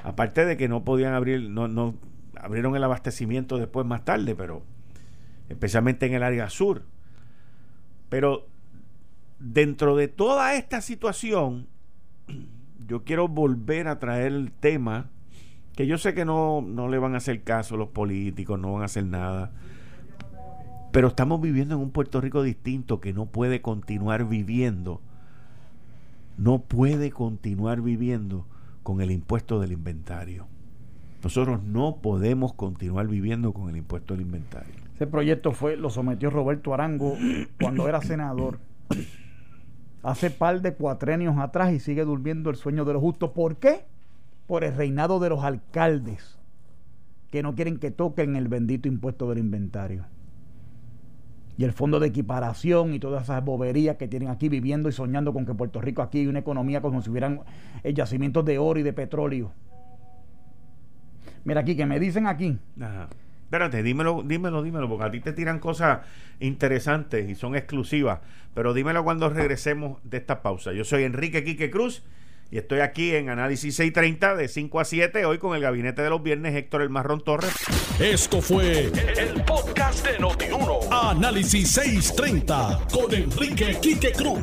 Aparte 0.02 0.44
de 0.44 0.56
que 0.56 0.68
no 0.68 0.84
podían 0.84 1.14
abrir, 1.14 1.48
no, 1.50 1.68
no 1.68 1.94
abrieron 2.40 2.74
el 2.74 2.82
abastecimiento 2.82 3.58
después 3.58 3.86
más 3.86 4.04
tarde, 4.04 4.34
pero 4.34 4.62
especialmente 5.48 6.06
en 6.06 6.14
el 6.14 6.22
área 6.22 6.48
sur. 6.50 6.82
Pero 8.08 8.46
dentro 9.38 9.96
de 9.96 10.08
toda 10.08 10.54
esta 10.54 10.80
situación, 10.80 11.66
yo 12.86 13.04
quiero 13.04 13.28
volver 13.28 13.88
a 13.88 13.98
traer 13.98 14.32
el 14.32 14.52
tema 14.52 15.10
que 15.74 15.86
yo 15.86 15.98
sé 15.98 16.14
que 16.14 16.24
no, 16.24 16.62
no 16.62 16.88
le 16.88 16.98
van 16.98 17.14
a 17.14 17.18
hacer 17.18 17.42
caso 17.42 17.76
los 17.76 17.88
políticos, 17.88 18.58
no 18.58 18.72
van 18.72 18.82
a 18.82 18.86
hacer 18.86 19.04
nada 19.04 19.52
pero 20.96 21.08
estamos 21.08 21.42
viviendo 21.42 21.74
en 21.74 21.82
un 21.82 21.90
Puerto 21.90 22.22
Rico 22.22 22.42
distinto 22.42 23.02
que 23.02 23.12
no 23.12 23.26
puede 23.26 23.60
continuar 23.60 24.26
viviendo, 24.26 25.02
no 26.38 26.62
puede 26.62 27.10
continuar 27.10 27.82
viviendo 27.82 28.46
con 28.82 29.02
el 29.02 29.10
impuesto 29.10 29.60
del 29.60 29.72
inventario. 29.72 30.46
Nosotros 31.22 31.62
no 31.62 31.98
podemos 32.00 32.54
continuar 32.54 33.08
viviendo 33.08 33.52
con 33.52 33.68
el 33.68 33.76
impuesto 33.76 34.14
del 34.14 34.22
inventario. 34.22 34.72
Ese 34.94 35.06
proyecto 35.06 35.52
fue, 35.52 35.76
lo 35.76 35.90
sometió 35.90 36.30
Roberto 36.30 36.72
Arango 36.72 37.18
cuando 37.60 37.86
era 37.90 38.00
senador. 38.00 38.58
Hace 40.06 40.30
par 40.30 40.62
de 40.62 40.72
cuatrenios 40.72 41.36
atrás 41.36 41.72
y 41.72 41.80
sigue 41.80 42.04
durmiendo 42.04 42.48
el 42.48 42.54
sueño 42.54 42.84
de 42.84 42.92
los 42.92 43.02
justos. 43.02 43.30
¿Por 43.30 43.56
qué? 43.56 43.86
Por 44.46 44.62
el 44.62 44.76
reinado 44.76 45.18
de 45.18 45.30
los 45.30 45.42
alcaldes 45.42 46.38
que 47.32 47.42
no 47.42 47.56
quieren 47.56 47.78
que 47.78 47.90
toquen 47.90 48.36
el 48.36 48.46
bendito 48.46 48.86
impuesto 48.86 49.28
del 49.28 49.38
inventario. 49.38 50.04
y 51.58 51.64
el 51.64 51.72
fondo 51.72 51.98
de 51.98 52.06
equiparación 52.06 52.94
y 52.94 53.00
todas 53.00 53.24
esas 53.24 53.44
boberías 53.44 53.96
que 53.96 54.06
tienen 54.06 54.28
aquí 54.28 54.48
viviendo 54.48 54.88
y 54.88 54.92
soñando 54.92 55.32
con 55.32 55.44
que 55.44 55.54
Puerto 55.54 55.80
Rico 55.80 56.02
aquí 56.02 56.20
hay 56.20 56.28
una 56.28 56.38
economía 56.38 56.80
como 56.82 57.02
si 57.02 57.10
hubieran 57.10 57.40
eh, 57.82 57.92
yacimientos 57.92 58.44
de 58.44 58.58
oro 58.58 58.78
y 58.78 58.84
de 58.84 58.92
petróleo. 58.92 59.50
Mira 61.44 61.62
aquí, 61.62 61.74
que 61.74 61.86
me 61.86 61.98
dicen 61.98 62.28
aquí. 62.28 62.58
Ajá. 62.80 63.08
Espérate, 63.46 63.84
dímelo, 63.84 64.24
dímelo, 64.24 64.60
dímelo, 64.60 64.88
porque 64.88 65.04
a 65.04 65.10
ti 65.12 65.20
te 65.20 65.32
tiran 65.32 65.60
cosas 65.60 66.00
interesantes 66.40 67.30
y 67.30 67.36
son 67.36 67.54
exclusivas. 67.54 68.18
Pero 68.54 68.74
dímelo 68.74 69.04
cuando 69.04 69.28
regresemos 69.28 70.00
de 70.02 70.16
esta 70.16 70.42
pausa. 70.42 70.72
Yo 70.72 70.82
soy 70.84 71.04
Enrique 71.04 71.44
Quique 71.44 71.70
Cruz 71.70 72.02
y 72.50 72.58
estoy 72.58 72.80
aquí 72.80 73.14
en 73.14 73.28
Análisis 73.28 73.76
630 73.76 74.34
de 74.34 74.48
5 74.48 74.80
a 74.80 74.84
7, 74.84 75.24
hoy 75.26 75.38
con 75.38 75.54
el 75.54 75.62
gabinete 75.62 76.02
de 76.02 76.10
los 76.10 76.24
viernes, 76.24 76.56
Héctor 76.56 76.82
El 76.82 76.90
Marrón 76.90 77.22
Torres. 77.22 77.52
Esto 78.00 78.40
fue 78.42 78.90
el, 79.16 79.42
podcast 79.44 80.04
de 80.04 80.18
Notiuno. 80.18 80.80
Análisis 80.90 81.70
630 81.70 82.80
con 82.92 83.14
Enrique 83.14 83.78
Quique 83.80 84.10
Cruz. 84.10 84.40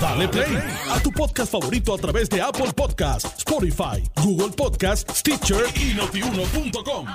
Dale 0.00 0.26
play 0.26 0.58
a 0.90 0.98
tu 0.98 1.12
podcast 1.12 1.52
favorito 1.52 1.94
a 1.94 1.98
través 1.98 2.28
de 2.30 2.42
Apple 2.42 2.72
Podcasts, 2.76 3.32
Spotify, 3.38 4.02
Google 4.16 4.54
Podcasts, 4.56 5.20
Stitcher 5.20 5.64
y 5.76 5.94
notiuno.com. 5.94 7.06